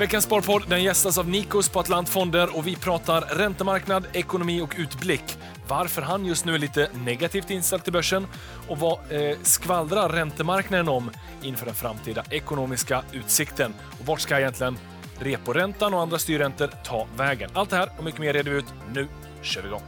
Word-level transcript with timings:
Veckans 0.00 0.24
Sparpodd 0.24 0.62
den 0.68 0.82
gästas 0.82 1.18
av 1.18 1.28
Nikos 1.28 1.68
på 1.68 1.80
Atlantfonder 1.80 2.56
och 2.56 2.66
vi 2.66 2.76
pratar 2.76 3.20
räntemarknad, 3.20 4.06
ekonomi 4.12 4.60
och 4.60 4.74
utblick. 4.78 5.38
Varför 5.68 6.02
han 6.02 6.26
just 6.26 6.44
nu 6.44 6.54
är 6.54 6.58
lite 6.58 6.90
negativt 7.04 7.50
inställd 7.50 7.84
till 7.84 7.92
börsen 7.92 8.26
och 8.68 8.78
vad 8.78 8.98
eh, 9.10 9.38
skvallrar 9.42 10.08
räntemarknaden 10.08 10.88
om 10.88 11.10
inför 11.42 11.66
den 11.66 11.74
framtida 11.74 12.24
ekonomiska 12.30 13.02
utsikten? 13.12 13.74
Och 14.00 14.06
vart 14.06 14.20
ska 14.20 14.38
egentligen 14.38 14.78
reporäntan 15.18 15.94
och 15.94 16.00
andra 16.00 16.18
styrräntor 16.18 16.70
ta 16.84 17.06
vägen? 17.16 17.50
Allt 17.52 17.70
det 17.70 17.76
här 17.76 17.90
och 17.98 18.04
mycket 18.04 18.20
mer 18.20 18.32
reder 18.32 18.50
vi 18.50 18.58
ut. 18.58 18.74
Nu 18.92 19.08
kör 19.42 19.62
vi 19.62 19.68
igång. 19.68 19.82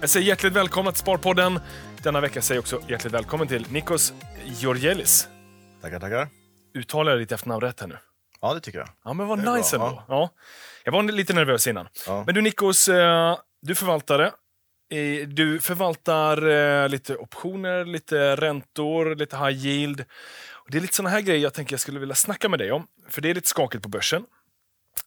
Jag 0.00 0.10
säger 0.10 0.26
hjärtligt 0.26 0.52
välkomna 0.52 0.92
till 0.92 1.00
Sparpodden. 1.00 1.60
Denna 2.02 2.20
vecka 2.20 2.42
säger 2.42 2.56
jag 2.56 2.62
också 2.62 2.80
hjärtligt 2.90 3.14
välkommen 3.14 3.48
till 3.48 3.66
Nikos 3.70 4.12
Georgelis. 4.44 5.28
Tackar, 5.82 6.00
tackar. 6.00 6.28
Uttalar 6.74 7.12
jag 7.12 7.20
ditt 7.20 7.32
efternamn 7.32 7.60
rätt 7.60 7.80
här 7.80 7.88
nu? 7.88 7.96
Ja, 8.40 8.54
det 8.54 8.60
tycker 8.60 8.78
jag. 8.78 8.88
Ja, 9.04 9.12
men 9.12 9.26
vad 9.26 9.38
Det 9.44 9.54
nice 9.54 9.78
bra, 9.78 9.88
ändå. 9.88 10.02
Ja. 10.08 10.30
Jag 10.84 10.92
var 10.92 11.02
lite 11.02 11.32
nervös 11.32 11.66
innan. 11.66 11.88
Ja. 12.06 12.22
Men 12.26 12.34
du 12.34 12.40
Nikos, 12.40 12.88
eh, 12.88 13.38
du 13.62 13.74
förvaltare. 13.74 14.26
Eh, 14.90 15.28
Du 15.28 15.60
förvaltar 15.60 16.88
lite 16.88 17.16
optioner, 17.16 17.84
lite 17.84 18.36
räntor, 18.36 19.14
lite 19.14 19.36
high 19.36 19.66
yield. 19.66 20.04
Det 20.68 20.78
är 20.78 20.80
lite 20.82 20.96
såna 20.96 21.08
här 21.08 21.20
grejer 21.20 21.42
jag 21.42 21.54
tänker 21.54 21.72
jag 21.72 21.80
skulle 21.80 22.00
vilja 22.00 22.14
snacka 22.14 22.48
med 22.48 22.58
dig 22.58 22.72
om. 22.72 22.86
För 23.08 23.20
det 23.22 23.30
är 23.30 23.34
lite 23.34 23.48
skakigt 23.48 23.82
på 23.82 23.88
börsen. 23.88 24.24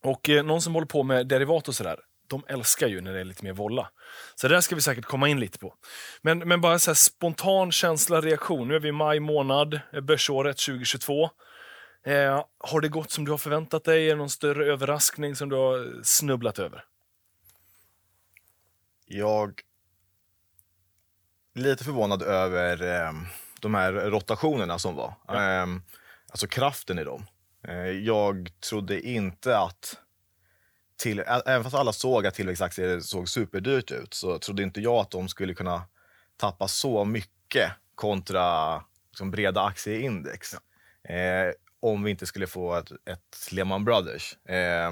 Och 0.03 0.29
eh, 0.29 0.43
någon 0.43 0.61
som 0.61 0.73
håller 0.73 0.87
på 0.87 1.03
med 1.03 1.27
derivat 1.27 1.67
och 1.67 1.75
sådär, 1.75 1.99
de 2.29 2.43
älskar 2.47 2.87
ju 2.87 3.01
när 3.01 3.13
det 3.13 3.19
är 3.19 3.23
lite 3.23 3.43
mer 3.43 3.53
volla. 3.53 3.89
Så 4.35 4.47
det 4.47 4.53
där 4.55 4.61
ska 4.61 4.75
vi 4.75 4.81
säkert 4.81 5.05
komma 5.05 5.27
in 5.27 5.39
lite 5.39 5.59
på. 5.59 5.73
Men, 6.21 6.39
men 6.39 6.61
bara 6.61 6.79
så 6.79 6.89
här 6.91 6.95
spontan 6.95 7.71
känsla, 7.71 8.21
reaktion. 8.21 8.67
Nu 8.67 8.75
är 8.75 8.79
vi 8.79 8.89
i 8.89 8.91
maj 8.91 9.19
månad, 9.19 9.79
börsåret 10.01 10.57
2022. 10.57 11.29
Eh, 12.03 12.45
har 12.57 12.81
det 12.81 12.89
gått 12.89 13.11
som 13.11 13.25
du 13.25 13.31
har 13.31 13.37
förväntat 13.37 13.83
dig? 13.83 14.05
Är 14.05 14.09
det 14.09 14.15
någon 14.15 14.29
större 14.29 14.65
överraskning 14.65 15.35
som 15.35 15.49
du 15.49 15.55
har 15.55 16.03
snubblat 16.03 16.59
över? 16.59 16.85
Jag 19.05 19.61
är 21.55 21.59
lite 21.59 21.83
förvånad 21.83 22.21
över 22.21 22.83
eh, 22.83 23.13
de 23.59 23.73
här 23.75 23.93
rotationerna 23.93 24.79
som 24.79 24.95
var. 24.95 25.15
Eh, 25.29 25.67
alltså 26.29 26.47
kraften 26.47 26.99
i 26.99 27.03
dem. 27.03 27.25
Eh, 27.67 27.89
jag 27.89 28.49
trodde 28.69 29.01
inte 29.01 29.57
att... 29.57 29.97
Till, 30.97 31.19
även 31.19 31.63
fast 31.63 31.75
alla 31.75 31.93
såg 31.93 32.27
att 32.27 32.33
tillväxtaktier 32.33 32.99
såg 32.99 33.29
superdyrt 33.29 33.91
ut 33.91 34.13
så 34.13 34.39
trodde 34.39 34.63
inte 34.63 34.81
jag 34.81 34.95
att 34.95 35.11
de 35.11 35.29
skulle 35.29 35.53
kunna 35.53 35.83
tappa 36.37 36.67
så 36.67 37.05
mycket 37.05 37.71
kontra 37.95 38.75
liksom, 39.09 39.31
breda 39.31 39.61
aktieindex. 39.61 40.53
Eh, 41.03 41.53
om 41.81 42.03
vi 42.03 42.11
inte 42.11 42.25
skulle 42.25 42.47
få 42.47 42.75
ett, 42.75 42.91
ett 42.91 43.51
Lehman 43.51 43.85
Brothers. 43.85 44.37
Eh, 44.45 44.91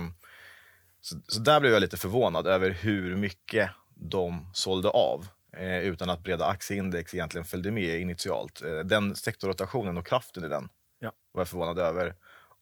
så, 1.02 1.16
så 1.28 1.40
där 1.40 1.60
blev 1.60 1.74
jag 1.74 1.80
lite 1.82 1.98
förvånad 1.98 2.48
över 2.48 2.70
hur 2.70 3.16
mycket 3.16 3.70
de 3.96 4.50
sålde 4.54 4.90
av 4.90 5.28
eh, 5.58 5.80
utan 5.80 6.10
att 6.10 6.24
breda 6.24 6.46
aktieindex 6.46 7.14
egentligen 7.14 7.46
följde 7.46 7.72
med 7.72 8.00
initialt. 8.00 8.62
Eh, 8.62 8.80
den 8.80 9.16
sektorrotationen 9.16 9.98
och 9.98 10.08
kraften 10.08 10.44
i 10.44 10.48
den 10.48 10.70
Ja. 11.00 11.12
var 11.32 11.42
jag 11.42 11.48
förvånad 11.48 11.80
över. 11.80 12.16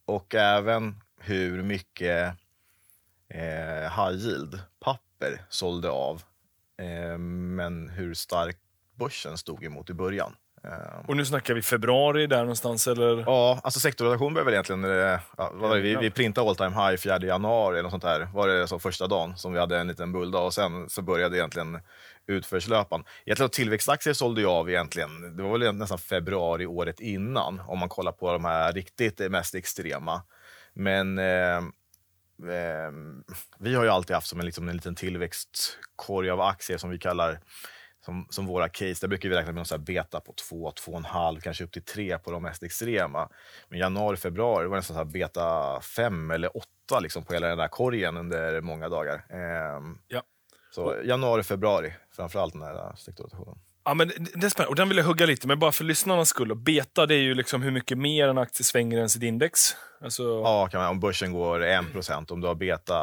Och 0.06 0.36
även 0.36 1.02
hur 1.20 1.64
mycket 1.64 2.36
eh, 3.30 3.82
high 3.82 4.18
yield-papper 4.18 5.42
sålde 5.50 5.90
av 5.90 6.24
eh, 6.78 7.18
men 7.18 7.90
hur 7.90 8.14
stark 8.14 8.58
börsen 8.96 9.38
stod 9.38 9.64
emot 9.64 9.90
i 9.90 9.94
början. 9.94 10.36
Och 11.08 11.18
nu 11.18 11.26
snackar 11.26 11.54
vi 11.54 11.62
februari 11.62 12.28
där 12.28 12.40
någonstans 12.40 12.88
eller? 12.88 13.24
Ja, 13.26 13.60
alltså 13.64 13.80
sektorrotation 13.80 14.34
blev 14.34 14.46
väl 14.46 14.54
egentligen... 14.54 14.84
eh, 14.84 15.20
Ja, 15.38 15.52
det? 15.74 15.80
Vi, 15.80 15.96
vi 15.96 16.12
printade 16.12 16.50
all 16.50 16.56
time 16.56 16.70
high 16.90 16.98
4 16.98 17.20
januari 17.20 17.74
eller 17.74 17.84
något 17.84 17.92
sånt 17.92 18.04
där. 18.04 18.30
Var 18.34 18.48
det 18.48 18.68
så 18.68 18.80
första 18.80 19.08
dagen 19.08 19.38
som 19.38 19.54
vi 19.54 19.60
hade 19.60 19.78
en 19.78 19.88
liten 19.88 20.12
bulldag 20.12 20.46
och 20.46 20.54
sen 20.54 20.90
så 20.90 21.02
började 21.02 21.38
egentligen 21.38 21.80
utförslöpan. 22.28 23.04
Egentligen 23.26 23.50
tillväxtaktier 23.50 24.14
sålde 24.14 24.42
jag 24.42 24.52
av 24.52 24.70
egentligen, 24.70 25.38
det 25.38 25.44
var 25.44 25.58
väl 25.58 25.76
nästan 25.76 25.98
februari 25.98 26.66
året 26.66 27.00
innan 27.00 27.60
om 27.68 27.80
man 27.80 27.90
kollar 27.90 28.12
på 28.12 28.32
de 28.32 28.46
här 28.46 28.74
riktigt 28.74 29.32
mest 29.32 29.56
extrema. 29.56 30.22
Men 30.74 31.18
eh, 31.20 31.58
eh, 31.58 32.92
vi 33.60 33.76
har 33.76 33.84
ju 33.84 33.90
alltid 33.90 34.16
haft 34.16 34.28
som 34.28 34.40
en, 34.40 34.46
liksom 34.46 34.70
en 34.70 34.76
liten 34.76 34.96
tillväxtkorg 34.96 36.30
av 36.30 36.42
aktier 36.42 36.78
som 36.78 36.90
vi 36.90 36.98
kallar 37.00 37.40
som, 38.08 38.28
som 38.30 38.46
våra 38.46 38.70
case. 38.70 38.96
Där 39.02 39.08
brukar 39.08 39.30
vi 39.30 39.36
räkna 39.36 39.48
med 39.52 39.56
någon 39.56 39.66
så 39.66 39.78
beta 39.78 40.20
på 40.20 40.34
2, 40.50 40.72
2,5, 40.72 41.40
kanske 41.42 41.64
upp 41.64 41.72
till 41.72 41.82
3 41.84 42.18
på 42.18 42.32
de 42.32 42.44
mest 42.44 42.64
extrema. 42.64 43.30
Men 43.70 43.80
januari, 43.80 44.18
februari 44.18 44.68
var 44.68 44.76
det 44.76 44.80
nästan 44.80 44.98
så 44.98 45.06
beta 45.06 45.80
5 45.82 46.32
eller 46.32 46.58
8 46.58 46.66
liksom 47.02 47.24
på 47.24 47.34
hela 47.34 47.48
den 47.48 47.58
där 47.58 47.68
korgen 47.68 48.18
under 48.18 48.62
många 48.62 48.90
dagar. 48.90 49.26
Ehm, 49.30 49.98
Ja. 50.08 50.22
Så 50.72 50.96
januari, 51.04 51.44
februari, 51.44 51.94
framförallt 52.16 52.54
den 52.54 52.62
här 52.62 52.96
sektorrotationen. 52.96 53.58
Ja, 53.86 53.94
men 53.94 54.08
det 54.08 54.46
är 54.46 54.50
spännande. 54.50 54.70
Och 54.70 54.76
den 54.76 54.90
vill 54.90 54.98
jag 54.98 55.06
hugga 55.06 55.26
lite 55.26 55.48
med, 55.48 55.60
bara 55.60 55.72
för 55.72 55.84
lyssnarnas 55.84 56.30
skull. 56.30 56.56
Beta, 56.56 57.06
det 57.06 57.16
är 57.16 57.20
ju 57.20 57.34
liksom 57.36 57.62
hur 57.62 57.72
mycket 57.72 57.98
mer 57.98 58.28
en 58.28 58.38
aktie 58.38 58.64
svänger 58.64 58.98
än 59.02 59.10
sitt 59.10 59.24
index. 59.24 59.60
Alltså, 60.02 60.24
Ja, 60.24 60.68
kan 60.72 60.82
man, 60.82 60.90
om 60.90 61.00
börsen 61.00 61.34
går 61.34 61.60
1% 61.60 62.32
om 62.32 62.42
du 62.42 62.48
har 62.48 62.56
beta 62.56 62.98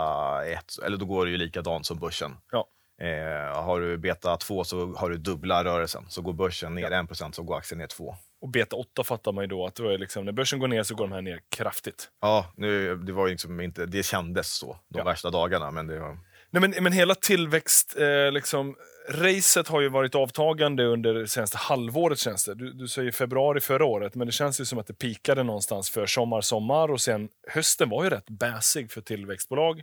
1, 0.47 0.79
eller 0.87 0.97
då 0.97 1.07
går 1.07 1.25
det 1.27 1.31
ju 1.33 1.37
likadant 1.39 1.87
som 1.87 1.99
börsen. 1.99 2.37
ja. 2.53 2.67
Eh, 3.01 3.63
har 3.65 3.81
du 3.81 3.99
beta 3.99 4.37
2 4.37 4.65
så 4.65 4.95
har 4.95 5.11
du 5.11 5.17
dubbla 5.17 5.65
rörelsen. 5.65 6.05
Så 6.09 6.23
går 6.23 6.33
börsen 6.33 6.75
ner 6.75 6.91
1% 6.91 7.33
så 7.33 7.43
går 7.43 7.57
aktien 7.57 7.79
ner 7.79 7.87
2. 7.87 8.15
Och 8.41 8.49
beta 8.49 8.77
8 8.77 9.05
fattar 9.05 9.33
man 9.33 9.45
ju 9.45 9.49
då 9.49 9.67
att 9.67 9.81
var 9.81 9.99
liksom, 9.99 10.25
när 10.25 10.33
börsen 10.33 10.59
går 10.59 10.69
ner 10.69 10.83
så 10.83 10.95
går 10.95 11.05
de 11.05 11.13
här 11.13 11.23
ner 11.23 11.41
kraftigt. 11.49 12.09
Ja, 12.21 12.53
nu, 12.57 12.97
det, 12.97 13.13
var 13.13 13.29
liksom 13.29 13.61
inte, 13.61 13.87
det 13.87 14.03
kändes 14.03 14.53
så 14.55 14.79
de 14.89 14.99
Ja. 14.99 15.05
värsta 15.05 15.31
dagarna. 15.31 15.71
Men 15.71 15.87
det 15.87 15.99
var, 15.99 16.19
Nej, 16.51 16.61
men, 16.61 16.75
men 16.85 16.93
hela 16.93 17.15
tillväxt, 17.15 17.97
eh, 17.99 18.33
liksom, 18.33 18.77
racet 19.11 19.69
har 19.69 19.81
ju 19.81 19.89
varit 19.89 20.15
avtagande 20.15 20.85
under 20.85 21.15
det 21.15 21.29
senaste 21.29 21.57
halvåret 21.59 22.19
känns 22.19 22.45
det. 22.45 22.55
Du, 22.55 22.73
du 22.73 22.89
säger 22.89 23.11
februari 23.11 23.61
förra 23.61 23.85
året, 23.85 24.15
men 24.15 24.27
det 24.27 24.33
känns 24.33 24.61
ju 24.61 24.65
som 24.65 24.79
att 24.79 24.87
det 24.87 24.95
pikade 24.95 25.43
någonstans 25.43 25.91
för 25.91 26.07
sommar, 26.07 26.41
sommar 26.41 26.91
och 26.91 27.01
sen 27.01 27.29
hösten 27.49 27.89
var 27.89 28.05
ju 28.05 28.11
rätt 28.11 28.31
bäsig 28.31 28.91
för 28.93 29.01
tillväxtbolag. 29.01 29.83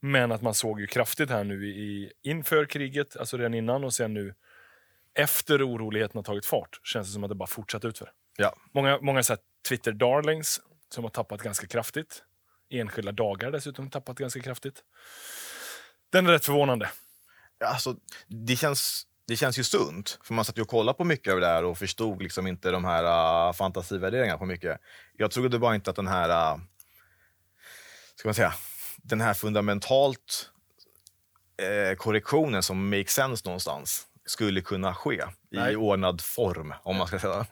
Men 0.00 0.32
att 0.32 0.42
man 0.42 0.54
såg 0.54 0.80
ju 0.80 0.86
kraftigt 0.86 1.30
här 1.30 1.44
nu 1.44 1.68
i, 1.68 2.12
inför 2.22 2.66
kriget, 2.66 3.16
alltså 3.16 3.36
redan 3.36 3.54
innan 3.54 3.84
och 3.84 3.94
sen 3.94 4.14
nu 4.14 4.34
efter 5.14 5.68
oroligheterna 5.68 6.22
tagit 6.22 6.46
fart, 6.46 6.80
känns 6.82 7.06
det 7.06 7.12
som 7.12 7.24
att 7.24 7.30
det 7.30 7.34
bara 7.34 7.46
fortsatt 7.46 7.84
utför. 7.84 8.12
ja. 8.36 8.56
Många, 8.72 8.98
många 9.00 9.22
Twitter-darlings 9.68 10.60
som 10.94 11.04
har 11.04 11.10
tappat 11.10 11.42
ganska 11.42 11.66
kraftigt. 11.66 12.22
Enskilda 12.70 13.12
dagar 13.12 13.50
dessutom 13.50 13.90
tappat 13.90 14.18
ganska 14.18 14.40
kraftigt. 14.40 14.82
Den 16.10 16.26
är 16.26 16.30
rätt 16.30 16.44
förvånande. 16.44 16.90
Alltså, 17.64 17.96
det, 18.26 18.56
känns, 18.56 19.06
det 19.26 19.36
känns 19.36 19.58
ju 19.58 19.64
sunt, 19.64 20.18
för 20.24 20.34
man 20.34 20.44
satt 20.44 20.58
ju 20.58 20.62
och 20.62 20.68
kollade 20.68 20.96
på 20.96 21.04
mycket 21.04 21.32
av 21.32 21.40
det 21.40 21.46
där 21.46 21.64
och 21.64 21.78
förstod 21.78 22.22
liksom 22.22 22.46
inte 22.46 22.70
de 22.70 22.84
här 22.84 23.04
uh, 23.48 23.52
fantasivärderingarna 23.52 24.38
på 24.38 24.46
mycket. 24.46 24.80
Jag 25.16 25.30
trodde 25.30 25.58
bara 25.58 25.74
inte 25.74 25.90
att 25.90 25.96
den 25.96 26.06
här, 26.06 26.54
uh, 26.54 26.60
ska 28.14 28.28
man 28.28 28.34
säga, 28.34 28.54
den 29.08 29.20
här 29.20 29.34
fundamentalt 29.34 30.50
eh, 31.62 31.96
korrektionen 31.96 32.62
som 32.62 32.90
makes 32.90 33.12
sense 33.12 33.42
någonstans 33.44 34.06
skulle 34.26 34.60
kunna 34.60 34.94
ske 34.94 35.24
Nej. 35.50 35.72
i 35.72 35.76
ordnad 35.76 36.20
form, 36.20 36.74
om 36.82 36.96
man 36.96 37.06
ska 37.06 37.18
säga. 37.18 37.46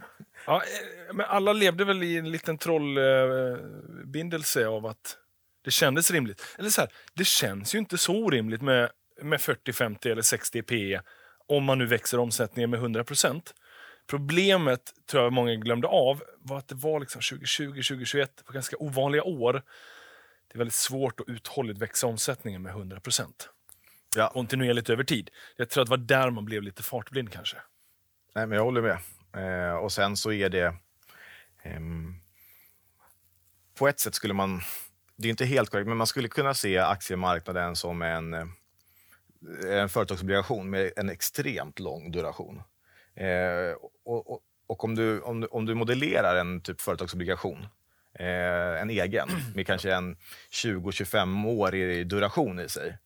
Ja, 0.46 0.56
eh, 0.56 1.14
men 1.14 1.26
alla 1.26 1.52
levde 1.52 1.84
väl 1.84 2.02
i 2.02 2.16
en 2.16 2.30
liten 2.30 2.58
trollbindelse 2.58 4.66
av 4.66 4.86
att 4.86 5.16
det 5.64 5.70
kändes 5.70 6.10
rimligt. 6.10 6.42
Eller 6.58 6.70
så 6.70 6.80
här, 6.80 6.90
det 7.14 7.26
känns 7.26 7.74
ju 7.74 7.78
inte 7.78 7.98
så 7.98 8.14
orimligt 8.14 8.62
med, 8.62 8.90
med 9.22 9.40
40, 9.40 9.72
50 9.72 10.10
eller 10.10 10.22
60 10.22 10.62
P 10.62 11.00
om 11.48 11.64
man 11.64 11.78
nu 11.78 11.86
växer 11.86 12.18
omsättningen 12.18 12.70
med 12.70 12.80
100% 12.80 13.42
Problemet, 14.06 14.80
tror 15.10 15.22
jag 15.22 15.32
många 15.32 15.54
glömde 15.54 15.88
av, 15.88 16.22
var 16.38 16.58
att 16.58 16.68
det 16.68 16.74
var 16.74 17.00
liksom 17.00 17.20
2020, 17.30 17.66
2021, 17.66 18.30
var 18.46 18.54
ganska 18.54 18.76
ovanliga 18.76 19.22
år. 19.22 19.62
Det 20.56 20.58
är 20.58 20.64
väldigt 20.64 20.74
svårt 20.74 21.20
att 21.20 21.28
uthålligt 21.28 21.78
växa 21.78 22.06
omsättningen 22.06 22.62
med 22.62 22.72
100 22.72 23.00
Ja. 24.16 24.30
kontinuerligt 24.32 24.90
över 24.90 25.04
tid. 25.04 25.30
Jag 25.56 25.70
tror 25.70 25.82
att 25.82 25.86
det 25.86 25.90
var 25.90 25.96
där 25.96 26.30
man 26.30 26.44
blev 26.44 26.62
lite 26.62 26.82
fartblind 26.82 27.32
kanske. 27.32 27.56
Nej, 28.34 28.46
men 28.46 28.56
jag 28.56 28.64
håller 28.64 28.82
med. 28.82 28.98
Eh, 29.68 29.76
och 29.76 29.92
sen 29.92 30.16
så 30.16 30.32
är 30.32 30.48
det... 30.48 30.74
ehm, 31.62 32.14
på 33.78 33.88
ett 33.88 34.00
sätt 34.00 34.14
skulle 34.14 34.34
man... 34.34 34.60
Det 35.16 35.28
är 35.28 35.30
inte 35.30 35.44
helt 35.44 35.70
korrekt, 35.70 35.88
men 35.88 35.96
man 35.96 36.06
skulle 36.06 36.28
kunna 36.28 36.54
se 36.54 36.78
aktiemarknaden 36.78 37.76
som 37.76 38.02
en, 38.02 38.34
eh, 38.34 38.46
en 39.66 39.88
företagsobligation 39.88 40.70
med 40.70 40.92
en 40.96 41.10
extremt 41.10 41.78
lång 41.78 42.10
duration. 42.10 42.62
Eh, 43.14 43.72
och, 44.04 44.30
och, 44.30 44.40
och 44.66 44.84
om, 44.84 44.94
du, 44.94 45.20
om, 45.20 45.40
du, 45.40 45.46
om 45.46 45.66
du 45.66 45.74
modellerar 45.74 46.36
en 46.36 46.60
typ 46.60 46.80
företagsobligation, 46.80 47.66
eh, 48.18 48.80
en 48.82 48.90
egen, 48.90 49.28
med 49.54 49.66
kanske 49.66 49.94
en 49.94 50.16
20-25 50.50 51.46
år 51.46 51.74
i 51.74 52.04
duration 52.04 52.60
i 52.60 52.68
sig, 52.68 52.98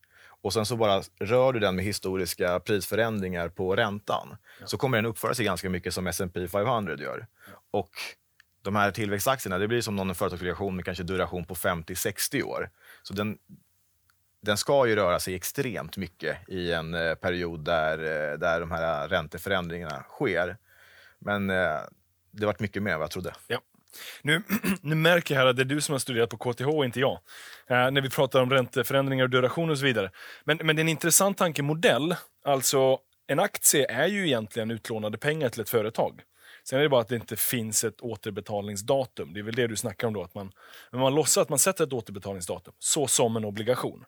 och 0.43 0.53
sen 0.53 0.67
så 0.67 0.77
bara 0.77 1.03
rör 1.21 1.53
du 1.53 1.61
den 1.61 1.77
med 1.77 1.85
historiska 1.85 2.61
prisförändringar 2.61 3.49
på 3.49 3.77
räntan 3.77 4.37
så 4.65 4.79
kommer 4.79 4.99
den 4.99 5.07
uppföra 5.07 5.35
sig 5.35 5.45
ganska 5.45 5.71
mycket 5.71 5.95
som 5.95 6.07
S&P 6.07 6.49
500 6.49 6.97
gör. 6.97 7.27
Och 7.71 7.91
de 8.63 8.77
här 8.77 8.91
tillväxtaktierna, 8.91 9.59
det 9.59 9.69
blir 9.69 9.81
som 9.81 9.97
någon 9.97 10.15
företagsobligation 10.15 10.77
med 10.77 10.85
kanske 10.85 11.05
duration 11.05 11.45
på 11.45 11.55
50-60 11.55 12.43
år. 12.43 12.71
Så 13.03 13.15
den, 13.15 13.39
den 14.41 14.57
ska 14.57 14.87
ju 14.87 14.97
röra 14.97 15.21
sig 15.21 15.35
extremt 15.35 15.97
mycket 15.97 16.49
i 16.49 16.73
en 16.73 16.95
eh, 16.95 17.15
period 17.15 17.65
där, 17.65 17.99
eh, 17.99 18.39
där 18.39 18.61
de 18.61 18.71
här 18.71 19.09
ränteförändringarna 19.09 20.03
sker. 20.03 20.57
Men 21.19 21.51
eh, 21.51 21.81
det 22.31 22.47
varit 22.47 22.61
mycket 22.61 22.83
mer 22.83 22.93
än 22.93 22.99
vad 22.99 23.05
jag 23.05 23.11
trodde. 23.11 23.33
Ja. 23.47 23.61
Nu, 24.23 24.43
nu 24.81 24.95
märker 24.95 25.35
jag 25.35 25.41
här 25.41 25.49
att 25.49 25.57
det 25.57 25.63
är 25.63 25.65
du 25.65 25.81
som 25.81 25.93
har 25.93 25.99
studerat 25.99 26.31
på 26.31 26.37
KTH, 26.37 26.85
inte 26.85 27.01
jag. 27.01 27.19
Eh, 27.67 27.91
när 27.91 28.01
vi 28.01 28.11
pratar 28.11 28.43
om 28.43 28.51
ränteförändringar 28.51 29.25
och 29.25 29.31
duration 29.31 29.71
och 29.71 29.79
så 29.79 29.85
vidare. 29.85 30.11
Men, 30.45 30.59
men 30.63 30.77
det 30.77 30.81
är 30.81 30.85
en 30.85 30.89
intressant 30.89 31.39
tankemodell. 31.39 32.17
Alltså, 32.45 32.99
en 33.27 33.39
aktie 33.41 33.87
är 33.87 34.07
ju 34.07 34.27
egentligen 34.27 34.71
utlånade 34.71 35.19
pengar 35.19 35.49
till 35.49 35.61
ett 35.61 35.71
företag. 35.71 36.23
Sen 36.65 36.79
är 36.79 36.83
det 36.83 36.89
bara 36.89 37.01
att 37.01 37.09
det 37.09 37.15
inte 37.15 37.37
finns 37.37 37.85
ett 37.85 38.01
återbetalningsdatum. 38.01 39.33
Det 39.33 39.41
är 39.41 39.45
väl 39.45 39.55
det 39.55 39.67
du 39.67 39.77
snackar 39.77 40.07
om 40.07 40.15
då. 40.15 40.23
Att 40.23 40.35
man, 40.35 40.53
men 40.91 41.01
man 41.01 41.15
låtsas 41.15 41.43
att 41.43 41.49
man 41.49 41.59
sätter 41.59 41.85
ett 41.85 41.93
återbetalningsdatum, 41.93 42.75
så 42.79 43.07
som 43.07 43.37
en 43.37 43.45
obligation. 43.45 44.05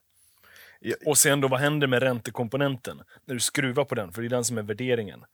Ja. 0.80 0.94
Och 1.06 1.18
sen 1.18 1.40
då, 1.40 1.48
vad 1.48 1.60
händer 1.60 1.86
med 1.86 2.02
räntekomponenten? 2.02 3.02
När 3.24 3.34
du 3.34 3.40
skruvar 3.40 3.84
på 3.84 3.94
den, 3.94 4.12
för 4.12 4.22
det 4.22 4.28
är 4.28 4.30
den 4.30 4.44
som 4.44 4.58
är 4.58 4.62
värderingen. 4.62 5.24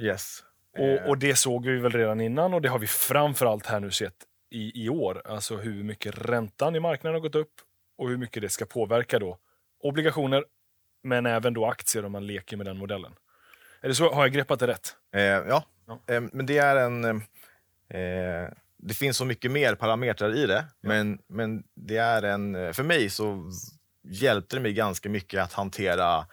Yes. 0.00 0.42
Och, 0.78 1.08
och 1.08 1.18
det 1.18 1.34
såg 1.34 1.66
vi 1.66 1.76
väl 1.78 1.92
redan 1.92 2.20
innan 2.20 2.54
och 2.54 2.62
det 2.62 2.68
har 2.68 2.78
vi 2.78 2.86
framförallt 2.86 3.66
här 3.66 3.80
nu 3.80 3.90
sett 3.90 4.14
i, 4.50 4.84
i 4.84 4.88
år. 4.88 5.22
Alltså 5.24 5.56
hur 5.56 5.82
mycket 5.84 6.18
räntan 6.28 6.76
i 6.76 6.80
marknaden 6.80 7.14
har 7.14 7.20
gått 7.20 7.34
upp 7.34 7.52
och 7.98 8.08
hur 8.08 8.16
mycket 8.16 8.42
det 8.42 8.48
ska 8.48 8.64
påverka 8.64 9.18
då 9.18 9.38
obligationer, 9.82 10.44
men 11.02 11.26
även 11.26 11.54
då 11.54 11.66
aktier 11.66 12.04
om 12.04 12.12
man 12.12 12.26
leker 12.26 12.56
med 12.56 12.66
den 12.66 12.76
modellen. 12.78 13.12
Är 13.80 13.88
det 13.88 13.94
så? 13.94 14.12
Har 14.14 14.22
jag 14.22 14.32
greppat 14.32 14.60
det 14.60 14.66
rätt? 14.66 14.96
Eh, 15.14 15.22
ja, 15.22 15.64
Ja. 15.86 16.14
Eh, 16.14 16.20
men 16.32 16.46
det 16.46 16.58
är 16.58 16.76
en... 16.76 17.04
Eh, 17.04 18.48
det 18.80 18.94
finns 18.94 19.16
så 19.16 19.24
mycket 19.24 19.50
mer 19.50 19.74
parametrar 19.74 20.36
i 20.36 20.46
det, 20.46 20.64
men, 20.80 21.18
men 21.26 21.64
det 21.74 21.96
är 21.96 22.22
en... 22.22 22.54
eh, 22.54 22.72
För 22.72 22.82
mig 22.82 23.10
så 23.10 23.50
hjälpte 24.02 24.56
det 24.56 24.62
mig 24.62 24.72
ganska 24.72 25.08
mycket 25.08 25.42
att 25.42 25.52
hantera 25.52 26.26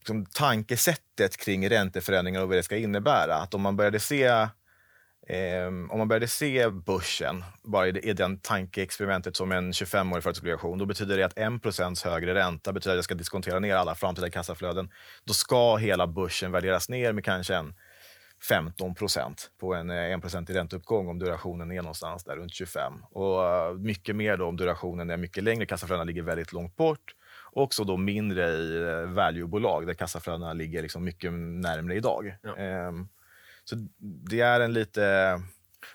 liksom, 0.00 0.26
tankesättet 0.26 1.36
kring 1.36 1.68
ränteförändringar 1.70 2.42
och 2.42 2.48
vad 2.48 2.56
det 2.56 2.62
ska 2.62 2.76
innebära. 2.76 3.34
Att 3.36 3.54
om 3.54 3.60
man 3.60 3.76
började 3.76 4.00
se 4.00 4.24
eh, 5.28 5.66
om 5.90 5.98
man 5.98 6.08
började 6.08 6.28
se 6.28 6.70
börsen 6.70 7.44
bara 7.62 7.88
i, 7.88 7.92
det- 7.92 8.00
i 8.00 8.12
den 8.12 8.38
tankeexperimentet 8.40 9.36
som 9.36 9.52
en 9.52 9.72
25-årig 9.72 10.22
företagsobligation, 10.22 10.78
då 10.78 10.86
betyder 10.86 11.16
det 11.16 11.22
att 11.24 11.36
1% 11.36 12.04
högre 12.04 12.34
ränta 12.34 12.72
betyder 12.72 12.94
att 12.94 12.98
jag 12.98 13.04
ska 13.04 13.14
diskontera 13.14 13.58
ner 13.58 13.74
alla 13.74 13.94
framtida 13.94 14.30
kassaflöden. 14.30 14.90
Då 15.24 15.32
ska 15.32 15.76
hela 15.76 16.06
börsen 16.06 16.52
värderas 16.52 16.88
ner 16.88 17.12
med 17.12 17.24
kanske 17.24 17.54
en 17.54 17.74
15 18.48 18.94
procent 18.94 19.50
på 19.60 19.74
en 19.74 19.90
eh, 19.90 20.12
1 20.36 20.50
i 20.50 20.52
ränteuppgång 20.52 21.08
om 21.08 21.18
durationen 21.18 21.72
är 21.72 21.82
någonstans 21.82 22.24
där 22.24 22.36
runt 22.36 22.54
25. 22.54 22.92
Och 23.10 23.46
eh, 23.46 23.74
mycket 23.74 24.16
mer 24.16 24.36
då 24.36 24.46
om 24.46 24.56
durationen 24.56 25.10
är 25.10 25.16
mycket 25.16 25.44
längre, 25.44 25.66
kassaflödena 25.66 26.04
ligger 26.04 26.22
väldigt 26.22 26.52
långt 26.52 26.76
bort. 26.76 27.14
Och 27.52 27.62
också 27.62 27.84
då 27.84 27.96
mindre 27.96 28.48
i 28.48 28.82
eh, 28.82 29.12
value-bolag 29.12 29.86
där 29.86 29.94
kassaflödena 29.94 30.52
ligger 30.52 30.82
liksom 30.82 31.04
mycket 31.04 31.32
närmre 31.32 31.94
idag. 31.94 32.36
Ja. 32.42 32.56
Ehm, 32.56 33.08
så 33.64 33.76
det 34.28 34.40
är 34.40 34.60
en 34.60 34.72
lite... 34.72 35.00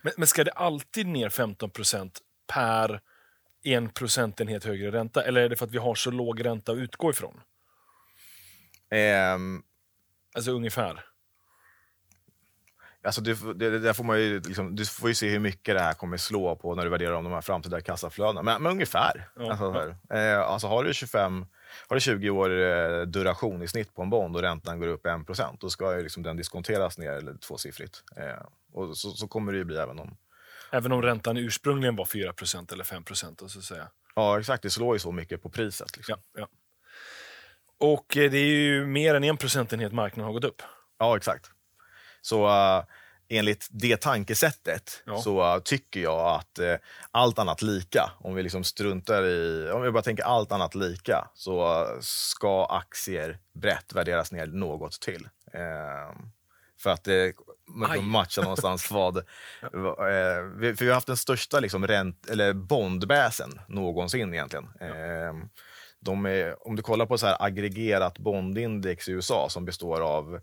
Men, 0.01 0.13
men 0.17 0.27
ska 0.27 0.43
det 0.43 0.51
alltid 0.51 1.07
ner 1.07 1.29
15% 1.29 2.11
per 2.53 3.01
en 3.63 3.89
procentenhet 3.89 4.63
högre 4.63 4.91
ränta? 4.91 5.23
Eller 5.23 5.41
är 5.41 5.49
det 5.49 5.55
för 5.55 5.65
att 5.65 5.71
vi 5.71 5.77
har 5.77 5.95
så 5.95 6.11
låg 6.11 6.45
ränta 6.45 6.71
att 6.71 6.77
utgå 6.77 7.09
ifrån? 7.09 7.41
ehm, 8.89 9.63
Alltså 10.35 10.51
ungefär. 10.51 11.05
Alltså 13.05 13.21
det, 13.21 13.53
det, 13.53 13.79
det 13.79 13.93
får 13.93 14.03
man 14.03 14.19
ju, 14.19 14.39
liksom, 14.39 14.75
du 14.75 14.85
får 14.85 15.09
ju 15.09 15.15
se 15.15 15.29
hur 15.29 15.39
mycket 15.39 15.75
det 15.75 15.81
här 15.81 15.93
kommer 15.93 16.17
slå 16.17 16.55
på 16.55 16.75
när 16.75 16.83
du 16.83 16.89
värderar 16.89 17.13
om 17.13 17.23
de 17.23 17.33
här 17.33 17.41
framtida 17.41 17.81
kassaflödena. 17.81 18.41
Men, 18.41 18.63
men 18.63 18.71
ungefär. 18.71 19.29
Ja, 19.35 19.51
alltså. 19.51 19.95
Eh, 20.15 20.39
alltså 20.39 20.67
har 20.67 20.83
du 20.83 20.93
25, 20.93 21.45
har 21.87 21.95
du 21.95 21.99
20 21.99 22.29
år 22.29 22.49
eh, 22.49 23.01
duration 23.01 23.63
i 23.63 23.67
snitt 23.67 23.95
på 23.95 24.01
en 24.01 24.09
bond 24.09 24.35
och 24.35 24.41
räntan 24.41 24.79
går 24.79 24.87
upp 24.87 25.05
1% 25.05 25.57
då 25.59 25.69
ska 25.69 25.95
ju 25.97 26.03
liksom 26.03 26.23
den 26.23 26.37
diskonteras 26.37 26.97
ner 26.97 27.11
eller 27.11 27.33
tvåsiffrigt. 27.33 28.03
Eh, 28.17 28.45
och 28.73 28.97
så, 28.97 29.11
så 29.11 29.27
kommer 29.27 29.51
det 29.51 29.57
ju 29.57 29.63
bli 29.63 29.77
även 29.77 29.99
om... 29.99 30.17
Även 30.71 30.91
om 30.91 31.01
räntan 31.01 31.37
ursprungligen 31.37 31.95
var 31.95 32.05
4% 32.05 32.73
eller 32.73 32.83
5 32.83 33.03
och 33.41 33.51
så 33.51 33.59
att 33.59 33.65
säga. 33.65 33.87
Ja, 34.15 34.39
exakt. 34.39 34.63
Det 34.63 34.69
slår 34.69 34.95
ju 34.95 34.99
så 34.99 35.11
mycket 35.11 35.43
på 35.43 35.49
priset. 35.49 35.97
Liksom. 35.97 36.15
Ja, 36.33 36.41
ja. 36.41 36.47
Och 37.77 38.17
eh, 38.17 38.31
det 38.31 38.37
är 38.37 38.45
ju 38.45 38.85
mer 38.85 39.15
än 39.15 39.23
en 39.23 39.37
procentenhet 39.37 39.93
marknaden 39.93 40.25
har 40.25 40.33
gått 40.33 40.43
upp. 40.43 40.61
Ja, 40.99 41.17
exakt. 41.17 41.51
Så 42.25 42.45
uh, 42.45 42.83
enligt 43.27 43.68
det 43.72 43.98
tankesättet 43.98 45.04
Ja. 45.06 45.22
så 45.22 45.56
uh, 45.56 45.62
tycker 45.62 46.00
jag 46.00 46.36
att 46.36 46.60
uh, 46.60 46.75
allt 47.12 47.39
annat 47.39 47.62
lika, 47.62 48.12
om 48.19 48.36
vi 48.36 48.44
liksom 48.44 48.63
struntar 48.63 49.24
i, 49.24 49.72
om 49.72 49.81
vi 49.81 49.92
bara 49.92 50.04
tänker 50.04 50.24
allt 50.24 50.51
annat 50.51 50.75
lika, 50.75 51.27
så 51.33 51.83
uh, 51.83 52.00
ska 52.01 52.66
aktier 52.66 53.39
brett 53.54 53.94
värderas 53.94 54.31
ner 54.31 54.48
något 54.48 55.01
till. 55.01 55.27
Ehm, 55.54 56.31
för 56.80 56.89
att 56.89 57.04
det 57.04 57.36
matcha 58.01 58.42
någonstans 58.42 58.92
vad... 58.92 59.25
för 59.62 60.83
vi 60.83 60.88
har 60.88 60.94
haft 60.94 61.07
den 61.07 61.18
största 61.18 61.60
liksom, 61.60 61.88
rent, 61.88 62.30
eller 62.30 62.54
bondbäsen 62.54 63.62
någonsin 63.68 64.33
egentligen. 64.33 64.68
Ehm, 64.80 65.50
de 66.00 66.25
är, 66.25 66.68
om 66.68 66.75
du 66.75 66.81
kollar 66.81 67.06
på 67.06 67.18
så 67.18 67.25
här 67.25 67.38
aggregerat 67.39 68.18
bondindex 68.18 69.10
i 69.10 69.12
USA 69.12 69.50
som 69.50 69.66
består 69.66 70.01
av 70.01 70.39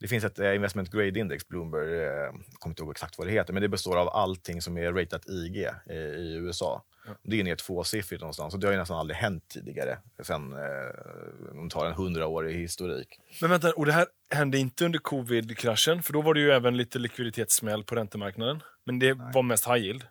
det 0.00 0.08
finns 0.08 0.24
ett 0.24 0.38
eh, 0.38 0.54
investment 0.54 0.90
grade 0.90 1.18
index, 1.20 1.48
Bloomberg, 1.48 1.94
eh, 1.94 2.00
jag 2.00 2.32
kommer 2.58 2.72
inte 2.72 2.82
ihåg 2.82 2.90
exakt 2.90 3.18
vad 3.18 3.26
det 3.26 3.32
heter, 3.32 3.52
men 3.52 3.62
det 3.62 3.68
består 3.68 3.96
av 3.96 4.08
allting 4.08 4.62
som 4.62 4.78
är 4.78 4.92
ratat 4.92 5.28
IG 5.28 5.68
eh, 5.86 5.96
i 5.96 6.34
USA. 6.34 6.82
Det 7.22 7.40
är 7.40 7.44
ner 7.44 7.56
tvåsiffrigt 7.56 8.20
någonstans 8.20 8.54
och 8.54 8.60
det 8.60 8.66
har 8.66 8.72
ju 8.72 8.78
nästan 8.78 8.98
aldrig 8.98 9.16
hänt 9.16 9.48
tidigare 9.48 9.98
sen 10.22 10.52
eh, 10.52 11.50
om 11.50 11.56
man 11.56 11.68
tar 11.68 11.86
en 11.86 11.92
hundraårig 11.92 12.54
historik. 12.54 13.20
Men 13.40 13.50
vänta, 13.50 13.72
och 13.72 13.86
det 13.86 13.92
här 13.92 14.06
hände 14.30 14.58
inte 14.58 14.84
under 14.84 14.98
covid-kraschen? 14.98 16.02
För 16.02 16.12
då 16.12 16.22
var 16.22 16.34
det 16.34 16.40
ju 16.40 16.50
även 16.50 16.76
lite 16.76 16.98
likviditetssmäll 16.98 17.84
på 17.84 17.94
räntemarknaden. 17.94 18.62
Men 18.84 18.98
det 18.98 19.12
var 19.12 19.42
mest 19.42 19.66
high 19.66 19.76
yield. 19.76 20.04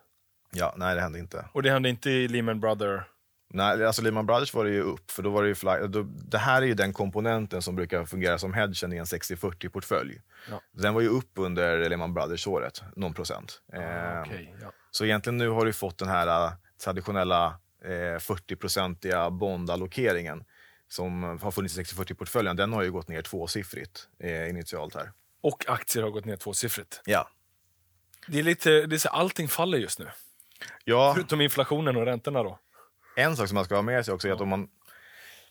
Ja, 0.52 0.74
nej 0.76 0.94
det 0.94 1.00
hände 1.00 1.18
inte. 1.18 1.44
Och 1.52 1.62
det 1.62 1.70
hände 1.70 1.88
inte 1.88 2.10
i 2.10 2.28
Lehman 2.28 2.60
Brothers. 2.60 3.02
Nej, 3.48 3.86
alltså 3.86 4.02
Lehman 4.02 4.26
Brothers 4.26 4.54
var 4.54 4.64
det 4.64 4.70
ju 4.70 4.80
upp, 4.82 5.10
för 5.10 5.22
då 5.22 5.30
var 5.30 5.42
det 5.42 5.48
ju 5.48 5.54
fly, 5.54 5.70
då, 5.88 6.02
det 6.02 6.38
här 6.38 6.62
är 6.62 6.66
ju 6.66 6.74
den 6.74 6.92
komponenten 6.92 7.62
som 7.62 7.76
brukar 7.76 8.04
fungera 8.04 8.38
som 8.38 8.54
hedgen 8.54 8.92
i 8.92 8.96
en 8.96 9.04
60-40-portfölj. 9.04 10.20
Ja. 10.50 10.60
Den 10.72 10.94
var 10.94 11.00
ju 11.00 11.08
upp 11.08 11.30
under 11.34 11.88
Lehman 11.88 12.14
Brothers-året, 12.14 12.82
någon 12.96 13.14
procent. 13.14 13.60
Ah, 13.72 13.76
Ehm, 13.76 14.22
okej, 14.22 14.54
ja. 14.62 14.72
Så 14.90 15.04
egentligen 15.04 15.36
nu 15.36 15.48
har 15.48 15.64
du 15.66 15.72
fått 15.72 15.98
den 15.98 16.08
här 16.08 16.46
äh, 16.46 16.52
traditionella 16.84 17.46
eh, 17.84 17.88
40-procentiga 18.18 19.30
bondallokeringen 19.30 20.44
som 20.88 21.22
har 21.42 21.50
funnits 21.50 21.78
i 21.78 21.82
60-40-portföljen. 21.82 22.54
Den 22.56 22.72
har 22.72 22.82
ju 22.82 22.92
gått 22.92 23.08
ner 23.08 23.22
tvåsiffrigt 23.22 24.08
eh, 24.18 24.48
initialt 24.50 24.94
här. 24.94 25.12
Och 25.40 25.64
aktier 25.68 26.02
har 26.02 26.10
gått 26.10 26.24
ner 26.24 26.36
tvåsiffrigt. 26.36 27.00
Ja. 27.04 27.28
Det 28.26 28.38
är 28.38 28.42
lite, 28.42 28.70
det 28.86 28.96
är 28.96 28.98
så, 28.98 29.08
allting 29.08 29.48
faller 29.48 29.78
just 29.78 29.98
nu. 29.98 30.08
ja, 30.84 31.12
Förutom 31.14 31.40
inflationen 31.40 31.96
och 31.96 32.04
räntorna 32.04 32.42
då. 32.42 32.58
En 33.16 33.36
sak 33.36 33.48
som 33.48 33.54
man 33.54 33.64
ska 33.64 33.74
ha 33.74 33.82
med 33.82 34.04
sig 34.04 34.14
också 34.14 34.28
är 34.28 34.32
att 34.32 34.40
om 34.40 34.48
man 34.48 34.68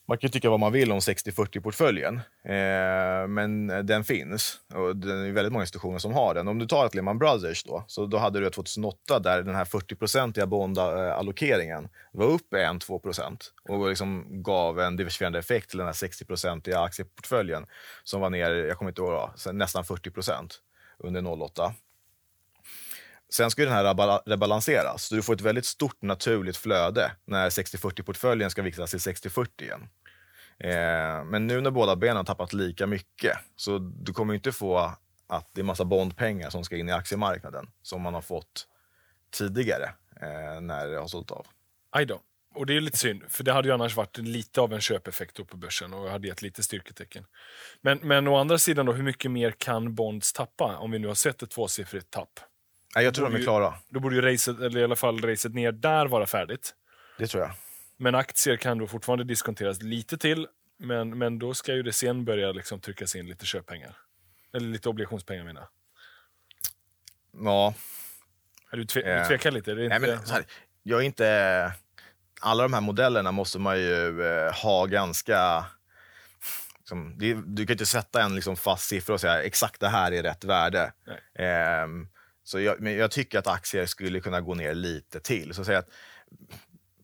man 0.08 0.18
kan 0.18 0.30
tycka 0.30 0.50
vad 0.50 0.60
man 0.60 0.72
vill 0.72 0.92
om 0.92 1.00
60-40-portföljen, 1.00 2.16
eh, 2.44 3.28
men 3.28 3.68
den 3.68 4.04
finns. 4.04 4.60
Och 4.74 4.96
det 4.96 5.14
är 5.14 5.32
väldigt 5.32 5.54
många 5.54 5.64
institutioner 5.64 6.00
som 6.00 6.14
har 6.14 6.34
den. 6.34 6.48
Om 6.48 6.60
du 6.60 6.68
tar 6.68 6.86
ett 6.86 6.96
Lehman 6.96 7.18
Brothers 7.18 7.64
då, 7.64 7.84
så 7.88 8.06
då 8.06 8.18
hade 8.18 8.40
du 8.40 8.50
2008 8.50 9.20
där 9.20 9.44
den 9.44 9.56
här 9.56 9.66
40-procentiga 9.66 10.46
bondallokeringen 10.46 11.90
var 12.12 12.26
upp 12.26 12.54
1-2 12.54 13.00
procent 13.00 13.54
och 13.70 13.90
liksom 13.90 14.26
gav 14.44 14.80
en 14.80 14.96
diversifierande 14.96 15.40
effekt 15.40 15.70
till 15.70 15.78
den 15.78 15.88
här 15.88 15.94
60-procentiga 15.94 16.80
aktieportföljen 16.80 17.66
som 18.04 18.22
var 18.22 18.30
ner, 18.30 18.52
jag 18.52 18.78
kommer 18.78 18.92
inte 18.92 19.02
ihåg, 19.02 19.30
nästan 19.54 19.86
40 19.86 20.12
procent 20.12 20.60
under 21.00 21.44
08. 21.44 21.74
Sen 23.30 23.52
ska 23.52 23.62
ju 23.62 23.66
den 23.66 23.76
här 23.76 24.30
rebalanseras, 24.30 25.04
så 25.04 25.16
du 25.16 25.22
får 25.22 25.34
ett 25.34 25.42
väldigt 25.42 25.66
stort 25.66 26.02
naturligt 26.02 26.58
flöde 26.58 27.12
när 27.26 27.50
60-40-portföljen 27.50 28.50
ska 28.50 28.62
viktas 28.62 28.90
till 28.90 29.00
60-40 29.00 29.48
igen. 29.62 29.88
Eh, 30.60 31.24
men 31.26 31.48
nu 31.48 31.62
när 31.62 31.72
båda 31.72 31.96
benen 31.96 32.18
har 32.18 32.24
tappat 32.24 32.54
lika 32.54 32.88
mycket, 32.88 33.38
så 33.56 33.78
du 33.78 34.14
kommer 34.14 34.34
inte 34.34 34.52
få 34.52 34.96
att 35.28 35.50
det 35.54 35.62
är 35.62 35.66
massa 35.66 35.86
bondpengar 35.86 36.50
som 36.50 36.64
ska 36.64 36.78
in 36.78 36.90
i 36.90 36.92
aktiemarknaden 36.92 37.68
som 37.82 38.02
man 38.02 38.14
har 38.14 38.22
fått 38.22 38.68
tidigare 39.32 39.94
eh, 40.22 40.62
när 40.62 40.88
det 40.88 40.98
har 40.98 41.08
sålt 41.08 41.32
av. 41.32 41.48
Aj 41.92 42.06
då. 42.06 42.22
Och 42.56 42.66
det 42.66 42.78
är 42.78 42.82
lite 42.82 42.98
synd, 42.98 43.24
för 43.28 43.44
det 43.44 43.54
hade 43.54 43.68
ju 43.68 43.74
annars 43.74 43.96
varit 43.96 44.18
lite 44.18 44.62
av 44.62 44.74
en 44.74 44.82
köpeffekt 44.82 45.48
på 45.48 45.58
börsen 45.58 45.94
och 45.94 46.10
hade 46.10 46.28
gett 46.28 46.42
lite 46.42 46.64
styrketecken. 46.64 47.26
Men, 47.82 48.00
men 48.02 48.28
å 48.28 48.36
andra 48.36 48.58
sidan, 48.58 48.86
då, 48.86 48.94
hur 48.94 49.04
mycket 49.04 49.32
mer 49.32 49.52
kan 49.52 49.96
bonds 49.96 50.34
tappa 50.34 50.78
om 50.78 50.92
vi 50.92 51.00
nu 51.00 51.08
har 51.08 51.16
sett 51.16 51.44
ett 51.44 51.50
tvåsiffrigt 51.50 52.10
tapp? 52.10 52.40
Nej, 52.96 53.06
jag 53.06 53.14
tror 53.14 53.30
de 53.30 53.36
är 53.36 53.44
klara. 53.44 53.74
Då 53.90 54.00
borde 54.00 54.16
ju 54.16 54.22
racet, 54.22 54.60
eller 54.60 54.80
i 54.80 54.84
alla 54.84 54.96
fall 54.96 55.22
racet 55.22 55.54
ner 55.54 55.72
där 55.72 56.06
vara 56.06 56.28
färdigt. 56.28 56.74
Det 57.18 57.28
tror 57.28 57.44
jag. 57.44 57.52
Men 57.98 58.16
aktier 58.16 58.58
kan 58.58 58.78
då 58.78 58.88
fortfarande 58.88 59.24
diskonteras 59.24 59.82
lite 59.82 60.18
till, 60.18 60.48
men, 60.80 61.18
men 61.18 61.40
då 61.40 61.54
ska 61.54 61.74
ju 61.74 61.84
det 61.84 61.94
sen 61.94 62.26
börja 62.26 62.52
liksom 62.52 62.80
tryckas 62.80 63.16
in 63.16 63.26
lite 63.28 63.46
köppengar. 63.46 63.98
Eller 64.54 64.68
lite 64.68 64.90
obligationspengar 64.90 65.44
menar. 65.44 65.68
Ja, 67.44 67.74
Du, 68.72 68.86
tve, 68.86 69.02
Eh, 69.02 69.22
du 69.22 69.28
tvekar 69.28 69.52
lite? 69.52 69.74
Det 69.74 69.82
är 69.82 69.84
inte... 69.84 70.00
Nej, 70.00 70.10
men, 70.10 70.28
här, 70.30 70.46
jag 70.84 71.00
är 71.02 71.04
inte... 71.06 71.72
Alla 72.42 72.64
de 72.64 72.74
här 72.74 72.82
modellerna 72.82 73.32
måste 73.32 73.60
man 73.60 73.80
ju 73.80 74.24
eh, 74.26 74.54
ha 74.54 74.86
ganska... 74.86 75.66
Liksom, 76.78 77.18
det, 77.18 77.34
du 77.34 77.66
kan 77.66 77.74
inte 77.74 77.86
sätta 77.86 78.22
en 78.22 78.36
liksom, 78.36 78.56
fast 78.56 78.88
siffra 78.88 79.14
och 79.14 79.22
säga 79.22 79.44
exakt 79.44 79.80
det 79.80 79.88
här 79.88 80.12
är 80.12 80.24
rätt 80.24 80.44
värde. 80.44 80.94
Ehm, 81.40 82.08
så 82.46 82.60
jag, 82.60 82.82
men 82.82 82.96
jag 82.96 83.12
tycker 83.12 83.40
att 83.40 83.48
aktier 83.48 83.86
skulle 83.86 84.20
kunna 84.20 84.42
gå 84.42 84.54
ner 84.54 84.74
lite 84.74 85.20
till. 85.20 85.54
Så 85.54 85.62
att 85.62 85.68
säga 85.68 85.80
att 85.80 85.90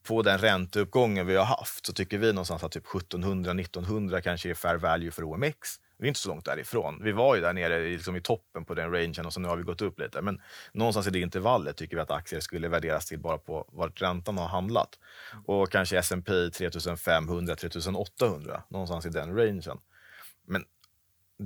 på 0.03 0.21
den 0.21 0.38
ränteuppgången 0.38 1.27
vi 1.27 1.36
har 1.36 1.45
haft 1.45 1.86
så 1.86 1.93
tycker 1.93 2.17
vi 2.17 2.33
någonstans 2.33 2.63
att 2.63 2.71
typ 2.71 2.86
1700-1900 2.86 4.21
kanske 4.21 4.50
är 4.50 4.53
fair 4.53 4.75
value 4.75 5.12
för 5.12 5.24
OMX. 5.24 5.69
Vi 5.98 6.05
är 6.05 6.07
inte 6.07 6.19
så 6.19 6.29
långt 6.29 6.45
därifrån. 6.45 7.00
Vi 7.03 7.12
var 7.12 7.36
ju 7.36 7.41
där 7.41 7.53
nere 7.53 7.88
i, 7.88 7.93
liksom 7.93 8.15
i 8.15 8.21
toppen 8.21 8.65
på 8.65 8.74
den 8.74 8.91
rangen 8.91 9.25
och 9.25 9.33
så 9.33 9.39
nu 9.39 9.48
har 9.48 9.57
vi 9.57 9.63
gått 9.63 9.81
upp 9.81 10.00
lite. 10.00 10.21
Men 10.21 10.41
någonstans 10.74 11.07
i 11.07 11.10
det 11.10 11.19
intervallet 11.19 11.77
tycker 11.77 11.95
vi 11.95 12.01
att 12.01 12.12
aktier 12.12 12.39
skulle 12.39 12.67
värderas 12.67 13.05
till 13.05 13.19
bara 13.19 13.38
på 13.38 13.69
vart 13.71 14.01
räntan 14.01 14.38
har 14.38 14.48
handlat. 14.48 15.00
Och 15.45 15.71
kanske 15.71 15.98
S&P 15.98 16.31
3500-3800, 16.31 18.62
någonstans 18.69 19.05
i 19.05 19.10
den 19.10 19.38
rangen. 19.38 19.79
Men 20.48 20.65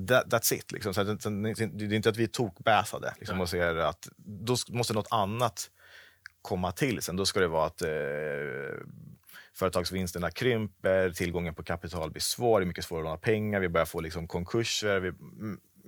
that, 0.07 0.25
that's 0.25 0.53
it. 0.53 0.71
Liksom. 0.71 0.93
Så 0.93 1.03
det 1.03 1.65
det 1.65 1.85
är 1.85 1.93
inte 1.93 2.09
att 2.09 2.17
vi 2.17 2.23
är 2.23 2.27
tokbäsade 2.27 3.13
liksom, 3.19 3.41
och 3.41 3.49
ser 3.49 3.75
att 3.75 4.09
då 4.17 4.55
måste 4.69 4.93
något 4.93 5.07
annat 5.11 5.71
komma 6.41 6.71
till 6.71 7.01
sen. 7.01 7.15
Då 7.15 7.25
ska 7.25 7.39
det 7.39 7.47
vara 7.47 7.65
att 7.65 7.81
eh, 7.81 7.89
företagsvinsterna 9.53 10.31
krymper, 10.31 11.09
tillgången 11.09 11.55
på 11.55 11.63
kapital 11.63 12.11
blir 12.11 12.21
svår, 12.21 12.59
det 12.59 12.63
är 12.63 12.67
mycket 12.67 12.85
svårare 12.85 13.01
att 13.01 13.05
låna 13.05 13.17
pengar, 13.17 13.59
vi 13.59 13.69
börjar 13.69 13.85
få 13.85 13.99
liksom, 13.99 14.27
konkurser. 14.27 14.99
Vi, 14.99 15.11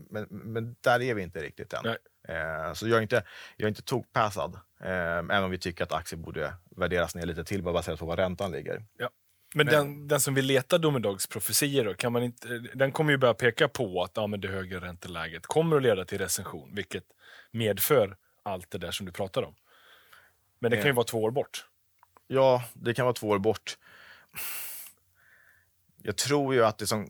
men, 0.09 0.27
men 0.29 0.75
där 0.81 1.01
är 1.01 1.13
vi 1.13 1.21
inte 1.21 1.41
riktigt 1.41 1.73
än. 1.73 1.85
Eh, 2.27 2.73
så 2.73 2.87
jag 2.87 2.97
är 2.97 3.01
inte, 3.01 3.23
jag 3.57 3.65
är 3.65 3.69
inte 3.69 3.81
tokpassad, 3.81 4.59
eh, 4.81 5.17
även 5.17 5.43
om 5.43 5.51
vi 5.51 5.57
tycker 5.57 5.83
att 5.83 5.91
aktier 5.91 6.19
borde 6.19 6.53
värderas 6.75 7.15
ner 7.15 7.25
lite 7.25 7.43
till 7.43 7.63
baserat 7.63 7.99
på 7.99 8.05
var 8.05 8.17
räntan 8.17 8.51
ligger. 8.51 8.85
Ja. 8.97 9.09
Men, 9.57 9.65
Den, 9.65 10.07
den 10.07 10.19
som 10.19 10.33
vill 10.33 10.45
leta 10.45 10.77
domedagsprofetier, 10.77 11.85
då, 11.85 11.93
kan 11.93 12.11
man 12.11 12.23
inte, 12.23 12.47
den 12.73 12.91
kommer 12.91 13.11
ju 13.11 13.17
börja 13.17 13.33
peka 13.33 13.67
på 13.67 14.03
att 14.03 14.11
ja, 14.15 14.27
men 14.27 14.41
det 14.41 14.47
högre 14.47 14.79
ränteläget 14.79 15.45
kommer 15.47 15.77
att 15.77 15.83
leda 15.83 16.05
till 16.05 16.17
recension, 16.17 16.75
vilket 16.75 17.03
medför 17.51 18.17
allt 18.43 18.71
det 18.71 18.77
där 18.77 18.91
som 18.91 19.05
du 19.05 19.11
pratar 19.11 19.43
om. 19.43 19.55
Men 20.59 20.71
det 20.71 20.77
kan 20.77 20.85
ju 20.85 20.91
vara 20.91 21.05
två 21.05 21.23
år 21.23 21.31
bort. 21.31 21.65
Ja, 22.27 22.63
det 22.73 22.93
kan 22.93 23.05
vara 23.05 23.13
två 23.13 23.29
år 23.29 23.39
bort. 23.39 23.77
Jag 26.03 26.15
tror 26.15 26.53
ju 26.53 26.65
att 26.65 26.77
det 26.77 26.87
som... 26.87 27.09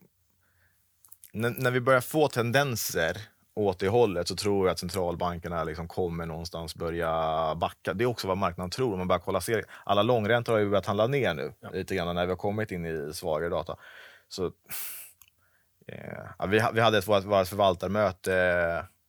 När, 1.32 1.50
när 1.50 1.72
vi 1.72 1.82
börjar 1.82 2.02
få 2.02 2.28
tendenser 2.28 3.18
åt 3.58 3.80
det 3.80 3.88
hållet 3.88 4.28
så 4.28 4.36
tror 4.36 4.68
jag 4.68 4.72
att 4.72 4.80
centralbankerna 4.80 5.64
liksom 5.64 5.88
kommer 5.88 6.26
någonstans 6.26 6.76
börja 6.76 7.56
backa. 7.56 7.94
Det 7.94 8.04
är 8.04 8.06
också 8.06 8.28
vad 8.28 8.38
marknaden 8.38 8.70
tror. 8.70 8.92
Om 8.92 8.98
man 8.98 9.08
börjar 9.08 9.20
kolla 9.20 9.42
serier. 9.42 9.66
Alla 9.84 10.04
långräntor 10.04 10.54
har 10.54 10.60
ju 10.60 10.70
börjat 10.70 10.86
handla 10.86 11.08
ner 11.08 11.34
nu, 11.34 11.54
lite 11.74 11.96
grann 11.96 12.16
när 12.16 12.26
vi 12.26 12.32
har 12.32 12.38
kommit 12.38 12.72
in 12.72 12.86
i 12.86 13.14
svagare 13.14 13.50
data. 13.50 13.76
Så, 14.28 14.46
eh, 15.88 16.24
ja, 16.40 16.46
vi, 16.46 16.62
vi 16.74 16.82
hade 16.82 16.98
ett 16.98 17.08
vårt, 17.08 17.24
vårt 17.24 17.48
förvaltarmöte 17.48 18.36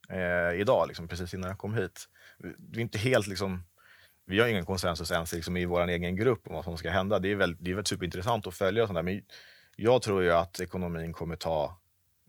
eh, 0.09 0.61
idag, 0.61 0.85
liksom, 0.89 1.09
precis 1.09 1.35
innan 1.35 1.49
jag 1.49 1.59
kom 1.59 1.75
hit. 1.75 2.05
Vi, 2.39 2.55
vi 2.59 2.79
är 2.79 2.83
inte 2.83 2.99
helt 2.99 3.27
liksom 3.27 3.63
vi 4.27 4.41
har 4.41 4.49
ingen 4.49 4.67
konsensus 4.67 5.11
ens 5.11 5.33
liksom, 5.33 5.57
i 5.57 5.65
vår 5.65 5.89
egen 5.89 6.17
grupp 6.17 6.47
om 6.47 6.55
vad 6.55 6.65
som 6.65 6.79
ska 6.79 6.91
hända. 6.91 7.19
Det 7.19 7.33
är 7.33 7.37
väl, 7.37 7.57
det 7.61 7.71
är 7.71 7.75
väl 7.75 7.87
superintressant 7.87 8.47
att 8.47 8.55
följa. 8.55 8.83
Och 8.83 8.89
sånt 8.89 8.97
där. 8.97 9.03
Men 9.03 9.23
jag 9.77 10.03
tror 10.03 10.23
ju 10.23 10.33
att 10.33 10.61
ekonomin 10.61 11.13
kommer 11.13 11.37
ta 11.37 11.81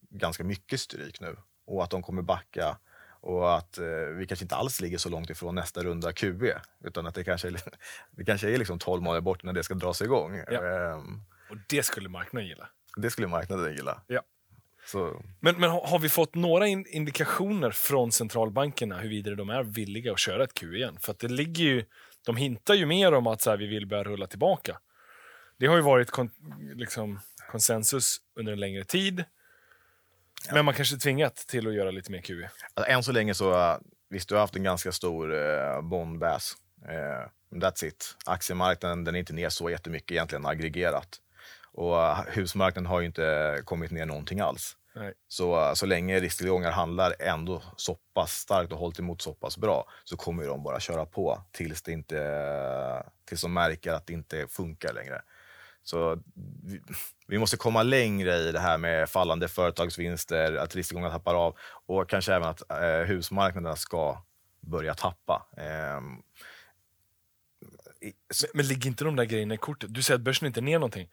ganska 0.10 0.44
mycket 0.44 0.80
stryk 0.80 1.22
nu 1.22 1.36
och 1.70 1.84
att 1.84 1.90
de 1.90 2.02
kommer 2.02 2.22
backa 2.22 2.78
och 3.22 3.58
att 3.58 3.78
eh, 3.78 3.86
vi 4.18 4.28
kanske 4.28 4.44
inte 4.46 4.56
alls 4.56 4.82
ligger 4.82 4.98
så 4.98 5.10
långt 5.10 5.30
ifrån 5.30 5.56
nästa 5.56 5.84
runda 5.84 6.14
QE 6.14 6.62
utan 6.84 7.08
att 7.08 7.16
det 7.16 7.24
kanske 7.24 7.48
är, 7.48 7.62
det 8.12 8.26
kanske 8.26 8.50
är 8.50 8.58
liksom 8.58 8.80
12 8.80 9.04
månader 9.04 9.22
bort 9.22 9.44
när 9.44 9.54
det 9.54 9.64
ska 9.64 9.74
dras 9.74 10.02
igång. 10.02 10.36
Ja. 10.52 10.64
Ehm, 10.94 11.22
Och 11.50 11.58
det 11.70 11.84
skulle 11.84 12.10
marknaden 12.10 12.48
gilla. 12.48 12.70
det 12.98 13.10
skulle 13.10 13.28
marknaden 13.28 13.74
gilla. 13.76 14.02
Ja. 14.08 14.22
Så, 14.86 15.22
Men, 15.40 15.60
men 15.60 15.70
har 15.70 16.00
vi 16.00 16.10
fått 16.10 16.36
några 16.36 16.68
in, 16.68 16.86
indikationer 16.90 17.72
från 17.72 18.12
centralbankerna 18.12 18.98
huruvida 18.98 19.36
de 19.36 19.50
är 19.50 19.64
villiga 19.64 20.12
att 20.12 20.20
köra 20.20 20.44
ett 20.44 20.54
Q 20.54 20.76
igen? 20.76 20.98
För 21.02 21.16
det 21.20 21.28
ligger 21.28 21.64
ju, 21.64 21.86
de 22.26 22.38
hintar 22.38 22.74
ju 22.74 22.86
mer 22.86 23.14
om 23.14 23.28
att 23.28 23.42
så 23.42 23.50
här, 23.50 23.58
vi 23.58 23.68
vill 23.68 23.88
börja 23.88 24.04
rulla 24.04 24.28
tillbaka. 24.28 24.80
Det 25.58 25.68
har 25.68 25.76
ju 25.76 25.82
varit 25.82 26.12
kon, 26.12 26.30
liksom, 26.76 27.20
konsensus 27.52 28.18
under 28.36 28.54
en 28.54 28.60
längre 28.60 28.84
tid. 28.84 29.24
Men 30.52 30.66
man 30.66 30.74
kanske 30.74 30.96
är 30.96 31.00
tvingat 31.00 31.36
till 31.36 31.68
att 31.68 31.74
göra 31.74 31.92
lite 31.92 32.12
mer 32.12 32.22
QE. 32.22 32.50
Alltså, 32.74 32.92
än 32.92 33.04
så 33.04 33.12
länge 33.12 33.34
så, 33.34 33.52
uh, 33.52 33.78
visst 34.10 34.30
du 34.30 34.36
har 34.36 34.42
haft 34.42 34.56
en 34.56 34.64
ganska 34.64 34.92
stor 34.92 35.34
uh, 35.34 35.82
bondbass. 35.82 36.56
Uh, 36.86 37.60
that's 37.60 37.86
it. 37.86 38.16
Aktiemarknaden 38.26 39.04
den 39.04 39.16
är 39.16 39.20
inte 39.20 39.34
ner 39.34 39.50
så 39.50 39.70
jättemycket 39.70 40.12
egentligen 40.12 40.46
aggregerat. 40.46 41.18
Och 41.72 41.94
uh, 41.94 42.22
husmarknaden 42.28 42.86
har 42.86 43.00
ju 43.00 43.06
inte 43.06 43.62
kommit 43.66 43.92
ner 43.92 44.06
någonting 44.06 44.40
alls. 44.40 44.78
Nej. 44.96 45.14
Så, 45.28 45.68
uh, 45.68 45.74
så 45.74 45.86
länge 45.86 46.20
risktillgångar 46.20 46.72
handlar 46.72 47.16
ändå 47.20 47.64
så 47.76 47.98
pass 48.14 48.32
starkt 48.32 48.72
och 48.72 48.80
hållit 48.80 49.00
emot 49.00 49.22
så 49.22 49.34
pass 49.34 49.58
bra 49.58 49.86
så 50.04 50.18
kommer 50.18 50.46
de 50.46 50.64
bara 50.64 50.80
köra 50.80 51.06
på 51.06 51.42
tills, 51.52 51.82
det 51.82 51.92
inte, 51.92 53.04
tills 53.26 53.42
de 53.42 53.54
märker 53.54 53.94
att 53.94 54.08
det 54.08 54.14
inte 54.14 54.48
funkar 54.48 54.94
längre. 54.94 55.22
Så 55.84 56.20
vi, 57.30 57.38
måste 57.38 57.58
komma 57.58 57.84
längre 57.84 58.36
i 58.38 58.52
det 58.52 58.60
här 58.60 58.78
med 58.78 59.10
fallande 59.10 59.48
företagsvinster, 59.48 60.56
att 60.56 60.76
risktillgångar 60.76 61.10
tappar 61.10 61.36
av 61.36 61.56
och 61.86 62.10
kanske 62.10 62.34
även 62.34 62.48
att 62.50 62.72
eh, 62.72 63.08
husmarknaderna 63.08 63.76
ska 63.76 64.24
börja 64.62 64.94
tappa. 64.94 65.46
Eh, 65.58 66.02
så- 68.34 68.48
Men, 68.48 68.58
men 68.58 68.68
ligger 68.68 68.88
inte 68.88 69.04
de 69.04 69.16
där 69.16 69.26
grejerna 69.26 69.54
i 69.54 69.58
kortet? 69.58 69.94
Du 69.94 70.02
säger 70.02 70.16
att 70.18 70.24
börsen 70.24 70.48
inte 70.48 70.60
är 70.60 70.62
ner 70.62 70.80
någonting. 70.80 71.10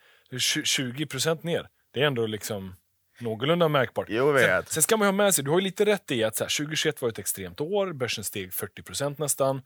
20 0.64 1.06
procent 1.06 1.42
ner. 1.42 1.68
Det 1.92 2.02
är 2.02 2.06
ändå 2.06 2.26
liksom 2.26 2.75
någorlunda 3.20 3.68
märkbart. 3.68 4.06
Jo, 4.11 4.30
jag 4.30 4.40
Sen, 4.40 4.56
vet. 4.56 4.68
sen 4.68 4.82
ska 4.82 4.96
man 4.96 5.06
ha 5.06 5.12
med 5.12 5.35
sig, 5.35 5.44
du 5.44 5.50
har 5.50 5.58
ju 5.58 5.64
lite 5.64 5.85
rätt 5.85 6.11
i 6.11 6.25
att 6.25 6.37
så 6.37 6.44
här, 6.44 6.58
2021 6.58 7.02
var 7.02 7.08
ett 7.08 7.18
extremt 7.18 7.61
år, 7.61 7.92
börsen 7.92 8.25
steg 8.25 8.54
40 8.54 8.82
procent 8.82 9.18
nästan. 9.18 9.62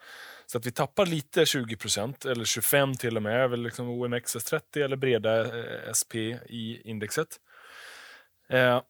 Så 0.47 0.59
att 0.59 0.67
vi 0.67 0.71
tappar 0.73 1.07
lite 1.07 1.47
20 1.47 1.77
procent, 1.77 2.25
eller 2.25 2.45
25 2.45 2.95
till 2.95 3.17
och 3.17 3.23
med, 3.23 3.51
väl 3.51 3.63
liksom 3.63 3.89
OMXS30 3.91 4.61
eller 4.85 4.97
breda 4.97 5.41
eh, 5.41 5.93
SP 6.01 6.15
i 6.47 6.81
indexet. 6.85 7.29
Eh, 8.51 8.83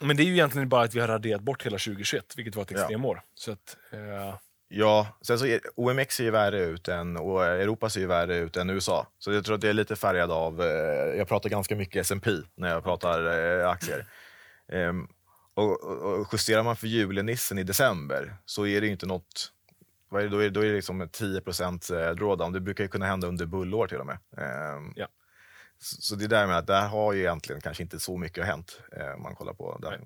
men 0.00 0.16
det 0.16 0.22
är 0.22 0.24
ju 0.24 0.32
egentligen 0.32 0.68
bara 0.68 0.82
att 0.84 0.94
vi 0.94 1.00
har 1.00 1.08
raderat 1.08 1.40
bort 1.40 1.66
hela 1.66 1.78
2021, 1.78 2.24
vilket 2.36 2.56
var 2.56 2.62
ett 2.62 2.70
Ja. 2.70 2.78
extremår. 2.78 3.22
Så 3.34 3.52
att, 3.52 3.76
eh, 3.92 4.34
Ja, 4.68 5.18
sen 5.22 5.38
så 5.38 5.46
är, 5.46 5.60
OMX 5.74 6.16
ser 6.16 6.24
ju 6.24 6.30
värre 6.30 6.60
ut 6.60 6.88
än, 6.88 7.16
och 7.16 7.44
Europa 7.44 7.90
ser 7.90 8.00
ju 8.00 8.06
värre 8.06 8.36
ut 8.36 8.56
än 8.56 8.70
USA. 8.70 9.06
Så 9.18 9.32
jag 9.32 9.44
tror 9.44 9.54
att 9.54 9.60
det 9.60 9.68
är 9.68 9.72
lite 9.72 9.96
färgad 9.96 10.30
av, 10.30 10.62
eh, 10.62 11.18
jag 11.18 11.28
pratar 11.28 11.50
ganska 11.50 11.76
mycket 11.76 12.00
S&P 12.00 12.30
när 12.54 12.68
jag 12.68 12.84
pratar 12.84 13.24
eh, 13.60 13.68
aktier. 13.70 14.06
Ehm, 14.72 15.08
och, 15.54 15.82
och, 15.84 16.28
justerar 16.32 16.62
man 16.62 16.76
för 16.76 16.86
julenissen 16.86 17.58
i 17.58 17.62
december 17.62 18.36
så 18.44 18.66
är 18.66 18.80
det 18.80 18.86
ju 18.86 18.92
inte 18.92 19.06
något, 19.06 19.52
vad 20.08 20.22
är 20.22 20.24
det, 20.24 20.30
då, 20.30 20.42
är, 20.42 20.50
då 20.50 20.60
är 20.60 20.66
det 20.66 20.72
liksom 20.72 21.08
10 21.12 21.36
eh, 21.36 22.10
drawdown. 22.10 22.52
Det 22.52 22.60
brukar 22.60 22.84
ju 22.84 22.88
kunna 22.88 23.06
hända 23.06 23.28
under 23.28 23.46
bullår 23.46 23.86
till 23.86 24.00
och 24.00 24.06
med. 24.06 24.18
Ehm, 24.38 24.92
Ja. 24.96 25.06
så, 25.78 25.96
så 26.02 26.14
det 26.14 26.24
är 26.24 26.28
där 26.28 26.46
med 26.46 26.56
att 26.58 26.66
där 26.66 26.88
har 26.88 27.12
ju 27.12 27.20
egentligen 27.20 27.60
kanske 27.60 27.82
inte 27.82 28.00
så 28.00 28.16
mycket 28.16 28.46
hänt 28.46 28.80
eh, 28.96 29.14
om 29.14 29.22
man 29.22 29.34
kollar 29.34 29.54
på 29.54 29.78
där. 29.82 30.00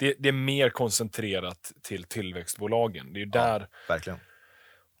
Det, 0.00 0.14
det 0.18 0.28
är 0.28 0.32
mer 0.32 0.70
koncentrerat 0.70 1.72
till 1.82 2.04
tillväxtbolagen. 2.04 3.12
Det 3.12 3.22
är 3.22 3.26
där 3.26 3.68
Verkligen. 3.88 4.18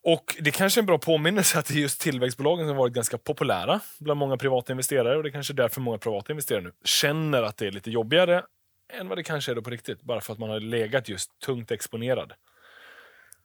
Och 0.02 0.36
det 0.40 0.50
kanske 0.50 0.80
är 0.80 0.82
en 0.82 0.86
bra 0.86 0.98
påminnelse 0.98 1.58
att 1.58 1.66
det 1.66 1.74
är 1.74 1.78
just 1.78 2.00
tillväxtbolagen 2.00 2.66
som 2.68 2.76
varit 2.76 2.92
ganska 2.92 3.18
populära 3.18 3.80
bland 3.98 4.18
många 4.18 4.36
privata 4.36 4.72
investerare. 4.72 5.16
Och 5.16 5.22
det 5.22 5.28
är 5.28 5.32
kanske 5.32 5.52
är 5.52 5.54
därför 5.54 5.80
många 5.80 5.98
privata 5.98 6.32
investerare 6.32 6.62
nu 6.62 6.72
känner 6.84 7.42
att 7.42 7.56
det 7.56 7.66
är 7.66 7.70
lite 7.70 7.90
jobbigare 7.90 8.44
än 8.92 9.08
vad 9.08 9.18
det 9.18 9.22
kanske 9.22 9.52
är 9.52 9.54
då 9.54 9.62
på 9.62 9.70
riktigt. 9.70 10.02
Bara 10.02 10.20
för 10.20 10.32
att 10.32 10.38
man 10.38 10.50
har 10.50 10.60
legat 10.60 11.08
just 11.08 11.38
tungt 11.40 11.70
exponerad. 11.70 12.32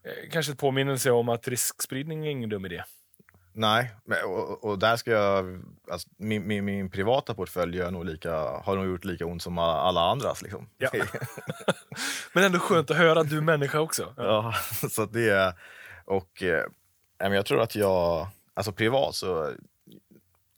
Eh, 0.06 0.30
Kanske 0.32 0.52
ett 0.52 0.60
påminnelse 0.60 1.12
om 1.12 1.30
att 1.30 1.48
riskspridning 1.48 2.26
är 2.26 2.30
ingen 2.32 2.50
dum 2.50 2.66
idé. 2.66 2.84
Nej, 3.58 3.92
och, 4.26 4.64
och 4.64 4.80
där 4.80 4.96
ska 4.96 5.12
jag... 5.12 5.62
Alltså, 5.92 6.10
min, 6.18 6.48
min, 6.48 6.66
min 6.66 6.90
privata 6.90 7.34
portfölj 7.34 7.78
gör 7.78 7.92
nog 7.92 8.06
lika, 8.06 8.34
har 8.38 8.76
nog 8.76 8.86
gjort 8.86 9.06
lika 9.06 9.26
ont 9.26 9.42
som 9.42 9.58
alla 9.58 10.02
andras. 10.02 10.42
Liksom. 10.42 10.70
Ja. 10.78 10.90
Men 12.34 12.44
ändå 12.44 12.60
skönt 12.60 12.92
att 12.92 12.98
höra 12.98 13.20
att 13.20 13.30
du 13.30 13.38
är 13.38 13.42
människa 13.42 13.80
också. 13.80 14.14
Ja. 14.18 14.54
ja, 14.82 14.88
så 14.90 15.06
det 15.06 15.30
är... 15.30 15.54
Och, 16.06 16.44
eh, 16.44 16.66
jag 17.18 17.46
tror 17.46 17.62
att 17.62 17.76
jag... 17.76 18.28
Alltså 18.54 18.72
privat 18.72 19.16
så 19.16 19.54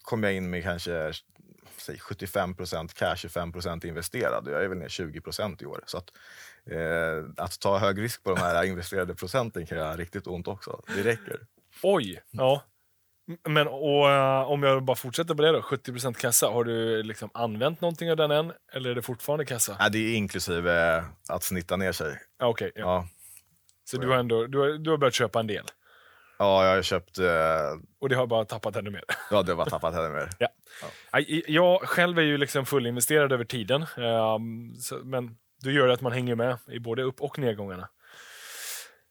kom 0.01 0.23
jag 0.23 0.33
in 0.33 0.49
med 0.49 0.63
kanske 0.63 1.13
säg 1.77 1.97
75% 1.97 2.93
cash, 2.93 3.15
25% 3.15 3.85
investerad. 3.85 4.47
Jag 4.47 4.63
är 4.63 4.67
väl 4.67 4.77
ner 4.77 4.89
20 4.89 5.21
i 5.59 5.65
år. 5.65 5.83
Så 5.85 5.97
att, 5.97 6.09
eh, 6.65 7.43
att 7.45 7.59
ta 7.59 7.77
hög 7.77 8.01
risk 8.01 8.23
på 8.23 8.29
de 8.29 8.39
här 8.39 8.63
investerade 8.63 9.15
procenten 9.15 9.65
kan 9.65 9.77
göra 9.77 9.97
riktigt 9.97 10.27
ont 10.27 10.47
också. 10.47 10.81
Det 10.95 11.03
räcker. 11.03 11.39
Oj! 11.83 12.21
Ja. 12.31 12.63
Men 13.49 13.67
och, 13.67 14.09
eh, 14.11 14.41
om 14.51 14.63
jag 14.63 14.83
bara 14.83 14.95
fortsätter 14.95 15.35
på 15.35 15.41
det 15.41 15.51
då, 15.51 15.61
70% 15.61 16.17
kassa. 16.17 16.47
Har 16.47 16.63
du 16.63 17.03
liksom 17.03 17.29
använt 17.33 17.81
någonting 17.81 18.11
av 18.11 18.17
den 18.17 18.31
än? 18.31 18.53
Eller 18.73 18.89
är 18.89 18.95
det 18.95 19.01
fortfarande 19.01 19.45
kassa? 19.45 19.75
Nej, 19.79 19.91
det 19.91 19.97
är 19.99 20.15
inklusive 20.15 21.03
att 21.29 21.43
snitta 21.43 21.75
ner 21.75 21.91
sig. 21.91 22.19
Ja, 22.39 22.47
Okej, 22.47 22.71
ja. 22.75 22.81
Ja. 22.81 23.07
Så 23.83 23.97
du 23.97 24.07
har 24.09 24.17
ändå 24.17 24.47
du 24.47 24.57
har, 24.59 24.67
du 24.67 24.89
har 24.89 24.97
börjat 24.97 25.13
köpa 25.13 25.39
en 25.39 25.47
del. 25.47 25.63
Ja, 26.39 26.65
jag 26.65 26.75
har 26.75 26.81
köpt... 26.81 27.17
Eh, 27.19 27.25
Och 27.99 28.09
det 28.09 28.15
har 28.15 28.27
bara 28.27 28.45
tappat 28.45 28.75
ännu 28.75 28.89
mer. 28.89 29.03
ja, 29.31 29.41
det 29.41 29.53
var 29.53 29.65
tappat 29.65 29.93
ännu 29.93 30.09
mer. 30.09 30.29
Ja. 30.39 30.47
Nej, 31.13 31.43
Jag 31.47 31.81
själv 31.81 32.17
är 32.19 32.23
ju 32.23 32.37
liksom 32.37 32.65
fullinvesterad 32.65 33.31
över 33.31 33.45
tiden. 33.45 33.85
så, 34.79 34.95
men 35.03 35.37
det 35.63 35.71
gör 35.71 35.89
att 35.89 36.01
man 36.01 36.11
hänger 36.11 36.35
med 36.35 36.57
i 36.67 36.79
både 36.79 37.03
upp 37.03 37.21
och 37.21 37.39
nedgångarna. 37.39 37.89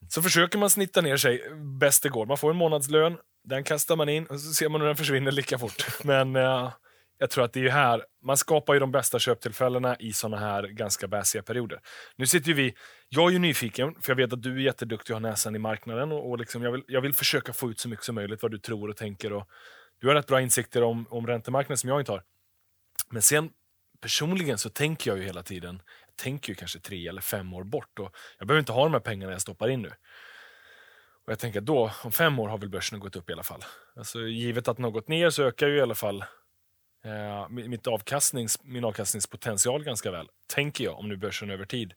Så 0.09 0.21
försöker 0.21 0.57
man 0.57 0.69
snitta 0.69 1.01
ner 1.01 1.17
sig 1.17 1.43
bäst 1.79 2.03
det 2.03 2.09
går. 2.09 2.25
Man 2.25 2.37
får 2.37 2.49
en 2.49 2.55
månadslön, 2.55 3.17
den 3.43 3.63
kastar 3.63 3.95
man 3.95 4.09
in 4.09 4.25
och 4.25 4.39
så 4.39 4.53
ser 4.53 4.69
man 4.69 4.81
hur 4.81 4.87
den 4.87 4.97
försvinner 4.97 5.31
lika 5.31 5.57
fort. 5.57 5.85
Men 6.03 6.35
eh, 6.35 6.71
jag 7.17 7.29
tror 7.29 7.45
att 7.45 7.53
det 7.53 7.59
är 7.59 7.63
ju 7.63 7.69
här, 7.69 8.03
man 8.25 8.37
skapar 8.37 8.73
ju 8.73 8.79
de 8.79 8.91
bästa 8.91 9.19
köptillfällena 9.19 9.95
i 9.99 10.13
såna 10.13 10.37
här 10.37 10.63
ganska 10.63 11.07
bäsiga 11.07 11.43
perioder. 11.43 11.79
Nu 12.15 12.25
sitter 12.25 12.47
ju 12.47 12.53
vi, 12.53 12.73
jag 13.09 13.27
är 13.27 13.31
ju 13.31 13.39
nyfiken, 13.39 13.95
för 14.01 14.11
jag 14.11 14.15
vet 14.15 14.33
att 14.33 14.43
du 14.43 14.55
är 14.55 14.59
jätteduktig 14.59 15.15
och 15.15 15.21
har 15.21 15.29
näsan 15.29 15.55
i 15.55 15.59
marknaden 15.59 16.11
och, 16.11 16.29
och 16.29 16.37
liksom 16.37 16.63
jag, 16.63 16.71
vill, 16.71 16.83
jag 16.87 17.01
vill 17.01 17.13
försöka 17.13 17.53
få 17.53 17.69
ut 17.71 17.79
så 17.79 17.89
mycket 17.89 18.05
som 18.05 18.15
möjligt 18.15 18.41
vad 18.41 18.51
du 18.51 18.57
tror 18.57 18.89
och 18.89 18.97
tänker. 18.97 19.33
Och 19.33 19.47
du 19.99 20.07
har 20.07 20.15
rätt 20.15 20.27
bra 20.27 20.41
insikter 20.41 20.83
om, 20.83 21.05
om 21.09 21.27
räntemarknaden 21.27 21.77
som 21.77 21.89
jag 21.89 22.01
inte 22.01 22.11
har. 22.11 22.23
Men 23.11 23.21
sen 23.21 23.49
personligen 24.01 24.57
så 24.57 24.69
tänker 24.69 25.11
jag 25.11 25.17
ju 25.17 25.23
hela 25.25 25.43
tiden, 25.43 25.81
tänker 26.17 26.49
ju 26.49 26.55
kanske 26.55 26.79
tre 26.79 27.07
eller 27.07 27.21
fem 27.21 27.53
år 27.53 27.63
bort 27.63 27.99
och 27.99 28.15
jag 28.37 28.47
behöver 28.47 28.59
inte 28.59 28.71
ha 28.71 28.83
de 28.83 28.93
här 28.93 28.99
pengarna 28.99 29.31
jag 29.31 29.41
stoppar 29.41 29.69
in 29.69 29.81
nu. 29.81 29.91
Och 31.25 31.31
jag 31.31 31.39
tänker 31.39 31.61
då, 31.61 31.91
om 32.03 32.11
fem 32.11 32.39
år 32.39 32.47
har 32.47 32.57
väl 32.57 32.69
börsen 32.69 32.99
gått 32.99 33.15
upp 33.15 33.29
i 33.29 33.33
alla 33.33 33.43
fall. 33.43 33.63
Alltså, 33.95 34.19
givet 34.21 34.67
att 34.67 34.77
den 34.77 34.83
har 34.83 34.91
gått 34.91 35.07
ner 35.07 35.29
så 35.29 35.43
ökar 35.43 35.67
ju 35.67 35.77
i 35.77 35.81
alla 35.81 35.95
fall 35.95 36.21
eh, 37.03 37.49
mitt 37.49 37.87
avkastnings, 37.87 38.63
min 38.63 38.83
avkastningspotential 38.85 39.83
ganska 39.83 40.11
väl. 40.11 40.29
Tänker 40.47 40.83
jag, 40.83 40.99
om 40.99 41.09
nu 41.09 41.17
börsen 41.17 41.49
över 41.49 41.65
tid 41.65 41.93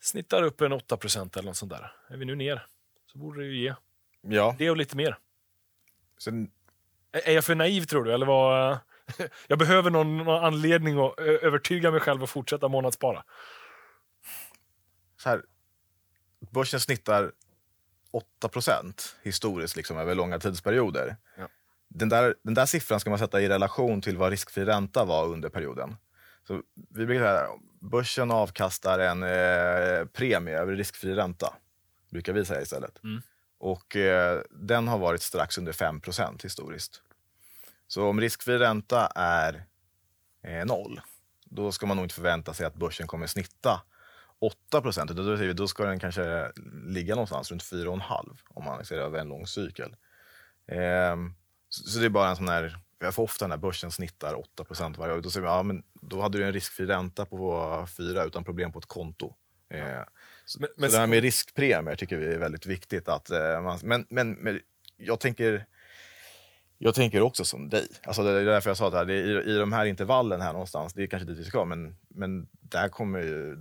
snittar 0.00 0.42
upp 0.42 0.60
en 0.60 0.72
8% 0.72 1.38
eller 1.38 1.46
något 1.48 1.56
sånt 1.56 1.72
där. 1.72 1.92
Är 2.08 2.16
vi 2.16 2.24
nu 2.24 2.34
ner 2.34 2.66
så 3.06 3.18
borde 3.18 3.40
det 3.40 3.46
ju 3.46 3.62
ge 3.62 3.74
Ja. 4.20 4.56
det 4.58 4.70
och 4.70 4.76
lite 4.76 4.96
mer. 4.96 5.18
Sen, 6.18 6.50
Är 7.12 7.28
är 7.28 7.32
jag 7.34 7.44
för 7.44 7.54
naiv 7.54 7.84
tror 7.84 8.04
du? 8.04 8.12
Eller 8.14 8.26
vad? 8.26 8.78
Jag 9.48 9.58
behöver 9.58 9.90
någon, 9.90 10.16
någon 10.16 10.44
anledning 10.44 10.98
att 10.98 11.18
övertyga 11.18 11.90
mig 11.90 12.00
själv 12.00 12.22
att 12.22 12.30
fortsätta 12.30 12.68
månadsspara. 12.68 13.24
så 15.16 15.28
här, 15.28 15.42
börsen 16.50 16.80
snittar 16.80 17.32
8% 18.42 19.14
historiskt 19.22 19.76
liksom, 19.76 19.98
över 19.98 20.14
långa 20.14 20.38
tidsperioder. 20.38 21.16
Ja. 21.38 21.48
Den, 21.88 22.08
där, 22.08 22.34
den 22.42 22.54
där 22.54 22.66
siffran 22.66 23.00
ska 23.00 23.10
man 23.10 23.18
sätta 23.18 23.40
i 23.40 23.48
relation 23.48 24.00
till 24.00 24.16
vad 24.16 24.30
riskfri 24.30 24.64
ränta 24.64 25.04
var 25.04 25.26
under 25.26 25.48
perioden. 25.48 25.96
Så 26.46 26.62
vi 26.94 27.06
brukar 27.06 27.24
säga 27.24 27.48
börsen 27.80 28.30
avkastar 28.30 28.98
en 28.98 29.22
eh, 29.22 30.06
premie 30.06 30.58
över 30.58 30.76
riskfri 30.76 31.14
ränta, 31.14 31.54
brukar 32.10 32.32
vi 32.32 32.44
säga 32.44 32.62
istället. 32.62 33.04
Mm. 33.04 33.22
Och 33.58 33.96
eh, 33.96 34.40
den 34.50 34.88
har 34.88 34.98
varit 34.98 35.22
strax 35.22 35.58
under 35.58 35.72
5% 35.72 36.42
historiskt. 36.42 37.02
Så 37.88 38.08
om 38.08 38.20
riskfri 38.20 38.58
ränta 38.58 39.06
är 39.14 39.64
eh, 40.42 40.64
noll, 40.64 41.00
då 41.44 41.72
ska 41.72 41.86
man 41.86 41.96
nog 41.96 42.04
inte 42.04 42.14
förvänta 42.14 42.54
sig 42.54 42.66
att 42.66 42.74
börsen 42.74 43.06
kommer 43.06 43.26
snitta 43.26 43.82
8 44.38 44.80
procent. 44.80 45.10
Då, 45.10 45.52
då 45.52 45.68
ska 45.68 45.84
den 45.84 45.98
kanske 45.98 46.52
ligga 46.86 47.14
någonstans 47.14 47.50
runt 47.50 47.62
4,5 47.62 48.36
om 48.48 48.64
man 48.64 48.84
ser 48.84 48.98
över 48.98 49.18
en 49.18 49.28
lång 49.28 49.46
cykel. 49.46 49.96
Ehm, 50.68 51.34
så, 51.68 51.88
så 51.90 51.98
det 51.98 52.04
är 52.04 52.10
bara 52.10 52.28
en 52.30 52.36
sån 52.36 52.48
här, 52.48 52.78
jag 52.98 53.14
får 53.14 53.22
ofta 53.22 53.46
när 53.46 53.56
börsen 53.56 53.90
snittar 53.90 54.34
8 54.34 54.64
procent 54.64 54.98
varje 54.98 55.14
år. 55.14 55.20
Då 55.20 55.30
säger 55.30 55.46
vi, 55.46 55.52
ja, 55.52 55.62
men 55.62 55.82
då 55.94 56.20
hade 56.22 56.38
du 56.38 56.44
en 56.44 56.52
riskfri 56.52 56.86
ränta 56.86 57.24
på 57.26 57.86
4 57.96 58.24
utan 58.24 58.44
problem 58.44 58.72
på 58.72 58.78
ett 58.78 58.86
konto. 58.86 59.34
Ehm, 59.70 60.04
så, 60.44 60.60
Men- 60.60 60.70
men- 60.76 60.90
så 60.90 60.96
det 60.96 61.00
här 61.00 61.06
med 61.06 61.22
riskpremier 61.22 61.96
tycker 61.96 62.16
vi 62.16 62.34
är 62.34 62.38
väldigt 62.38 62.66
viktigt. 62.66 63.08
Att, 63.08 63.30
eh, 63.30 63.60
man, 63.62 63.78
men, 63.82 64.06
men, 64.10 64.32
men 64.32 64.60
jag 64.96 65.20
tänker 65.20 65.66
jag 66.78 66.94
tänker 66.94 67.20
också 67.20 67.44
som 67.44 67.68
dig. 67.68 67.88
Alltså 68.02 68.22
det 68.22 68.30
är 68.30 68.44
därför 68.44 68.70
jag 68.70 68.76
sa 68.76 68.86
att 68.86 68.92
det 68.92 68.98
här, 68.98 69.04
det 69.04 69.14
är 69.14 69.48
i, 69.48 69.54
i 69.54 69.58
de 69.58 69.72
här 69.72 69.86
intervallen 69.86 70.40
här 70.40 70.52
någonstans, 70.52 70.94
det 70.94 71.02
är 71.02 71.06
kanske 71.06 71.28
dit 71.28 71.38
vi 71.38 71.44
ska, 71.44 71.64
men, 71.64 71.96
men 72.08 72.48
där 72.52 72.88
kommer 72.88 73.18
ju... 73.18 73.56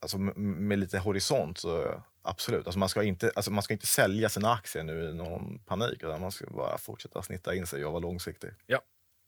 Alltså 0.00 0.18
med, 0.18 0.78
lite 0.78 0.98
horisont 0.98 1.58
så 1.58 2.02
absolut. 2.22 2.66
Alltså 2.66 2.78
man, 2.78 2.88
ska 2.88 3.02
inte, 3.02 3.32
alltså 3.34 3.50
man 3.50 3.62
ska 3.62 3.74
inte 3.74 3.86
sälja 3.86 4.28
sina 4.28 4.52
aktier 4.52 4.84
nu 4.84 5.10
i 5.10 5.14
någon 5.14 5.58
panik, 5.58 6.02
utan 6.02 6.20
man 6.20 6.32
ska 6.32 6.46
bara 6.46 6.78
fortsätta 6.78 7.22
snitta 7.22 7.54
in 7.54 7.66
sig 7.66 7.84
och 7.84 7.92
vara 7.92 8.00
långsiktig. 8.00 8.50
Ja, 8.66 8.80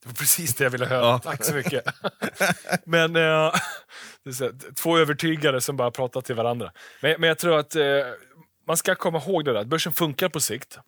det 0.02 0.08
var 0.08 0.14
precis 0.14 0.54
det 0.54 0.64
jag 0.64 0.70
ville 0.70 0.86
höra. 0.86 1.06
Ja. 1.06 1.18
Tack 1.18 1.44
så 1.44 1.54
mycket. 1.54 1.84
men 2.84 3.16
eh, 3.16 3.52
två 4.82 4.98
övertygade 4.98 5.60
som 5.60 5.76
bara 5.76 5.90
pratar 5.90 6.20
till 6.20 6.34
varandra. 6.34 6.72
Men, 7.02 7.20
men 7.20 7.28
jag 7.28 7.38
tror 7.38 7.58
att 7.58 7.76
eh, 7.76 7.84
man 8.66 8.76
ska 8.76 8.94
komma 8.94 9.18
ihåg 9.18 9.44
det 9.44 9.52
där, 9.52 9.60
att 9.60 9.66
börsen 9.66 9.92
funkar 9.92 10.28
på 10.28 10.40
sikt. 10.40 10.78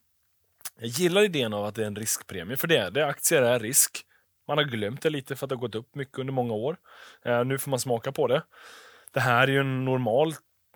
Jag 0.80 0.88
gillar 0.88 1.22
idén 1.22 1.52
av 1.52 1.64
att 1.64 1.74
det 1.74 1.82
är 1.82 1.86
en 1.86 1.96
riskpremie, 1.96 2.56
för 2.56 2.68
det 2.68 2.76
är 2.76 2.90
det. 2.90 3.06
Aktier 3.06 3.42
är 3.42 3.60
risk. 3.60 4.04
Man 4.48 4.58
har 4.58 4.64
glömt 4.64 5.02
det 5.02 5.10
lite 5.10 5.36
för 5.36 5.46
att 5.46 5.48
det 5.48 5.54
har 5.54 5.60
gått 5.60 5.74
upp 5.74 5.94
mycket 5.94 6.18
under 6.18 6.32
många 6.32 6.54
år. 6.54 6.76
Eh, 7.24 7.44
nu 7.44 7.58
får 7.58 7.70
man 7.70 7.80
smaka 7.80 8.12
på 8.12 8.26
det. 8.26 8.42
Det 9.12 9.20
här 9.20 9.48
är 9.48 9.52
ju 9.52 9.60
en 9.60 9.84
normal 9.84 10.34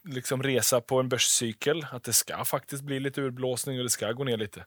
liksom, 0.08 0.42
resa 0.42 0.80
på 0.80 1.00
en 1.00 1.08
börscykel. 1.08 1.86
Att 1.90 2.04
det 2.04 2.12
ska 2.12 2.44
faktiskt 2.44 2.82
bli 2.82 3.00
lite 3.00 3.20
urblåsning 3.20 3.78
och 3.78 3.84
det 3.84 3.90
ska 3.90 4.12
gå 4.12 4.24
ner 4.24 4.36
lite. 4.36 4.64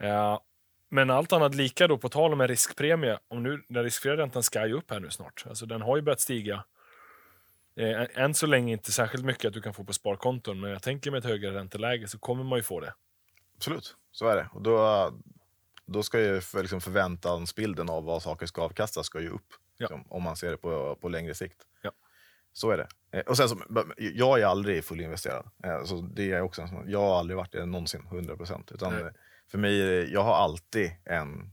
Eh, 0.00 0.38
men 0.90 1.10
allt 1.10 1.32
annat 1.32 1.54
lika 1.54 1.88
då, 1.88 1.98
på 1.98 2.08
tal 2.08 2.32
om 2.32 2.40
en 2.40 2.48
riskpremie, 2.48 3.18
om 3.28 3.42
nu 3.42 3.62
den 3.68 3.84
riskfria 3.84 4.16
räntan 4.16 4.42
ska 4.42 4.66
ju 4.66 4.74
upp 4.74 4.90
här 4.90 5.00
nu 5.00 5.10
snart. 5.10 5.44
Alltså 5.48 5.66
den 5.66 5.82
har 5.82 5.96
ju 5.96 6.02
börjat 6.02 6.20
stiga. 6.20 6.64
Eh, 7.76 8.22
än 8.22 8.34
så 8.34 8.46
länge 8.46 8.72
inte 8.72 8.92
särskilt 8.92 9.24
mycket 9.24 9.44
att 9.44 9.54
du 9.54 9.62
kan 9.62 9.74
få 9.74 9.84
på 9.84 9.92
sparkonton, 9.92 10.60
men 10.60 10.70
jag 10.70 10.82
tänker 10.82 11.10
med 11.10 11.18
ett 11.18 11.24
högre 11.24 11.54
ränteläge 11.54 12.08
så 12.08 12.18
kommer 12.18 12.44
man 12.44 12.58
ju 12.58 12.62
få 12.62 12.80
det. 12.80 12.94
Absolut, 13.62 13.96
så 14.12 14.28
är 14.28 14.36
det. 14.36 14.48
Och 14.52 14.62
då, 14.62 15.10
då 15.86 16.02
ska 16.02 16.20
ju 16.20 16.40
för, 16.40 16.60
liksom 16.62 16.80
förväntansbilden 16.80 17.88
av 17.90 18.04
vad 18.04 18.22
saker 18.22 18.46
ska 18.46 18.62
avkasta 18.62 19.02
ska 19.02 19.20
ju 19.20 19.28
upp. 19.28 19.46
Ja. 19.76 19.84
Liksom, 19.84 20.04
om 20.08 20.22
man 20.22 20.36
ser 20.36 20.50
det 20.50 20.56
på, 20.56 20.96
på 21.00 21.08
längre 21.08 21.34
sikt. 21.34 21.62
Ja. 21.82 21.90
Så 22.52 22.70
är 22.70 22.76
det. 22.76 22.88
Eh, 23.18 23.24
Och 23.26 23.36
sen 23.36 23.48
så, 23.48 23.56
jag 23.98 24.40
är 24.40 24.46
aldrig 24.46 24.84
fullinvesterad. 24.84 25.50
Eh, 25.64 25.84
Så 25.84 26.00
det 26.00 26.32
är 26.32 26.40
också 26.40 26.62
en 26.62 26.90
jag 26.90 26.98
har 26.98 27.18
aldrig 27.18 27.36
varit 27.36 27.52
det 27.52 27.66
någonsin, 27.66 28.06
100 28.06 28.36
procent. 28.36 28.82
Eh, 28.82 29.06
för 29.50 29.58
mig, 29.58 30.12
jag 30.12 30.22
har 30.22 30.34
alltid 30.34 30.90
en 31.04 31.52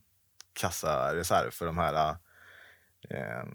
kassareserv 0.54 1.52
för 1.52 1.66
de 1.66 1.78
här... 1.78 2.16
Eh, 3.10 3.46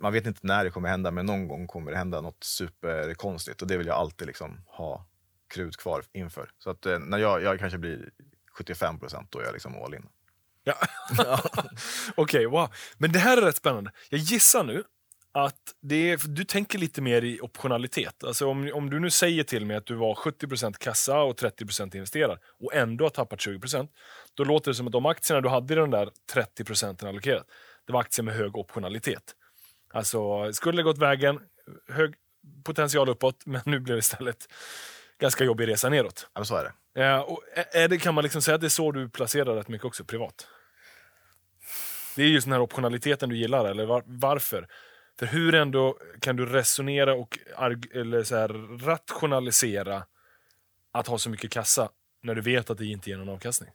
man 0.00 0.12
vet 0.12 0.26
inte 0.26 0.40
när 0.42 0.64
det 0.64 0.70
kommer 0.70 0.88
hända, 0.88 1.10
men 1.10 1.26
någon 1.26 1.48
gång 1.48 1.66
kommer 1.66 1.90
det 1.90 1.96
hända 1.96 2.20
något 2.20 2.44
superkonstigt. 2.44 3.62
Och 3.62 3.68
det 3.68 3.76
vill 3.76 3.86
jag 3.86 3.96
alltid 3.96 4.26
liksom 4.26 4.60
ha 4.66 5.07
krut 5.48 5.76
kvar 5.76 6.04
inför. 6.12 6.50
Så 6.58 6.70
att 6.70 6.86
eh, 6.86 6.98
när 6.98 7.18
jag, 7.18 7.42
jag 7.42 7.58
kanske 7.58 7.78
blir 7.78 8.10
75 8.52 8.98
procent, 8.98 9.32
då 9.32 9.38
är 9.38 9.44
jag 9.44 9.52
liksom 9.52 9.82
all 9.82 9.94
in. 9.94 10.08
Ja. 10.64 10.74
Okej, 12.14 12.46
wow. 12.46 12.68
Men 12.98 13.12
det 13.12 13.18
här 13.18 13.36
är 13.36 13.42
rätt 13.42 13.56
spännande. 13.56 13.92
Jag 14.08 14.20
gissar 14.20 14.64
nu 14.64 14.84
att 15.32 15.74
det 15.80 16.10
är, 16.10 16.20
du 16.28 16.44
tänker 16.44 16.78
lite 16.78 17.02
mer 17.02 17.24
i 17.24 17.40
optionalitet. 17.40 18.24
Alltså 18.24 18.46
om, 18.46 18.70
om 18.74 18.90
du 18.90 19.00
nu 19.00 19.10
säger 19.10 19.44
till 19.44 19.66
mig 19.66 19.76
att 19.76 19.86
du 19.86 19.94
var 19.94 20.14
70% 20.14 20.74
kassa 20.78 21.20
och 21.20 21.40
30% 21.40 21.96
investerad 21.96 22.38
och 22.60 22.74
ändå 22.74 23.04
har 23.04 23.10
tappat 23.10 23.38
20%, 23.38 23.88
då 24.34 24.44
låter 24.44 24.70
det 24.70 24.74
som 24.74 24.86
att 24.86 24.92
de 24.92 25.06
aktierna 25.06 25.40
du 25.40 25.48
hade 25.48 25.74
i 25.74 25.76
den 25.76 25.90
där 25.90 26.10
30% 26.32 27.08
allokerat, 27.08 27.46
det 27.86 27.92
var 27.92 28.00
aktier 28.00 28.24
med 28.24 28.34
hög 28.34 28.56
optionalitet. 28.56 29.34
Alltså, 29.92 30.52
skulle 30.52 30.78
det 30.78 30.82
gått 30.82 30.98
vägen, 30.98 31.40
hög 31.88 32.14
potential 32.64 33.08
uppåt, 33.08 33.46
men 33.46 33.60
nu 33.64 33.80
blir 33.80 33.94
det 33.94 33.98
istället 33.98 34.48
ganska 35.20 35.44
jobbig 35.44 35.68
resa 35.68 35.88
neråt. 35.88 36.28
Ja, 36.34 36.44
så 36.44 36.56
är 36.56 36.64
det. 36.64 36.72
Ja, 37.02 37.22
och 37.22 37.42
är- 37.72 37.88
det, 37.88 37.98
kan 37.98 38.14
man 38.14 38.24
liksom 38.24 38.42
säga 38.42 38.54
att 38.54 38.60
det 38.60 38.66
är 38.66 38.68
så 38.68 38.92
du 38.92 39.08
placerar 39.08 39.54
rätt 39.54 39.68
mycket 39.68 39.84
också 39.84 40.04
privat? 40.04 40.48
Det 42.16 42.22
är 42.22 42.26
just 42.26 42.46
den 42.46 42.52
här 42.52 42.60
optionaliteten 42.60 43.28
du 43.28 43.36
gillar, 43.36 43.64
eller 43.64 43.86
var, 43.86 44.02
varför? 44.06 44.68
För 45.18 45.26
hur 45.26 45.54
ändå 45.54 45.98
kan 46.20 46.36
du 46.36 46.46
resonera 46.46 47.14
och 47.14 47.38
eller 47.94 48.24
så 48.24 48.36
här, 48.36 48.48
rationalisera 48.86 50.04
att 50.92 51.06
ha 51.06 51.18
så 51.18 51.30
mycket 51.30 51.50
kassa 51.52 51.88
när 52.22 52.34
du 52.34 52.40
vet 52.40 52.70
att 52.70 52.78
det 52.78 52.86
inte 52.86 53.10
ger 53.10 53.16
någon 53.16 53.28
avkastning? 53.28 53.70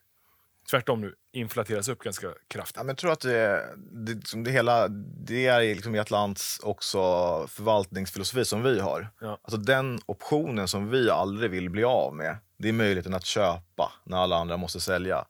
Tvärtom 0.69 1.02
nu, 1.02 1.15
inflateras 1.32 1.88
upp 1.88 1.99
ganska 1.99 2.28
kraftigt. 2.47 2.78
Ja, 2.78 2.84
men 2.84 2.88
jag 2.88 2.97
tror 2.97 3.12
att 3.12 3.19
det, 3.19 3.76
det, 3.91 4.13
liksom 4.13 4.43
det 4.43 4.52
hela 4.52 4.88
det 4.88 5.47
är 5.47 5.62
liksom 5.76 5.99
Atlants 5.99 6.60
också 6.63 6.99
förvaltningsfilosofi 7.47 8.45
som 8.45 8.63
vi 8.63 8.80
har. 8.80 9.10
Ja. 9.21 9.39
Alltså 9.41 9.58
den 9.58 9.99
optionen 10.06 10.67
som 10.67 10.89
vi 10.89 11.10
aldrig 11.10 11.52
vill 11.52 11.69
bli 11.69 11.84
av 11.84 12.15
med, 12.15 12.38
det 12.58 12.69
är 12.69 12.73
möjligheten 12.73 13.13
att 13.13 13.26
köpa 13.26 13.91
när 14.04 14.17
alla 14.17 14.36
andra 14.38 14.58
måste 14.58 14.80
sälja. 14.80 15.26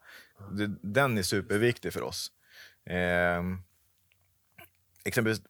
Det, 0.51 0.67
den 0.81 1.17
är 1.17 1.23
superviktig 1.23 1.93
för 1.93 2.01
oss. 2.01 2.31
Ehm, 2.85 3.61
exempelvis, 5.03 5.41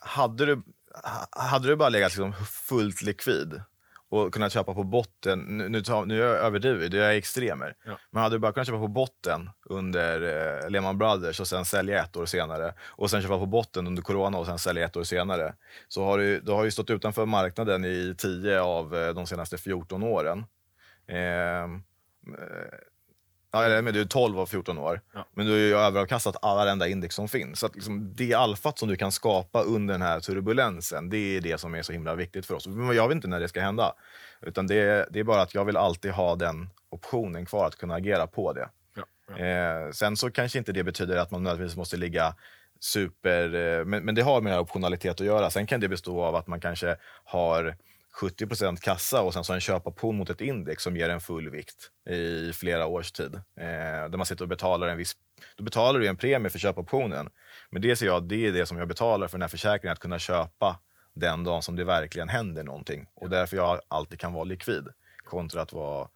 hade 0.00 0.46
du, 0.46 0.62
ha- 1.04 1.28
hade 1.30 1.68
du 1.68 1.76
bara 1.76 1.88
legat 1.88 2.12
liksom 2.12 2.32
fullt 2.46 3.02
likvid 3.02 3.62
och 4.12 4.32
kunnat 4.34 4.52
köpa 4.52 4.74
på 4.74 4.84
botten, 4.84 5.38
nu, 5.38 5.68
nu, 5.68 5.82
tar, 5.82 6.06
nu 6.06 6.22
överdriver 6.22 6.78
vi, 6.78 6.88
det 6.88 7.04
är 7.04 7.10
extremer. 7.10 7.76
Ja. 7.84 7.98
Men 8.10 8.22
hade 8.22 8.34
du 8.34 8.38
bara 8.38 8.52
kunnat 8.52 8.66
köpa 8.66 8.78
på 8.78 8.88
botten 8.88 9.50
under 9.64 10.22
eh, 10.22 10.70
Lehman 10.70 10.98
Brothers 10.98 11.40
och 11.40 11.46
sen 11.46 11.64
sälja 11.64 12.02
ett 12.02 12.16
år 12.16 12.26
senare 12.26 12.74
och 12.80 13.10
sen 13.10 13.22
köpa 13.22 13.38
på 13.38 13.46
botten 13.46 13.86
under 13.86 14.02
corona 14.02 14.38
och 14.38 14.46
sen 14.46 14.58
sälja 14.58 14.84
ett 14.84 14.96
år 14.96 15.04
senare. 15.04 15.54
Så 15.88 16.04
har 16.04 16.18
du, 16.18 16.40
du 16.40 16.52
har 16.52 16.64
ju 16.64 16.70
stått 16.70 16.90
utanför 16.90 17.26
marknaden 17.26 17.84
i 17.84 18.14
10 18.18 18.60
av 18.60 18.96
eh, 18.96 19.14
de 19.14 19.26
senaste 19.26 19.58
14 19.58 20.02
åren. 20.02 20.44
Ehm, 21.06 21.74
eh, 22.38 22.78
Ja, 23.52 23.64
eller 23.64 23.82
men 23.82 23.94
du 23.94 24.00
är 24.00 24.04
12 24.04 24.38
av 24.38 24.46
14 24.46 24.78
år. 24.78 25.00
Ja. 25.14 25.26
Men 25.34 25.46
du 25.46 25.52
har 25.52 25.58
ju 25.58 25.74
överavkastat 25.76 26.36
varenda 26.42 26.88
index 26.88 27.14
som 27.14 27.28
finns. 27.28 27.58
Så 27.58 27.66
att 27.66 27.74
liksom 27.74 28.14
det 28.14 28.34
alfat 28.34 28.78
som 28.78 28.88
du 28.88 28.96
kan 28.96 29.12
skapa 29.12 29.62
under 29.62 29.94
den 29.94 30.02
här 30.02 30.20
turbulensen, 30.20 31.10
det 31.10 31.16
är 31.16 31.40
det 31.40 31.58
som 31.58 31.74
är 31.74 31.82
så 31.82 31.92
himla 31.92 32.14
viktigt 32.14 32.46
för 32.46 32.54
oss. 32.54 32.66
Men 32.66 32.96
jag 32.96 33.08
vet 33.08 33.14
inte 33.14 33.28
när 33.28 33.40
det 33.40 33.48
ska 33.48 33.60
hända. 33.60 33.94
Utan 34.40 34.66
det, 34.66 35.06
det 35.10 35.20
är 35.20 35.24
bara 35.24 35.42
att 35.42 35.54
jag 35.54 35.64
vill 35.64 35.76
alltid 35.76 36.10
ha 36.10 36.36
den 36.36 36.70
optionen 36.90 37.46
kvar 37.46 37.66
att 37.66 37.76
kunna 37.76 37.94
agera 37.94 38.26
på 38.26 38.52
det. 38.52 38.68
Ja, 38.96 39.02
ja. 39.28 39.44
Eh, 39.44 39.90
sen 39.90 40.16
så 40.16 40.30
kanske 40.30 40.58
inte 40.58 40.72
det 40.72 40.84
betyder 40.84 41.16
att 41.16 41.30
man 41.30 41.42
nödvändigtvis 41.42 41.76
måste 41.76 41.96
ligga 41.96 42.34
super... 42.80 43.54
Eh, 43.54 43.84
men, 43.84 44.04
men 44.04 44.14
det 44.14 44.22
har 44.22 44.40
med 44.40 44.60
optionalitet 44.60 45.20
att 45.20 45.26
göra. 45.26 45.50
Sen 45.50 45.66
kan 45.66 45.80
det 45.80 45.88
bestå 45.88 46.22
av 46.22 46.36
att 46.36 46.46
man 46.46 46.60
kanske 46.60 46.96
har 47.24 47.76
70% 48.20 48.76
kassa 48.76 49.22
och 49.22 49.34
sen 49.34 49.44
så 49.44 49.52
en 49.52 49.60
köpoption 49.60 50.16
mot 50.16 50.30
ett 50.30 50.40
index 50.40 50.82
som 50.82 50.96
ger 50.96 51.08
en 51.08 51.20
full 51.20 51.50
vikt 51.50 51.90
i 52.10 52.52
flera 52.52 52.86
års 52.86 53.12
tid. 53.12 53.34
Eh, 53.34 54.10
där 54.10 54.16
man 54.16 54.26
sitter 54.26 54.44
och 54.44 54.48
betalar 54.48 54.88
en 54.88 54.96
viss... 54.96 55.16
Då 55.56 55.64
betalar 55.64 56.00
du 56.00 56.06
en 56.06 56.16
premie 56.16 56.50
för 56.50 56.58
köpoptionen. 56.58 57.30
Men 57.70 57.82
det 57.82 57.96
ser 57.96 58.06
jag, 58.06 58.28
det 58.28 58.46
är 58.46 58.52
det 58.52 58.66
som 58.66 58.78
jag 58.78 58.88
betalar 58.88 59.28
för 59.28 59.38
den 59.38 59.42
här 59.42 59.48
försäkringen, 59.48 59.92
att 59.92 59.98
kunna 59.98 60.18
köpa 60.18 60.78
den 61.14 61.44
dagen 61.44 61.62
som 61.62 61.76
det 61.76 61.84
verkligen 61.84 62.28
händer 62.28 62.64
någonting. 62.64 63.06
Och 63.14 63.30
därför 63.30 63.56
jag 63.56 63.80
alltid 63.88 64.20
kan 64.20 64.32
vara 64.32 64.44
likvid 64.44 64.88
kontra 65.24 65.62
att 65.62 65.72
vara 65.72 66.08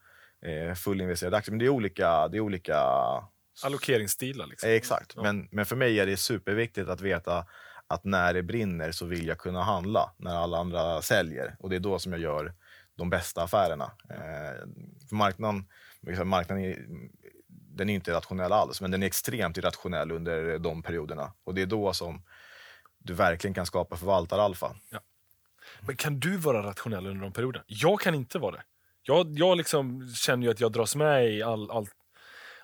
eh, 0.46 0.74
fullinvesterad 0.74 1.32
i 1.32 1.36
aktier. 1.36 1.52
Men 1.52 1.58
det 1.58 1.64
är 1.64 1.68
olika... 1.68 2.28
Det 2.28 2.36
är 2.36 2.40
olika 2.40 2.82
Allokeringsstilar 3.64 4.46
liksom. 4.46 4.68
Eh, 4.68 4.76
Exakt, 4.76 5.16
men, 5.16 5.48
men 5.52 5.66
för 5.66 5.76
mig 5.76 6.00
är 6.00 6.06
det 6.06 6.16
superviktigt 6.16 6.88
att 6.88 7.00
veta 7.00 7.46
att 7.86 8.04
när 8.04 8.34
det 8.34 8.42
brinner 8.42 8.92
så 8.92 9.06
vill 9.06 9.26
jag 9.26 9.38
kunna 9.38 9.62
handla 9.62 10.12
när 10.16 10.36
alla 10.36 10.58
andra 10.58 11.02
säljer. 11.02 11.56
Och 11.58 11.70
det 11.70 11.76
är 11.76 11.80
då 11.80 11.98
som 11.98 12.12
jag 12.12 12.20
gör 12.20 12.54
de 12.94 13.10
bästa 13.10 13.42
affärerna. 13.42 13.90
Eh, 14.10 14.66
för 15.08 15.14
marknaden, 15.14 15.66
liksom 16.00 16.28
marknaden 16.28 16.64
är, 16.64 16.86
den 17.48 17.90
är 17.90 17.94
inte 17.94 18.12
rationell 18.12 18.52
alls, 18.52 18.80
men 18.80 18.90
den 18.90 19.02
är 19.02 19.06
extremt 19.06 19.58
irrationell 19.58 20.12
under 20.12 20.58
de 20.58 20.82
perioderna. 20.82 21.32
Och 21.44 21.54
det 21.54 21.62
är 21.62 21.66
då 21.66 21.92
som 21.92 22.22
du 22.98 23.12
verkligen 23.12 23.54
kan 23.54 23.66
skapa 23.66 23.96
förvaltaralfa. 23.96 24.76
Men 25.80 25.96
kan 25.96 26.20
du 26.20 26.36
vara 26.36 26.62
rationell 26.62 27.06
under 27.06 27.22
de 27.22 27.32
perioderna? 27.32 27.64
Jag 27.66 28.00
kan 28.00 28.14
inte 28.14 28.38
vara 28.38 28.52
det. 28.52 28.62
Jag, 29.02 29.38
jag 29.38 29.56
liksom 29.56 30.08
känner 30.14 30.46
ju 30.46 30.50
att 30.50 30.60
jag 30.60 30.72
dras 30.72 30.96
med 30.96 31.30
i 31.30 31.42
all, 31.42 31.70
all, 31.70 31.88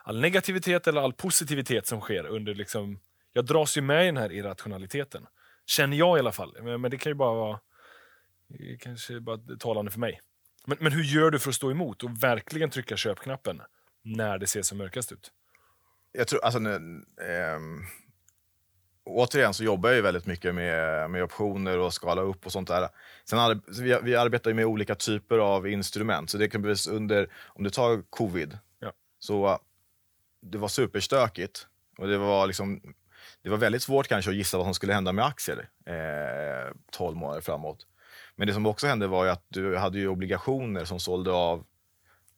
all 0.02 0.20
negativitet 0.20 0.86
eller 0.86 1.00
all 1.00 1.12
positivitet 1.12 1.86
som 1.86 2.00
sker. 2.00 2.26
under 2.26 2.54
liksom, 2.54 3.00
jag 3.32 3.44
dras 3.46 3.76
ju 3.76 3.80
med 3.80 4.02
i 4.02 4.06
den 4.06 4.16
här 4.16 4.32
irrationaliteten. 4.32 5.26
Känner 5.66 5.96
jag 5.96 6.16
i 6.16 6.20
alla 6.20 6.32
fall. 6.32 6.56
Men, 6.62 6.80
men 6.80 6.90
det 6.90 6.98
kan 6.98 7.10
ju 7.10 7.14
bara 7.14 7.34
vara 7.34 7.60
är 8.58 8.76
kanske 8.76 9.20
bara 9.20 9.38
talande 9.58 9.90
för 9.90 10.00
mig. 10.00 10.20
Men, 10.66 10.76
men 10.80 10.92
hur 10.92 11.02
gör 11.02 11.30
du 11.30 11.38
för 11.38 11.48
att 11.48 11.54
stå 11.54 11.70
emot 11.70 12.02
och 12.02 12.22
verkligen 12.22 12.70
trycka 12.70 12.96
köpknappen 12.96 13.62
när 14.02 14.38
det 14.38 14.46
ser 14.46 14.62
som 14.62 14.78
mörkast 14.78 15.12
ut? 15.12 15.32
jag 16.12 16.28
tror, 16.28 16.44
alltså, 16.44 16.58
nu, 16.60 17.04
ehm, 17.28 17.80
återigen 19.04 19.54
så 19.54 19.64
jobbar 19.64 19.88
jag 19.88 19.96
ju 19.96 20.02
väldigt 20.02 20.26
mycket 20.26 20.54
med, 20.54 21.10
med 21.10 21.22
optioner 21.22 21.78
och 21.78 21.94
skala 21.94 22.22
upp 22.22 22.46
och 22.46 22.52
sånt 22.52 22.68
där. 22.68 22.88
Sen 23.24 23.38
ar- 23.38 23.82
vi, 23.82 23.98
vi 24.02 24.16
arbetar 24.16 24.50
ju 24.50 24.54
med 24.54 24.66
olika 24.66 24.94
typer 24.94 25.38
av 25.38 25.68
instrument. 25.68 26.30
Så 26.30 26.38
det 26.38 26.48
kan 26.48 26.62
bli 26.62 26.74
under, 26.90 27.28
om 27.46 27.64
du 27.64 27.70
tar 27.70 28.02
covid, 28.10 28.58
Ja. 28.78 28.92
så 29.18 29.58
det 30.40 30.58
var 30.58 30.68
superstökigt. 30.68 31.66
Och 31.98 32.08
det 32.08 32.18
var 32.18 32.46
liksom, 32.46 32.94
det 33.42 33.50
var 33.50 33.56
väldigt 33.56 33.82
svårt 33.82 34.08
kanske 34.08 34.30
att 34.30 34.36
gissa 34.36 34.56
vad 34.56 34.66
som 34.66 34.74
skulle 34.74 34.92
hända 34.92 35.12
med 35.12 35.24
aktier 35.24 35.68
eh, 35.86 36.74
12 36.92 37.16
månader 37.16 37.40
framåt. 37.40 37.86
Men 38.36 38.46
det 38.46 38.54
som 38.54 38.66
också 38.66 38.86
hände 38.86 39.06
var 39.06 39.26
att 39.26 39.44
du 39.48 39.76
hade 39.76 40.08
obligationer 40.08 40.84
som 40.84 41.00
sålde 41.00 41.32
av 41.32 41.64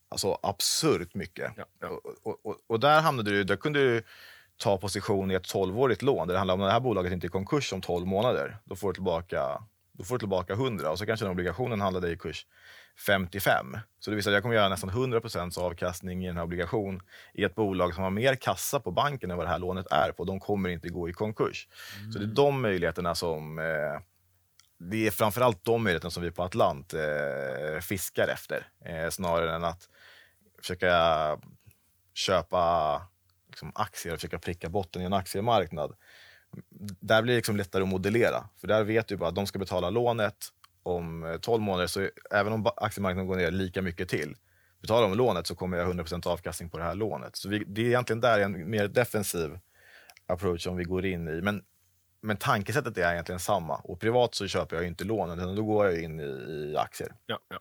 alltså 0.09 0.39
absurt 0.43 1.15
mycket. 1.15 1.53
Ja, 1.57 1.65
ja. 1.81 1.89
Och, 1.89 2.17
och, 2.23 2.47
och, 2.47 2.57
och 2.67 2.81
där 2.81 3.01
hamnade 3.01 3.31
du, 3.31 3.45
där 3.45 3.57
kunde 3.57 3.79
du 3.79 4.03
ta 4.57 4.79
position 4.79 5.31
i 5.31 5.35
ett 5.35 5.53
12-årigt 5.55 6.05
lån 6.05 6.29
där 6.29 6.35
det 6.35 6.39
handlar 6.39 6.55
om 6.55 6.61
att 6.61 6.69
det 6.69 6.73
här 6.73 6.81
bolaget 6.81 7.13
inte 7.13 7.27
är 7.27 7.29
i 7.29 7.31
konkurs 7.31 7.73
om 7.73 7.81
12 7.81 8.07
månader. 8.07 8.57
Då 8.65 8.77
får 8.77 8.89
du 8.89 8.95
tillbaka, 8.95 9.63
då 9.93 10.05
får 10.05 10.15
du 10.15 10.19
tillbaka 10.19 10.53
100 10.53 10.91
och 10.91 10.99
så 10.99 11.07
kanske 11.07 11.25
den 11.25 11.33
obligationen 11.33 11.81
handlade 11.81 12.11
i 12.11 12.17
kurs 12.17 12.47
55. 13.07 13.79
Så 14.01 14.11
det 14.11 14.15
vill 14.15 14.25
säga 14.25 14.35
jag 14.35 14.43
kommer 14.43 14.55
göra 14.55 14.69
nästan 14.69 14.91
100% 14.91 15.59
avkastning 15.59 16.25
i 16.25 16.29
en 16.29 16.37
här 16.37 16.45
obligation 16.45 17.01
i 17.35 17.45
ett 17.45 17.55
bolag 17.55 17.95
som 17.95 18.03
har 18.03 18.11
mer 18.11 18.35
kassa 18.35 18.81
på 18.81 18.91
banken 18.91 19.31
än 19.31 19.37
vad 19.37 19.47
det 19.47 19.51
här 19.51 19.59
lånet 19.59 19.87
är 19.91 20.13
på. 20.13 20.25
De 20.25 20.41
kommer 20.41 20.69
inte 20.69 20.89
gå 20.89 21.09
i 21.09 21.13
konkurs. 21.13 21.69
Så 22.13 22.19
det 22.19 22.25
är 22.25 22.35
de 22.35 22.63
möjligheterna 22.63 23.15
som 23.15 23.59
eh, 23.59 24.01
det 24.79 25.07
är 25.07 25.11
framförallt 25.11 25.65
de 25.65 25.83
möjligheterna 25.85 26.11
som 26.11 26.23
vi 26.23 26.31
på 26.31 26.43
Atlant 26.43 26.95
eh, 26.95 27.81
fiskar 27.81 28.29
efter. 28.29 28.69
Eh, 28.85 29.11
snarare 29.11 29.55
än 29.55 29.65
att 29.65 29.89
försöka 30.59 31.39
köpa 32.15 33.03
liksom, 33.49 33.73
aktier 33.75 34.13
och 34.13 34.19
försöka 34.19 34.39
pricka 34.39 34.69
botten 34.69 35.03
i 35.03 35.05
en 35.05 35.13
aktiemarknad. 35.13 35.95
Där 37.01 37.23
blir 37.23 37.33
det 37.33 37.39
liksom 37.39 37.57
lättare 37.57 37.83
att 37.83 37.89
modellera. 37.89 38.49
För 38.61 38.69
där 38.69 38.85
vet 38.85 39.09
du 39.09 39.17
bara 39.17 39.29
att 39.29 39.35
de 39.35 39.47
ska 39.47 39.59
betala 39.59 39.91
lånet 39.91 40.37
om 40.85 41.25
eh, 41.25 41.37
12 41.37 41.63
månader. 41.63 41.87
Så 41.87 42.09
även 42.31 42.53
om 42.53 42.67
aktiemarknaden 42.77 43.27
går 43.27 43.37
ner 43.37 43.51
lika 43.51 43.83
mycket 43.83 44.09
till, 44.09 44.37
betalar 44.81 45.09
de 45.09 45.17
lånet 45.17 45.47
så 45.47 45.55
kommer 45.55 45.77
jag 45.77 45.95
100% 45.95 46.29
avkastning 46.29 46.71
på 46.71 46.79
det 46.79 46.85
här 46.85 46.95
lånet. 46.95 47.37
Så 47.37 47.49
vi, 47.49 47.65
det 47.67 47.81
är 47.81 47.87
egentligen 47.87 48.21
där 48.21 48.41
en 48.41 48.71
mer 48.71 48.89
defensiv 48.89 49.59
approach 50.27 50.63
som 50.63 50.77
vi 50.77 50.85
går 50.85 51.07
in 51.07 51.29
i. 51.29 51.43
Men 51.43 51.63
men 52.25 52.37
tankesättet 52.37 52.99
är 52.99 53.13
egentligen 53.13 53.39
samma. 53.39 53.77
Och 53.77 54.01
privat 54.01 54.35
så 54.35 54.47
köper 54.47 54.77
jag 54.77 54.87
inte 54.87 55.05
lånen, 55.05 55.39
utan 55.39 55.57
då 55.57 55.65
går 55.65 55.87
jag 55.87 56.03
in 56.03 56.21
i, 56.21 56.23
i 56.23 56.77
aktier. 56.77 57.13
Ja, 57.27 57.39
ja. 57.49 57.59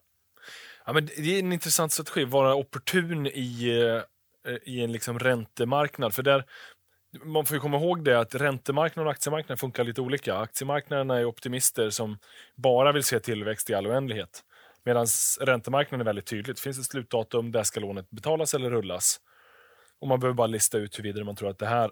Ja, 0.86 0.94
men 0.94 1.06
det 1.06 1.36
är 1.36 1.40
en 1.40 1.54
intressant 1.54 1.92
strategi, 1.92 2.26
vara 2.26 2.56
opportun 2.56 3.28
i, 3.28 3.80
eh, 4.48 4.56
i 4.64 4.84
en 4.84 4.92
liksom 4.92 5.20
räntemarknad. 5.20 6.14
För 6.14 6.24
där, 6.24 6.46
man 7.24 7.46
får 7.46 7.56
ju 7.56 7.62
komma 7.62 7.78
ihåg 7.78 8.04
det 8.04 8.20
att 8.20 8.36
räntemarknaden 8.36 9.08
och 9.08 9.12
aktiemarknaden 9.12 9.58
funkar 9.58 9.84
lite 9.84 10.02
olika. 10.02 10.36
Aktiemarknaden 10.38 11.10
är 11.10 11.26
optimister 11.26 11.90
som 11.90 12.18
bara 12.56 12.92
vill 12.92 13.04
se 13.04 13.20
tillväxt 13.20 13.70
i 13.70 13.74
all 13.74 13.88
oändlighet. 13.88 14.44
Medan 14.84 15.08
räntemarknaden 15.42 16.02
är 16.02 16.06
väldigt 16.06 16.26
tydligt. 16.26 16.60
Finns 16.60 16.80
ett 16.80 16.86
slutdatum, 16.86 17.52
där 17.52 17.64
ska 17.64 17.80
lånet 17.80 18.10
betalas 18.10 18.54
eller 18.54 18.70
rullas. 18.70 19.20
Och 20.00 20.08
man 20.08 20.20
behöver 20.20 20.36
bara 20.36 20.48
lista 20.48 20.78
ut 20.78 21.00
huruvida 21.00 21.24
man 21.26 21.36
tror 21.36 21.50
att 21.50 21.60
det 21.60 21.66
här 21.68 21.92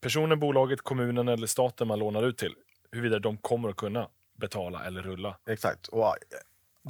personen, 0.00 0.40
bolaget, 0.40 0.80
kommunen 0.82 1.28
eller 1.28 1.46
staten 1.46 1.88
man 1.88 1.98
lånar 1.98 2.22
ut 2.22 2.38
till, 2.38 2.54
huruvida 2.92 3.18
de 3.18 3.36
kommer 3.36 3.68
att 3.68 3.76
kunna 3.76 4.08
betala 4.38 4.84
eller 4.84 5.02
rulla. 5.02 5.38
Exakt. 5.48 5.88
Och 5.88 6.06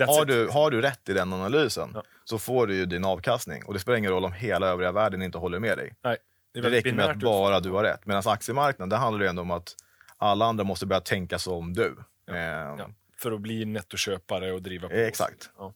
äh, 0.01 0.09
har 0.09 0.25
du, 0.25 0.49
har 0.49 0.71
du 0.71 0.81
rätt 0.81 1.09
i 1.09 1.13
den 1.13 1.33
analysen 1.33 1.91
Ja. 1.95 2.03
så 2.25 2.39
får 2.39 2.67
du 2.67 2.75
ju 2.75 2.87
din 2.87 3.05
avkastning. 3.05 3.65
Och 3.65 3.75
det 3.75 3.81
spelar 3.81 3.99
ingen 3.99 4.11
roll 4.11 4.25
om 4.25 4.33
hela 4.33 4.67
övriga 4.67 4.93
världen 4.93 5.23
inte 5.23 5.39
håller 5.39 5.59
med 5.59 5.79
dig. 5.79 5.93
Nej, 6.05 6.17
det, 6.55 6.61
Det 6.61 6.71
räcker 6.71 6.93
med 6.93 7.05
att 7.05 7.17
bara 7.17 7.61
du 7.61 7.71
har 7.71 7.83
rätt. 7.85 8.07
Medan 8.07 8.23
aktiemarknaden, 8.27 8.89
där 8.89 8.97
handlar 8.97 9.25
det 9.25 9.29
ändå 9.31 9.43
om 9.43 9.51
att 9.51 9.75
alla 10.17 10.45
andra 10.45 10.65
måste 10.65 10.87
börja 10.87 11.01
tänka 11.01 11.39
som 11.39 11.73
du. 11.73 11.97
Ja. 12.27 12.35
Ehm, 12.35 12.79
Ja, 12.79 12.91
för 13.19 13.33
att 13.33 13.41
bli 13.41 13.65
nettoköpare 13.65 14.53
och 14.53 14.63
driva 14.63 14.89
på. 14.89 14.95
Eh, 14.95 15.07
exakt. 15.07 15.51
Ja. 15.59 15.75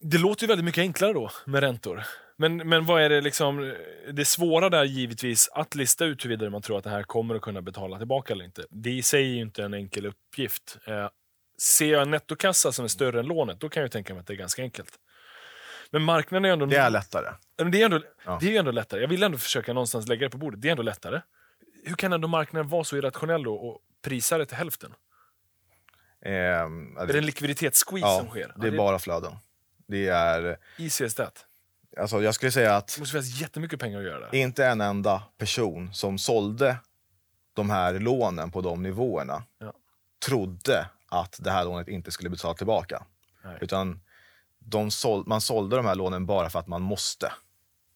Det 0.00 0.18
låter 0.18 0.42
ju 0.42 0.48
väldigt 0.48 0.64
mycket 0.64 0.82
enklare 0.82 1.12
då 1.12 1.30
med 1.46 1.60
räntor. 1.60 2.02
Men, 2.36 2.56
men 2.56 2.86
vad 2.86 3.02
är 3.02 3.08
det 3.08 3.20
liksom, 3.20 3.74
det 4.12 4.24
svåra 4.24 4.68
där 4.70 4.84
givetvis 4.84 5.48
att 5.52 5.74
lista 5.74 6.04
ut 6.04 6.24
huruvida 6.24 6.50
man 6.50 6.62
tror 6.62 6.78
att 6.78 6.84
det 6.84 6.90
här 6.90 7.02
kommer 7.02 7.34
att 7.34 7.42
kunna 7.42 7.62
betala 7.62 7.98
tillbaka 7.98 8.32
eller 8.32 8.44
inte. 8.44 8.64
Det 8.70 8.90
i 8.90 9.02
sig 9.02 9.22
är 9.22 9.34
ju 9.34 9.40
inte 9.40 9.62
en 9.64 9.74
enkel 9.74 10.06
uppgift. 10.06 10.78
Eh, 10.86 11.08
ser 11.62 11.92
jag 11.92 12.02
en 12.02 12.10
nettokassa 12.10 12.72
som 12.72 12.84
är 12.84 12.88
större 12.88 13.20
än 13.20 13.26
lånet, 13.26 13.60
då 13.60 13.68
kan 13.68 13.80
jag 13.80 13.86
ju 13.86 13.90
tänka 13.90 14.14
mig 14.14 14.20
att 14.20 14.26
det 14.26 14.32
är 14.32 14.36
ganska 14.36 14.62
enkelt. 14.62 14.90
Men 15.90 16.02
marknaden 16.02 16.44
är 16.44 16.52
ändå... 16.52 16.66
Det 16.66 16.76
är 16.76 16.90
lättare. 16.90 17.26
Det 17.70 17.80
är, 17.82 17.84
ändå, 17.84 18.00
Ja. 18.24 18.38
det 18.40 18.54
är 18.56 18.58
ändå 18.58 18.70
lättare. 18.70 19.00
Jag 19.00 19.08
vill 19.08 19.22
ändå 19.22 19.38
försöka 19.38 19.72
någonstans 19.72 20.08
lägga 20.08 20.26
det 20.26 20.30
på 20.30 20.38
bordet. 20.38 20.60
Det 20.62 20.68
är 20.68 20.70
ändå 20.70 20.82
lättare. 20.82 21.20
Hur 21.84 21.94
kan 21.94 22.12
ändå 22.12 22.28
marknaden 22.28 22.68
vara 22.68 22.84
så 22.84 22.96
irrationell 22.96 23.42
då 23.42 23.54
och 23.54 23.80
prisa 24.02 24.38
det 24.38 24.46
till 24.46 24.56
hälften? 24.56 24.94
Ehm, 26.22 26.96
Är 26.96 27.06
det 27.06 27.18
en 27.18 27.26
likviditetssqueeze 27.26 28.06
ja, 28.08 28.18
som 28.18 28.28
sker? 28.28 28.52
det 28.56 28.66
är 28.66 28.76
bara 28.76 28.98
flöden. 28.98 29.32
Det 29.86 30.08
är, 30.08 30.56
Easy 30.78 31.04
as 31.04 31.14
that. 31.14 31.44
alltså 32.00 32.22
jag 32.22 32.34
skulle 32.34 32.52
säga 32.52 32.76
att 32.76 32.86
Det 32.94 32.98
måste 33.00 33.12
finnas 33.12 33.40
jättemycket 33.40 33.80
pengar 33.80 33.98
att 33.98 34.04
göra 34.04 34.20
där. 34.20 34.34
inte 34.34 34.66
en 34.66 34.80
enda 34.80 35.22
person 35.38 35.94
som 35.94 36.18
sålde 36.18 36.76
de 37.52 37.70
här 37.70 37.98
lånen 37.98 38.50
på 38.50 38.60
de 38.60 38.82
nivåerna 38.82 39.42
Ja. 39.58 39.72
trodde 40.26 40.88
att 41.08 41.36
det 41.42 41.50
här 41.50 41.64
lånet 41.64 41.88
inte 41.88 42.10
skulle 42.10 42.30
betala 42.30 42.54
tillbaka. 42.54 43.04
Nej. 43.44 43.58
Utan 43.60 44.00
de 44.70 44.90
sål 44.90 45.24
man 45.26 45.40
sålde 45.40 45.76
de 45.76 45.86
här 45.86 45.94
lånen 45.94 46.26
bara 46.26 46.50
för 46.50 46.58
att 46.58 46.66
man 46.66 46.82
måste. 46.82 47.32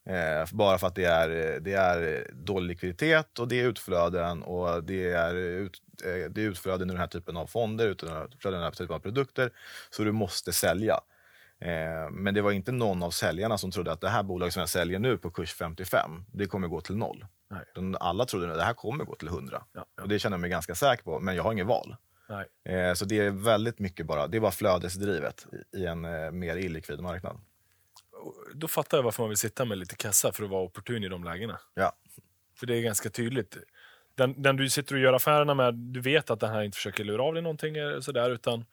Eh, 0.07 0.49
bara 0.53 0.79
för 0.79 0.87
att 0.87 0.95
det 0.95 1.05
är, 1.05 1.61
det 1.61 1.73
är 1.73 2.27
dålig 2.33 2.69
likviditet 2.69 3.39
och 3.39 3.49
det 3.49 3.61
är 3.61 3.69
utflöden 3.69 4.43
och 4.43 4.85
det 4.85 5.13
är, 5.13 5.35
ut, 5.35 5.83
eh, 6.05 6.31
det 6.31 6.43
är 6.43 6.49
utflöden 6.49 6.91
i 6.91 6.93
den 6.93 7.01
här 7.01 7.07
typen 7.07 7.37
av 7.37 7.47
fonder, 7.47 7.89
utflöden 7.89 8.31
den 8.43 8.63
här 8.63 8.71
typen 8.71 8.97
av 8.97 9.01
produkter. 9.01 9.51
Så 9.91 10.05
du 10.05 10.13
måste 10.13 10.53
sälja. 10.53 11.01
Eh, 11.59 12.11
men 12.11 12.35
det 12.35 12.43
var 12.43 12.53
inte 12.53 12.73
någon 12.73 13.03
av 13.03 13.11
säljarna 13.11 13.59
som 13.59 13.71
trodde 13.71 13.93
att 13.93 14.01
det 14.01 14.09
här 14.09 14.23
bolaget 14.23 14.55
som 14.55 14.61
jag 14.61 14.69
säljer 14.69 14.99
nu 14.99 15.19
på 15.19 15.31
kurs 15.31 15.55
55, 15.55 16.25
det 16.33 16.47
kommer 16.47 16.69
gå 16.69 16.81
till 16.81 16.97
noll. 16.97 17.27
Nej. 17.51 17.97
Alla 18.01 18.25
trodde 18.25 18.51
att 18.51 18.59
det 18.59 18.65
här 18.65 18.75
kommer 18.75 19.05
gå 19.05 19.15
till 19.15 19.29
100. 19.29 19.63
Ja, 19.73 19.85
ja. 19.97 20.03
Och 20.03 20.09
det 20.09 20.19
känner 20.19 20.35
jag 20.35 20.41
mig 20.41 20.51
ganska 20.51 20.75
säker 20.75 21.05
på, 21.05 21.21
men 21.21 21.37
jag 21.37 21.43
har 21.43 21.53
inget 21.53 21.67
val. 21.67 21.97
Eh, 22.68 22.95
så 22.95 23.05
det 23.05 23.18
är 23.18 23.31
väldigt 23.31 23.79
mycket 23.79 24.07
bara, 24.07 24.27
det 24.27 24.37
är 24.37 24.40
bara 24.40 24.53
flödesdrivet 24.53 25.47
i, 25.77 25.87
en 25.87 26.05
eh, 26.05 26.31
mer 26.31 26.57
illikvid 26.57 27.01
marknad. 27.01 27.40
Då 28.55 28.68
fattar 28.68 28.99
jag 28.99 29.03
varför 29.03 29.23
man 29.23 29.29
vill 29.29 29.38
sitta 29.38 29.64
med 29.64 29.79
lite 29.79 29.97
kassa 29.97 30.33
för 30.33 30.45
att 30.45 30.51
vara 30.51 30.62
opportun 30.62 31.05
i 31.05 31.09
de 31.09 31.25
lägena. 31.25 31.61
Ja. 31.75 31.92
För 32.59 32.66
det 32.66 32.77
är 32.77 32.83
ganska 32.83 33.11
tydligt. 33.11 33.57
Den, 34.14 34.42
den 34.42 34.57
du 34.57 34.68
sitter 34.68 34.95
och 34.95 35.01
gör 35.01 35.12
affärerna 35.12 35.55
med, 35.55 35.75
du 35.75 36.01
vet 36.01 36.31
att 36.31 36.40
den 36.40 36.51
här 36.51 36.62
inte 36.62 36.77
försöker 36.77 37.05
lura 37.05 37.23
av 37.23 37.35
dig 37.35 37.42
någonting 37.42 37.75
sådär, 38.01 38.31
utan 38.31 38.64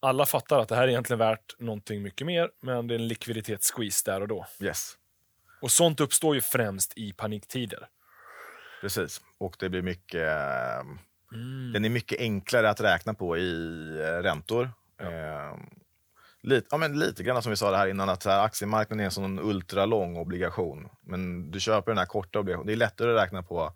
alla 0.00 0.26
fattar 0.26 0.58
att 0.58 0.68
det 0.68 0.76
här 0.76 0.82
är 0.82 0.88
egentligen 0.88 1.18
värt 1.18 1.58
någonting 1.58 2.02
mycket 2.02 2.26
mer, 2.26 2.50
men 2.60 2.86
det 2.86 2.94
är 2.94 2.98
en 2.98 3.08
likviditetssqueeze 3.08 4.10
där 4.10 4.20
och 4.20 4.28
då. 4.28 4.46
Yes. 4.60 4.92
Och 5.62 5.70
sånt 5.70 6.00
uppstår 6.00 6.34
ju 6.34 6.40
främst 6.40 6.98
i 6.98 7.12
paniktider. 7.12 7.88
Precis, 8.80 9.20
och 9.38 9.56
det 9.58 9.68
blir 9.68 9.82
mycket... 9.82 10.28
Mm. 11.34 11.72
Den 11.72 11.84
är 11.84 11.88
mycket 11.88 12.20
enklare 12.20 12.70
att 12.70 12.80
räkna 12.80 13.14
på 13.14 13.38
i 13.38 13.88
eh, 14.00 14.22
räntor. 14.22 14.70
Ja. 14.98 15.04
Eh, 15.04 15.56
lite, 16.42 16.66
ja, 16.70 16.76
men 16.76 16.98
lite 16.98 17.22
grann 17.22 17.42
som 17.42 17.50
vi 17.50 17.56
sa 17.56 17.70
det 17.70 17.76
här 17.76 17.86
innan, 17.86 18.08
att 18.08 18.24
här, 18.24 18.44
aktiemarknaden 18.44 19.00
är 19.00 19.04
en 19.04 19.10
sån 19.10 19.38
ultralång 19.38 20.16
obligation. 20.16 20.88
Men 21.00 21.50
du 21.50 21.60
köper 21.60 21.90
den 21.90 21.98
här 21.98 22.06
korta 22.06 22.38
obligationen. 22.38 22.66
Det 22.66 22.72
är 22.72 22.76
lättare 22.76 23.10
att 23.10 23.22
räkna 23.22 23.42
på 23.42 23.72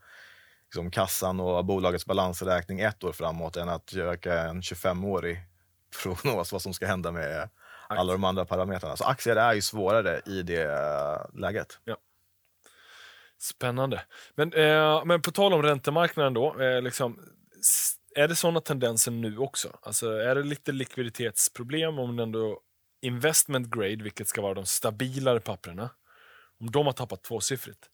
liksom, 0.64 0.90
kassan 0.90 1.40
och 1.40 1.64
bolagets 1.64 2.06
balansräkning 2.06 2.80
ett 2.80 3.04
år 3.04 3.12
framåt 3.12 3.56
än 3.56 3.68
att 3.68 3.92
göra 3.92 4.48
en 4.48 4.60
25-årig 4.60 5.38
prognos 6.02 6.52
vad 6.52 6.62
som 6.62 6.74
ska 6.74 6.86
hända 6.86 7.12
med 7.12 7.48
alla 7.88 8.12
de 8.12 8.24
andra 8.24 8.44
parametrarna. 8.44 8.96
Så 8.96 9.04
aktier 9.04 9.36
är 9.36 9.54
ju 9.54 9.62
svårare 9.62 10.20
i 10.26 10.42
det 10.42 10.62
äh, 10.62 11.40
läget. 11.40 11.78
Ja. 11.84 11.96
Spännande. 13.38 14.02
Men, 14.34 14.52
eh, 14.52 15.04
men 15.04 15.22
på 15.22 15.30
tal 15.30 15.52
om 15.52 15.62
räntemarknaden 15.62 16.34
då, 16.34 16.60
eh, 16.60 16.82
liksom, 16.82 17.18
är 18.14 18.28
det 18.28 18.34
sådana 18.34 18.60
tendenser 18.60 19.10
nu 19.10 19.38
också? 19.38 19.78
Alltså, 19.82 20.10
är 20.10 20.34
det 20.34 20.42
lite 20.42 20.72
likviditetsproblem 20.72 21.98
om 21.98 22.16
den 22.16 22.32
då 22.32 22.60
investment 23.02 23.70
grade, 23.70 24.02
vilket 24.02 24.28
ska 24.28 24.42
vara 24.42 24.54
de 24.54 24.66
stabilare 24.66 25.40
papperna, 25.40 25.90
om 26.60 26.70
de 26.70 26.86
har 26.86 26.92
tappat 26.92 27.22
tvåsiffrigt? 27.22 27.88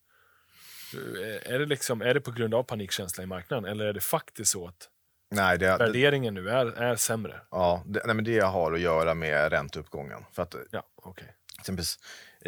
Eh, 0.94 1.54
är 1.54 1.58
det, 1.58 1.66
liksom, 1.66 2.02
är 2.02 2.14
det 2.14 2.20
på 2.20 2.30
grund 2.30 2.54
av 2.54 2.62
panikkänsla 2.62 3.24
i 3.24 3.26
marknaden 3.26 3.64
eller 3.64 3.84
är 3.84 3.92
det 3.92 4.00
faktiskt 4.00 4.50
så 4.50 4.68
att 4.68 4.88
Nej, 5.30 5.58
det, 5.58 5.66
värderingen 5.66 6.34
nu 6.34 6.50
är, 6.50 6.66
är 6.66 6.96
sämre? 6.96 7.40
Ja, 7.50 7.82
det, 7.86 8.02
nej, 8.06 8.14
men 8.14 8.24
det 8.24 8.40
har 8.40 8.72
att 8.72 8.80
göra 8.80 9.14
med 9.14 9.52
ränteuppgången. 9.52 10.24
För 10.32 10.42
att, 10.42 10.54
ja, 10.70 10.82
okay. 10.96 11.28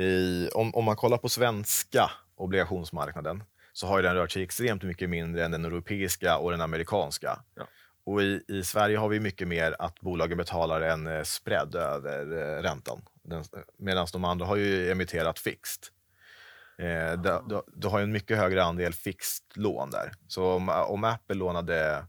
i, 0.05 0.49
om, 0.49 0.75
om 0.75 0.85
man 0.85 0.97
kollar 0.97 1.19
på 1.19 1.29
svenska 1.29 2.11
obligationsmarknaden 2.37 3.43
så 3.77 3.87
har 3.87 4.03
den 4.03 4.15
rört 4.15 4.31
sig 4.31 4.43
extremt 4.43 4.83
mycket 4.83 5.11
mindre 5.11 5.45
än 5.45 5.51
den 5.51 5.65
europeiska 5.65 6.39
och 6.39 6.51
den 6.51 6.61
amerikanska. 6.61 7.41
Ja. 7.55 7.67
Och 8.05 8.23
i, 8.23 8.43
i, 8.49 8.65
Sverige 8.65 8.99
har 8.99 9.09
vi 9.09 9.21
mycket 9.21 9.49
mer 9.49 9.77
att 9.79 10.01
bolagen 10.01 10.39
betalar 10.39 10.81
en 10.81 11.07
eh, 11.07 11.23
spread 11.23 11.75
över 11.75 12.33
eh, 12.33 12.63
räntan. 12.63 13.03
Medan 13.79 14.07
de 14.13 14.25
andra 14.25 14.47
har 14.47 14.57
ju 14.57 14.91
emitterat 14.91 15.39
fixed. 15.39 15.83
Eh, 16.79 17.21
du, 17.23 17.41
du, 17.49 17.63
du, 17.75 17.89
har 17.89 18.01
en 18.01 18.13
mycket 18.13 18.39
högre 18.39 18.65
andel 18.65 18.93
fixed 18.93 19.45
lån 19.55 19.91
där. 19.91 20.13
Så 20.29 20.53
om, 20.53 20.69
om 20.69 21.05
Apple 21.05 21.37
lånade 21.37 22.07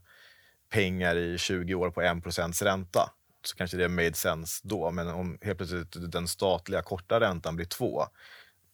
pengar 0.70 1.16
i 1.16 1.38
20 1.38 1.74
år 1.74 1.90
på 1.90 2.02
1 2.02 2.62
ränta 2.62 3.10
så 3.42 3.56
kanske 3.56 3.76
det 3.76 3.88
made 3.88 4.14
sense 4.14 4.60
då. 4.64 4.90
Men 4.90 5.08
om 5.08 5.38
helt 5.42 5.58
plötsligt 5.58 6.12
den 6.12 6.28
statliga 6.28 6.82
korta 6.82 7.20
räntan 7.20 7.56
blir 7.56 7.66
2 7.66 8.04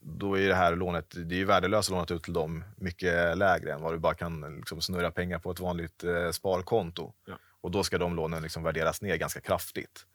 då 0.07 0.39
är 0.39 0.49
det 0.49 0.55
här 0.55 0.77
lånet, 0.77 1.15
det 1.17 1.41
är 1.41 1.45
värdelöst 1.45 1.89
att 1.89 1.93
låna 1.93 2.17
ut 2.17 2.23
till 2.23 2.33
dem 2.33 2.65
mycket 2.77 3.39
lägre 3.39 3.73
än 3.73 3.83
vad 3.83 3.95
du 3.95 3.99
bara 3.99 4.15
kan 4.15 4.57
liksom, 4.57 4.81
snurra 4.81 5.11
pengar 5.11 5.39
på 5.39 5.51
ett 5.51 5.61
vanligt 5.61 6.05
eh, 6.05 6.31
sparkonto. 6.31 7.13
Ja. 7.27 7.35
Och 7.61 7.71
då 7.71 7.85
ska 7.85 7.99
de 7.99 8.17
lånen 8.17 8.43
liksom 8.43 8.63
värderas 8.63 9.03
ner 9.03 9.17
ganska 9.17 9.41
kraftigt. 9.41 10.07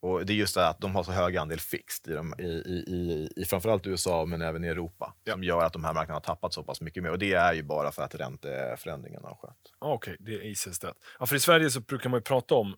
Och 0.00 0.26
det 0.26 0.32
är 0.32 0.34
just 0.34 0.54
det 0.54 0.68
att 0.68 0.80
de 0.80 0.94
har 0.94 1.02
så 1.02 1.12
hög 1.12 1.36
andel 1.36 1.60
fixed 1.60 2.12
i, 2.12 2.16
de, 2.16 2.34
i, 2.38 2.44
i, 2.44 3.28
i 3.36 3.44
framförallt 3.44 3.86
USA 3.86 4.24
men 4.26 4.42
även 4.42 4.64
i 4.64 4.68
Europa 4.68 5.14
ja. 5.24 5.32
som 5.32 5.44
gör 5.44 5.64
att 5.64 5.72
de 5.72 5.84
här 5.84 5.92
marknaderna 5.92 6.14
har 6.14 6.34
tappat 6.34 6.54
så 6.54 6.62
pass 6.62 6.80
mycket 6.80 7.02
mer. 7.02 7.10
Och 7.10 7.18
det 7.18 7.32
är 7.32 7.52
ju 7.52 7.62
bara 7.62 7.92
för 7.92 8.02
att 8.02 8.14
ränteförändringen 8.14 9.24
har 9.24 9.34
skett. 9.34 9.56
Okej, 9.78 10.14
okay, 10.14 10.16
det 10.20 10.34
är 10.34 10.50
ICS 10.50 10.78
det. 10.78 10.94
Ja, 11.18 11.26
för 11.26 11.36
i 11.36 11.40
Sverige 11.40 11.70
så 11.70 11.80
brukar 11.80 12.10
man 12.10 12.18
ju 12.18 12.22
prata 12.22 12.54
om 12.54 12.76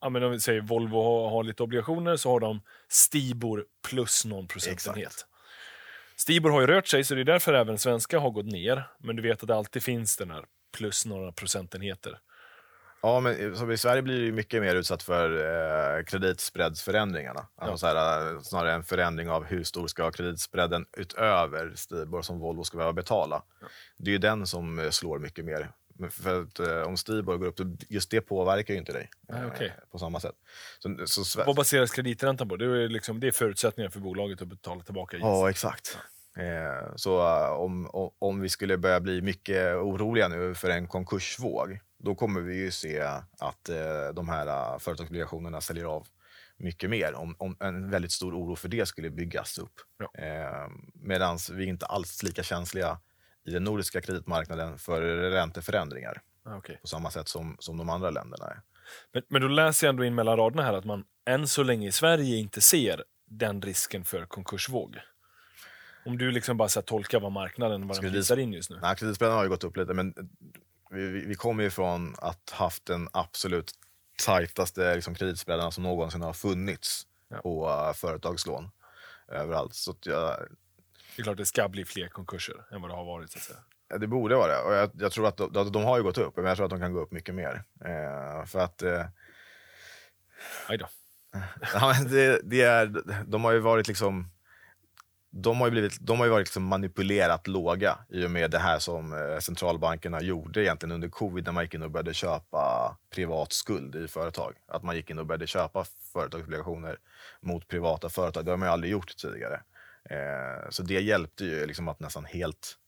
Ja, 0.00 0.08
men 0.08 0.22
om 0.22 0.30
vi 0.30 0.40
säger 0.40 0.60
Volvo 0.60 1.02
har, 1.02 1.30
har 1.30 1.44
lite 1.44 1.62
obligationer 1.62 2.16
så 2.16 2.30
har 2.30 2.40
de 2.40 2.60
Stibor 2.88 3.64
plus 3.88 4.24
någon 4.24 4.48
procentenhet. 4.48 5.06
Exakt. 5.06 5.26
Stibor 6.20 6.50
har 6.50 6.60
ju 6.60 6.66
rört 6.66 6.86
sig, 6.86 7.04
så 7.04 7.14
det 7.14 7.20
är 7.20 7.24
därför 7.24 7.54
även 7.54 7.78
svenska 7.78 8.18
har 8.18 8.30
gått 8.30 8.46
ner. 8.46 8.84
Men 8.98 9.16
du 9.16 9.22
vet 9.22 9.42
att 9.42 9.48
det 9.48 9.54
alltid 9.54 9.82
finns 9.82 10.16
den 10.16 10.30
här 10.30 10.44
plus 10.76 11.06
några 11.06 11.32
procentenheter. 11.32 12.18
Ja, 13.02 13.20
men 13.20 13.56
som 13.56 13.70
i 13.70 13.76
Sverige 13.76 14.02
blir 14.02 14.26
det 14.26 14.32
mycket 14.32 14.62
mer 14.62 14.74
utsatt 14.74 15.02
för 15.02 15.30
eh, 15.30 16.04
kreditspreadsförändringarna. 16.04 17.46
Alltså 17.56 17.72
ja. 17.72 17.76
så 17.76 17.86
här, 17.98 18.34
eh, 18.34 18.40
snarare 18.40 18.72
en 18.72 18.84
förändring 18.84 19.30
av 19.30 19.44
hur 19.44 19.64
stor 19.64 19.86
ska 19.86 20.10
kreditspreaden 20.10 20.86
utöver 20.96 21.72
Stibor 21.74 22.22
som 22.22 22.38
Volvo 22.38 22.64
ska 22.64 22.76
behöva 22.76 22.92
betala. 22.92 23.42
Ja. 23.60 23.66
Det 23.96 24.10
är 24.10 24.12
ju 24.12 24.18
den 24.18 24.46
som 24.46 24.78
eh, 24.78 24.90
slår 24.90 25.18
mycket 25.18 25.44
mer. 25.44 25.70
För 26.10 26.42
att 26.42 26.60
eh, 26.60 26.82
om 26.82 26.96
Stibor 26.96 27.36
går 27.36 27.46
upp, 27.46 27.60
just 27.88 28.10
det 28.10 28.20
påverkar 28.20 28.74
ju 28.74 28.80
inte 28.80 28.92
dig 28.92 29.10
okay. 29.46 29.66
eh, 29.66 29.72
på 29.90 29.98
samma 29.98 30.20
sätt. 30.20 30.34
Så, 31.06 31.24
så, 31.24 31.44
Vad 31.44 31.56
baseras 31.56 31.90
krediträntan 31.90 32.48
på? 32.48 32.56
Det 32.56 32.64
är, 32.64 32.88
liksom, 32.88 33.20
det 33.20 33.26
är 33.26 33.32
förutsättningar 33.32 33.90
för 33.90 34.00
bolaget 34.00 34.42
att 34.42 34.48
betala 34.48 34.82
tillbaka. 34.82 35.16
Ja, 35.16 35.50
exakt. 35.50 35.98
Ja. 36.34 36.42
Eh, 36.42 36.92
så 36.96 37.18
uh, 37.18 37.52
om, 37.52 37.90
om, 38.18 38.40
vi 38.40 38.48
skulle 38.48 38.78
börja 38.78 39.00
bli 39.00 39.22
mycket 39.22 39.74
oroliga 39.74 40.28
nu 40.28 40.54
för 40.54 40.70
en 40.70 40.86
konkursvåg, 40.86 41.78
då 41.98 42.14
kommer 42.14 42.40
vi 42.40 42.56
ju 42.56 42.70
se 42.70 43.00
att 43.38 43.70
uh, 43.70 44.14
de 44.14 44.28
här 44.28 44.78
företagsobligationerna 44.78 45.60
säljer 45.60 45.84
av 45.84 46.06
mycket 46.58 46.90
mer. 46.90 47.14
Om, 47.14 47.34
om, 47.38 47.56
en 47.60 47.90
väldigt 47.90 48.12
stor 48.12 48.34
oro 48.34 48.56
för 48.56 48.68
det 48.68 48.86
skulle 48.86 49.10
byggas 49.10 49.58
upp. 49.58 49.74
Ja. 49.98 50.22
Eh, 50.22 50.68
Medan 50.94 51.38
vi 51.52 51.64
inte 51.64 51.86
alls 51.86 52.22
lika 52.22 52.42
känsliga 52.42 52.98
i 53.48 53.52
den 53.52 53.64
nordiska 53.64 54.00
kreditmarknaden 54.00 54.78
för 54.78 55.02
ränteförändringar. 55.30 56.22
Ah, 56.44 56.56
okay. 56.56 56.76
På 56.76 56.86
samma 56.86 57.10
sätt 57.10 57.28
som, 57.28 57.56
som 57.58 57.76
de 57.76 57.90
andra 57.90 58.10
länderna 58.10 58.46
är. 58.46 58.60
Men, 59.12 59.22
men 59.28 59.42
då 59.42 59.48
läser 59.48 59.86
jag 59.86 59.92
ändå 59.92 60.04
in 60.04 60.14
mellan 60.14 60.36
raderna 60.36 60.62
här 60.62 60.72
att 60.72 60.84
man 60.84 61.04
än 61.26 61.48
så 61.48 61.62
länge 61.62 61.88
i 61.88 61.92
Sverige 61.92 62.36
inte 62.36 62.60
ser 62.60 63.04
den 63.26 63.62
risken 63.62 64.04
för 64.04 64.26
konkursvåg. 64.26 64.98
Om 66.06 66.18
du 66.18 66.30
liksom 66.30 66.56
bara 66.56 66.68
så 66.68 66.82
tolkar 66.82 67.20
vad 67.20 67.32
marknaden 67.32 67.88
vad 67.88 68.02
den 68.02 68.12
visar 68.12 68.38
in 68.38 68.52
just 68.52 68.70
nu. 68.70 68.78
Nej, 68.82 68.96
har 69.20 69.42
ju 69.42 69.48
gått 69.48 69.64
upp 69.64 69.76
lite, 69.76 69.94
men 69.94 70.14
vi, 70.90 71.06
vi, 71.06 71.26
vi 71.26 71.34
kommer 71.34 71.62
ju 71.62 71.70
från 71.70 72.14
att 72.18 72.50
haft 72.50 72.86
den 72.86 73.08
absolut 73.12 73.72
tajtaste 74.24 74.94
liksom, 74.94 75.14
kreditspreadarna 75.14 75.70
som 75.70 75.82
någonsin 75.84 76.22
har 76.22 76.32
funnits 76.32 77.06
ja. 77.28 77.36
på 77.36 77.68
uh, 77.68 77.92
företagslån 77.92 78.70
överallt. 79.28 79.74
Så 79.74 79.94
jag, 80.02 80.36
det 81.18 81.22
är 81.22 81.24
klart 81.24 81.36
det 81.36 81.46
ska 81.46 81.68
bli 81.68 81.84
fler 81.84 82.08
konkurser 82.08 82.64
än 82.70 82.80
vad 82.80 82.90
det 82.90 82.94
har 82.94 83.04
varit. 83.04 83.30
Så 83.30 83.38
att 83.38 83.44
säga. 83.44 83.98
Det 83.98 84.06
borde 84.06 84.36
vara 84.36 84.52
det. 84.52 84.62
Och 84.62 84.74
jag, 84.74 84.90
jag 84.94 85.12
tror 85.12 85.26
att 85.26 85.36
de, 85.36 85.72
de, 85.72 85.84
har 85.84 85.96
ju 85.96 86.02
gått 86.02 86.18
upp, 86.18 86.36
men 86.36 86.44
jag 86.44 86.56
tror 86.56 86.66
att 86.66 86.70
de 86.70 86.80
kan 86.80 86.92
gå 86.92 87.00
upp 87.00 87.12
mycket 87.12 87.34
mer. 87.34 87.62
Eh, 87.84 88.44
för 88.44 88.58
att... 88.58 88.82
Eh, 88.82 89.04
Aj 90.68 90.78
då. 90.78 90.86
ja, 91.74 91.94
det, 92.10 92.40
det, 92.44 92.62
är, 92.62 93.02
de 93.26 93.44
har 93.44 93.52
ju 93.52 93.58
varit 93.58 93.88
liksom... 93.88 94.30
De 95.30 95.60
har 95.60 95.66
ju, 95.66 95.70
blivit, 95.70 95.98
de 96.00 96.18
har 96.18 96.26
ju 96.26 96.30
varit 96.30 96.46
liksom 96.46 96.64
manipulerat 96.64 97.46
låga 97.46 97.98
i 98.08 98.26
och 98.26 98.30
med 98.30 98.50
det 98.50 98.58
här 98.58 98.78
som 98.78 99.12
eh, 99.12 99.38
centralbankerna 99.38 100.22
gjorde 100.22 100.62
egentligen 100.62 100.94
under 100.94 101.08
covid 101.08 101.44
när 101.44 101.52
man 101.52 101.64
gick 101.64 101.74
in 101.74 101.82
och 101.82 101.90
började 101.90 102.14
köpa 102.14 102.96
privat 103.14 103.52
skuld 103.52 103.96
i 103.96 104.08
företag. 104.08 104.54
Att 104.68 104.82
man 104.82 104.96
gick 104.96 105.10
in 105.10 105.18
och 105.18 105.26
började 105.26 105.46
köpa 105.46 105.84
företagsobligationer 106.12 106.98
mot 107.40 107.68
privata 107.68 108.08
företag. 108.08 108.44
Det 108.44 108.50
har 108.50 108.56
man 108.56 108.68
ju 108.68 108.72
aldrig 108.72 108.92
gjort 108.92 109.16
tidigare. 109.16 109.60
Eh, 110.10 110.70
så 110.70 110.82
det 110.82 111.00
hjälpte 111.00 111.44
ju 111.44 111.66
liksom 111.66 111.88
att 111.88 112.00
nästan 112.00 112.24
helt 112.24 112.78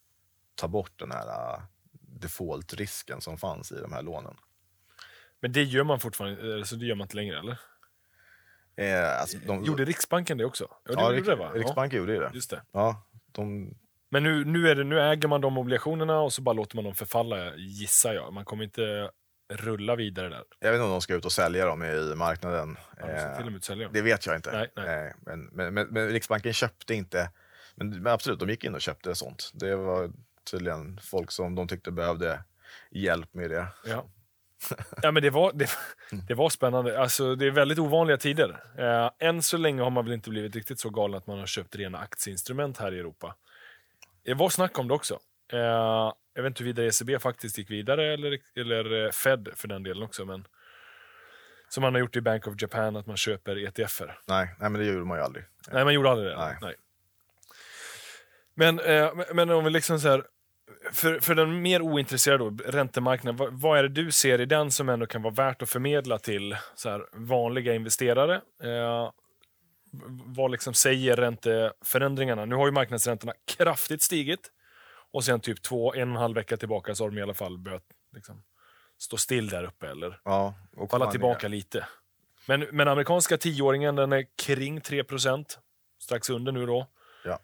ta 0.55 0.69
bort 0.69 0.99
den 0.99 1.11
här 1.13 1.27
uh, 1.27 1.63
default-risken 2.01 3.21
som 3.21 3.39
fanns 3.39 3.73
i 3.73 3.81
de 3.81 3.93
här 3.93 4.03
lånen. 4.03 4.37
Men 5.41 5.53
det 5.53 5.63
gör 5.63 5.85
man 5.85 6.01
fortfarande, 6.01 6.59
eh, 6.59 6.63
så 6.63 6.77
det 6.77 6.87
gör 6.87 6.95
man 6.95 7.05
inte 7.05 7.17
längre 7.17 7.39
eller? 7.39 7.61
Eh, 8.77 9.21
alltså 9.21 9.39
de, 9.47 9.65
gjorde 9.65 9.85
Riksbanken 9.85 10.39
det 10.39 10.45
också? 10.45 10.69
Ja, 10.85 10.95
det 10.95 11.03
ja, 11.03 11.13
Rik, 11.13 11.27
det, 11.27 11.37
va? 11.37 11.51
Riksbanken 11.55 11.97
ja. 11.97 12.01
gjorde 12.01 12.19
det. 12.19 12.31
Just 12.35 12.51
det. 12.51 12.63
Ja, 12.73 13.07
de... 13.33 13.75
Men 14.09 14.23
nu, 14.23 14.45
nu, 14.45 14.69
är 14.69 14.75
det, 14.75 14.85
nu 14.85 15.01
äger 15.01 15.29
man 15.29 15.41
de 15.41 15.59
obligationerna 15.59 16.21
och 16.21 16.33
så 16.33 16.43
bara 16.43 16.53
låter 16.53 16.77
man 16.77 16.85
dem 16.85 16.95
förfalla, 16.95 17.57
gissar 17.57 18.15
jag. 18.15 18.33
Man 18.33 18.45
kommer 18.45 18.65
inte 18.65 19.11
rulla 19.51 19.97
vidare 19.97 20.29
där. 20.29 20.45
Jag 20.59 20.71
vet 20.71 20.79
inte 20.79 20.85
om 20.85 20.91
de 20.91 21.01
ska 21.01 21.15
ut 21.15 21.25
och 21.25 21.33
sälja 21.33 21.67
dem 21.67 21.83
i 21.83 22.15
marknaden. 22.17 22.77
Ja, 22.99 23.07
de 23.07 23.37
till 23.37 23.47
och 23.47 23.53
med 23.53 23.65
sälja 23.65 23.89
Det 23.93 24.03
vet 24.03 24.27
jag 24.27 24.37
inte. 24.37 24.53
Nej, 24.53 24.73
nej. 24.77 25.15
Men, 25.27 25.45
men, 25.45 25.75
men, 25.75 25.87
men, 25.87 26.09
Riksbanken 26.09 26.53
köpte 26.53 26.95
inte 26.95 27.31
Men, 27.75 28.03
men 28.03 28.13
absolut, 28.13 28.41
de 28.41 28.49
gick 28.49 28.65
in 28.65 28.75
och 28.75 28.81
köpte 28.81 29.15
sånt. 29.15 29.51
Det 29.55 29.77
var 29.77 30.11
tydligen 30.51 31.01
folk 31.03 31.31
som 31.31 31.55
de 31.55 31.69
tyckte 31.69 31.91
behövde 31.91 32.45
hjälp 32.91 33.35
med 33.35 33.51
det. 33.51 33.67
Ja. 33.85 34.07
Ja, 35.03 35.11
men 35.11 35.23
det, 35.23 35.31
var, 35.31 35.53
det, 35.53 35.71
det 36.29 36.35
var 36.35 36.49
spännande. 36.49 37.01
Alltså, 37.01 37.35
det 37.35 37.47
är 37.47 37.51
väldigt 37.51 37.79
ovanliga 37.79 38.17
tider. 38.17 38.65
Eh, 38.79 39.29
än 39.29 39.43
så 39.43 39.57
länge 39.57 39.83
har 39.83 39.91
man 39.91 40.05
väl 40.05 40.15
inte 40.15 40.31
blivit 40.31 40.57
riktigt 40.57 40.81
så 40.81 40.91
galen 40.91 41.19
att 41.19 41.27
man 41.27 41.39
har 41.39 41.47
köpt 41.47 41.77
rena 41.77 41.99
aktieinstrument 41.99 42.79
här 42.79 42.95
i 42.95 42.99
Europa. 42.99 43.35
Det 44.25 44.35
var 44.35 44.49
snack 44.49 44.79
om 44.79 44.89
det 44.89 44.95
också. 44.95 45.19
Eh, 45.53 46.13
jag 46.35 46.43
vet 46.43 46.47
inte 46.51 46.63
huruvida 46.65 46.87
ECB 46.89 47.19
faktiskt 47.19 47.59
gick 47.59 47.71
vidare, 47.71 48.13
eller, 48.13 48.39
eller 48.57 49.05
eh, 49.05 49.11
Fed 49.11 49.49
för 49.57 49.69
den 49.69 49.83
delen 49.83 50.03
också. 50.03 50.25
Men, 50.25 50.47
som 51.69 51.83
man 51.83 51.95
har 51.95 52.01
gjort 52.01 52.17
i 52.17 52.21
Bank 52.21 52.47
of 52.47 52.55
Japan, 52.59 52.97
att 52.97 53.07
man 53.07 53.17
köper 53.17 53.67
ETFer. 53.67 54.19
Nej, 54.27 54.55
nej 54.59 54.71
men 54.71 54.81
det 54.81 54.87
gjorde 54.87 55.05
man 55.05 55.19
ju 55.19 55.25
aldrig. 55.25 55.45
Nej, 55.73 55.85
man 55.85 55.95
gjorde 55.95 56.11
aldrig 56.11 56.29
det. 56.31 56.37
Nej. 56.37 56.57
Nej. 56.61 56.75
Men, 58.55 58.81
eh, 58.81 59.13
men- 59.35 59.51
om 59.51 59.65
vi 59.65 59.71
liksom 59.71 60.01
så 60.01 60.09
här, 60.09 60.25
för, 60.93 61.21
för 61.21 61.35
den 61.35 61.63
mer 61.63 61.83
ointresserade 61.83 62.45
då, 62.51 62.57
räntemarknaden, 62.65 63.37
vad, 63.37 63.53
vad 63.61 63.79
är 63.79 63.83
det 63.83 63.89
du 63.89 64.11
ser 64.11 64.41
i 64.41 64.47
den 64.47 64.71
som 64.71 64.89
ändå 64.89 65.07
kan 65.07 65.23
vara 65.23 65.35
värt 65.35 65.63
att 65.63 65.71
förmedla 65.71 66.19
till 66.19 66.57
så 66.75 66.91
här, 66.91 67.07
vanliga 67.13 67.75
investerare? 67.75 68.35
Eh, 68.63 69.11
vad 70.27 70.51
liksom 70.51 70.75
säger 70.75 71.17
ränteförändringarna? 71.17 72.45
Nu 72.45 72.55
har 72.55 72.67
ju 72.67 72.73
marknadsräntorna 72.73 73.33
kraftigt 73.57 74.03
stigit 74.03 74.51
och 75.13 75.25
sen 75.25 75.41
typ 75.41 75.63
två, 75.63 75.95
en 75.95 76.09
och 76.09 76.15
en 76.15 76.21
halv 76.21 76.35
vecka 76.35 76.57
tillbaka 76.57 76.95
så 76.95 77.05
har 77.05 77.11
de 77.11 77.19
i 77.19 77.23
alla 77.23 77.35
fall 77.35 77.59
börjat 77.59 77.85
liksom, 78.15 78.43
stå 78.99 79.17
still 79.17 79.49
där 79.49 79.65
uppe 79.65 79.89
eller 79.89 80.21
Ja, 80.25 80.55
och 80.77 80.91
falla 80.91 81.11
tillbaka 81.11 81.49
lite. 81.49 81.87
Men, 82.47 82.61
men 82.73 82.89
amerikanska 82.89 83.39
tioåringen 83.39 83.97
den 83.97 84.13
är 84.13 84.27
kring 84.37 84.81
3% 84.81 85.45
strax 85.99 86.31
under 86.31 86.53
nu 86.53 86.67
då. 86.67 86.87
Ja. 87.25 87.41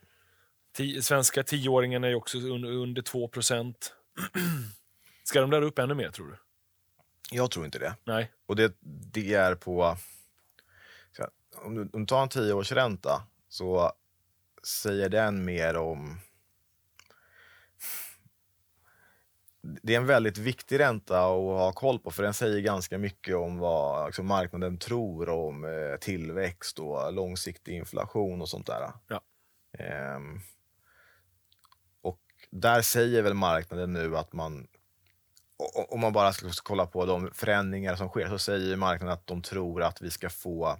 Ti, 0.72 1.02
svenska 1.02 1.42
tioåringen 1.42 2.04
är 2.04 2.14
också 2.14 2.38
un, 2.38 2.64
under 2.64 3.02
2% 3.02 3.74
Ska 5.24 5.40
de 5.40 5.50
där 5.50 5.62
upp 5.62 5.78
ännu 5.78 5.94
mer 5.94 6.10
tror 6.10 6.26
du? 6.26 6.36
Jag 7.30 7.50
tror 7.50 7.64
inte 7.64 7.78
det. 7.78 7.96
Nej. 8.04 8.32
Och 8.46 8.56
det, 8.56 8.74
det 9.12 9.34
är 9.34 9.54
på... 9.54 9.96
Om 11.56 11.74
du, 11.74 11.90
om 11.92 12.00
du 12.00 12.06
tar 12.06 12.22
en 12.22 12.28
tioårsränta 12.28 13.22
så 13.48 13.92
säger 14.66 15.08
den 15.08 15.44
mer 15.44 15.76
om... 15.76 16.20
Det 19.82 19.94
är 19.94 19.96
en 19.96 20.06
väldigt 20.06 20.38
viktig 20.38 20.78
ränta 20.78 21.18
att 21.18 21.58
ha 21.58 21.72
koll 21.72 21.98
på 21.98 22.10
för 22.10 22.22
den 22.22 22.34
säger 22.34 22.60
ganska 22.60 22.98
mycket 22.98 23.36
om 23.36 23.58
vad 23.58 24.06
liksom, 24.06 24.26
marknaden 24.26 24.78
tror 24.78 25.28
om 25.28 25.64
eh, 25.64 25.96
tillväxt 26.00 26.78
och 26.78 27.12
långsiktig 27.12 27.76
inflation 27.76 28.42
och 28.42 28.48
sånt 28.48 28.66
där. 28.66 28.92
Ja. 29.08 29.20
Ehm, 29.78 30.40
och 32.02 32.20
där 32.50 32.82
säger 32.82 33.22
väl 33.22 33.34
marknaden 33.34 33.92
nu 33.92 34.16
att 34.16 34.32
man 34.32 34.68
om 35.88 36.00
man 36.00 36.12
bara 36.12 36.32
ska 36.32 36.48
kolla 36.62 36.86
på 36.86 37.06
de 37.06 37.30
förändringar 37.34 37.96
som 37.96 38.08
sker 38.08 38.28
så 38.28 38.38
säger 38.38 38.76
marknaden 38.76 39.14
att 39.14 39.26
de 39.26 39.42
tror 39.42 39.82
att 39.82 40.02
vi 40.02 40.10
ska 40.10 40.30
få 40.30 40.78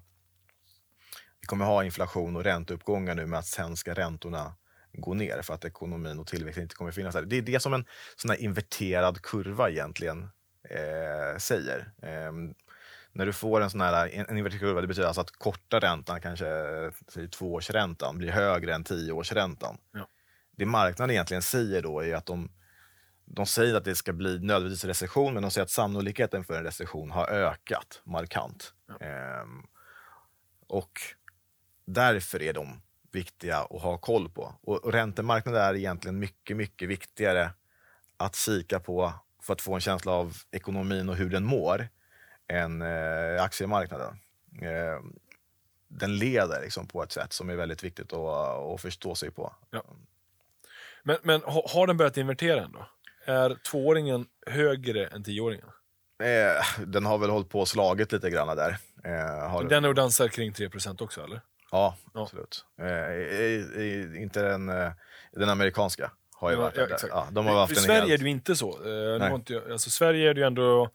vi 1.41 1.47
kommer 1.47 1.65
ha 1.65 1.85
inflation 1.85 2.37
och 2.37 2.45
ränteuppgångar 2.45 3.15
nu 3.15 3.27
med 3.27 3.39
att 3.39 3.47
sen 3.47 3.77
ska 3.77 3.95
räntorna 3.95 4.55
gå 4.97 5.15
ner 5.15 5.43
för 5.43 5.55
att 5.55 5.65
ekonomin 5.65 6.19
och 6.19 6.27
tillväxten 6.27 6.63
inte 6.63 6.75
kommer 6.75 6.91
finnas 6.91 7.15
där. 7.15 7.23
Det 7.23 7.37
är 7.37 7.43
det 7.43 7.61
som 7.61 7.75
en 7.75 7.85
sån 8.17 8.31
här 8.31 8.41
inverterad 8.41 9.23
kurva 9.23 9.71
egentligen 9.71 10.23
eh, 10.71 11.39
säger. 11.39 11.93
Ehm, 12.03 12.55
när 13.13 13.27
du 13.27 13.33
får 13.33 13.61
en 13.61 13.71
sån 13.71 13.81
här 13.81 14.09
en, 14.09 14.27
en 14.29 14.39
inverterad 14.39 14.61
kurva, 14.61 14.81
det 14.81 14.87
betyder 14.87 15.07
alltså 15.07 15.21
att 15.21 15.31
korta 15.31 15.81
räntan, 15.81 16.21
kanske 16.21 16.47
säg, 17.09 17.29
tvåårsräntan, 17.29 18.19
blir 18.19 18.31
högre 18.31 18.75
än 18.75 18.85
tioårsräntan. 18.85 19.79
Ja. 19.93 20.09
Det 20.57 20.67
marknaden 20.67 21.11
egentligen 21.11 21.43
säger 21.43 21.83
då 21.83 22.01
är 22.05 22.15
att 22.15 22.27
de 22.27 22.51
de 23.27 23.47
säger 23.47 23.75
att 23.75 23.85
det 23.85 23.95
ska 23.95 24.13
bli 24.13 24.39
nödvändigtvis 24.39 24.85
recession, 24.85 25.35
men 25.35 25.43
de 25.43 25.51
säger 25.51 25.65
att 25.65 25.71
sannolikheten 25.71 26.45
för 26.45 26.55
en 26.55 26.65
recession 26.65 27.11
har 27.11 27.27
ökat 27.27 28.01
markant. 28.05 28.73
Ehm, 29.01 29.63
och 30.67 31.01
därför 31.87 32.43
är 32.43 32.53
de 32.53 32.83
viktiga 33.17 33.59
att 33.59 33.83
ha 33.83 33.99
koll 33.99 34.29
på. 34.29 34.55
Och, 34.63 34.85
och 34.85 34.93
räntemarknaden 34.93 35.63
är 35.63 35.75
egentligen 35.75 36.19
mycket, 36.19 36.57
mycket 36.57 36.89
viktigare 36.89 37.51
att 38.17 38.37
kika 38.37 38.81
på 38.81 39.13
för 39.43 39.53
att 39.53 39.61
få 39.61 39.75
en 39.75 39.81
känsla 39.81 40.13
av 40.13 40.37
ekonomin 40.51 41.09
och 41.09 41.17
hur 41.17 41.31
den 41.31 41.45
mår 41.45 41.89
än 42.49 42.83
eh, 42.83 43.43
aktiemarknaden. 43.43 44.19
Ehm, 44.63 45.13
den 45.89 46.17
leder 46.17 46.61
liksom 46.63 46.87
på 46.87 47.03
ett 47.03 47.13
sätt 47.13 47.33
som 47.33 47.51
är 47.51 47.57
väldigt 47.57 47.85
viktigt 47.85 48.13
att, 48.13 48.19
att 48.75 48.81
förstå 48.81 49.15
sig 49.15 49.31
på. 49.31 49.55
Men, 51.03 51.17
men 51.23 51.43
ha- 51.43 51.67
har 51.69 51.87
den 51.87 51.97
börjat 51.97 52.17
invertera 52.17 52.65
ändå? 52.65 52.87
Är 53.25 53.55
tvååringen 53.71 54.27
högre 54.47 55.07
än 55.07 55.25
tioåringen? 55.25 55.69
Eh, 56.23 56.85
den 56.87 57.07
har 57.07 57.19
väl 57.19 57.31
hållit 57.31 57.49
på 57.49 57.61
och 57.61 57.69
slagit 57.69 58.13
lite 58.13 58.31
grann 58.31 58.57
där. 58.57 58.77
Eh, 59.05 59.63
Den 59.69 59.85
är 59.85 59.89
och 59.89 59.95
dansar 59.95 60.29
kring 60.29 60.53
3% 60.53 61.03
också 61.03 61.25
eller? 61.25 61.41
Ja, 61.71 61.97
Ja. 62.15 62.23
absolut. 62.23 62.65
Eh, 62.81 63.13
i, 63.15 63.67
i, 63.77 64.17
inte 64.23 64.43
den, 64.43 64.69
eh, 64.69 64.93
den 65.33 65.49
amerikanska 65.49 66.11
har 66.35 66.51
ju 66.51 66.57
Ja, 66.57 66.63
varit 66.63 66.77
ja, 66.77 66.83
exakt. 66.85 67.05
Ja, 67.15 67.29
de 67.33 67.47
har 67.47 67.55
haft 67.61 67.73
I 67.73 67.77
Sverige 67.77 68.01
helt- 68.01 68.13
är 68.13 68.19
det 68.19 68.25
ju 68.25 68.31
inte 68.31 68.57
så. 68.57 68.79
Eh, 69.25 69.35
inte 69.35 69.53
jag, 69.53 69.71
alltså, 69.73 69.91
Sverige 69.91 70.31
är 70.31 70.35
det 70.35 70.41
ju 70.41 70.47
ändå 70.47 70.91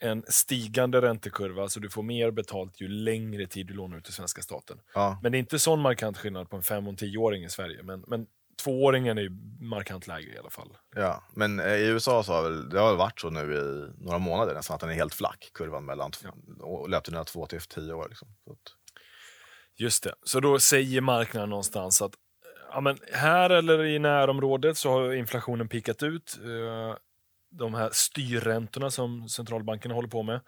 en 0.00 0.24
stigande 0.28 1.00
räntekurva, 1.02 1.68
så 1.68 1.80
du 1.80 1.90
får 1.90 2.02
mer 2.02 2.30
betalt 2.30 2.80
ju 2.80 2.88
längre 2.88 3.46
tid 3.46 3.66
du 3.66 3.74
lånar 3.74 3.96
ut 3.98 4.04
till 4.04 4.14
svenska 4.14 4.42
staten. 4.42 4.80
Ja, 4.94 5.18
Men 5.22 5.32
det 5.32 5.38
är 5.38 5.40
inte 5.40 5.58
sån 5.58 5.80
markant 5.80 6.18
skillnad 6.18 6.50
på 6.50 6.56
en 6.56 6.62
fem 6.62 6.86
och 6.86 6.90
en 6.90 6.96
tioåring 6.96 7.44
i 7.44 7.48
Sverige. 7.50 7.82
Men, 7.82 8.04
men 8.06 8.26
tvååringen 8.64 9.18
är 9.18 9.22
ju 9.22 9.30
markant 9.60 10.06
lägre 10.06 10.34
i 10.34 10.38
alla 10.38 10.50
fall. 10.50 10.76
ja. 10.96 11.24
Men 11.34 11.60
eh, 11.60 11.72
i 11.74 11.86
USA 11.86 12.22
så 12.22 12.32
har 12.32 12.42
väl, 12.42 12.68
det 12.68 12.78
har 12.80 12.88
väl 12.88 12.96
varit 12.98 13.20
så 13.20 13.30
nu 13.30 13.40
i 13.54 13.92
några 14.04 14.18
månader 14.18 14.54
nästan 14.54 14.74
att 14.74 14.80
den 14.80 14.90
är 14.90 14.94
helt 14.94 15.14
flack, 15.14 15.50
kurvan 15.54 15.84
mellan 15.84 16.10
och 16.60 16.88
löptiderna 16.88 17.24
två 17.24 17.46
till 17.46 17.60
tio 17.60 17.92
år. 17.92 18.06
Liksom. 18.08 18.28
Så 18.44 18.52
att, 18.52 18.58
Just 19.76 20.02
det. 20.04 20.14
Så 20.24 20.40
då 20.40 20.58
säger 20.58 21.00
marknaden 21.00 21.50
någonstans 21.50 22.02
att 22.02 22.12
ja, 22.72 22.80
men 22.80 22.98
här 23.12 23.50
eller 23.50 23.84
i 23.84 23.98
närområdet 23.98 24.76
så 24.78 24.90
har 24.90 25.12
inflationen 25.14 25.68
pikat 25.68 26.02
ut. 26.02 26.38
Eh, 26.44 26.96
De 27.50 27.74
här 27.74 27.90
styrräntorna 27.92 28.90
som 28.90 29.28
centralbankerna 29.28 29.94
håller 29.94 30.08
på 30.08 30.22
med. 30.22 30.40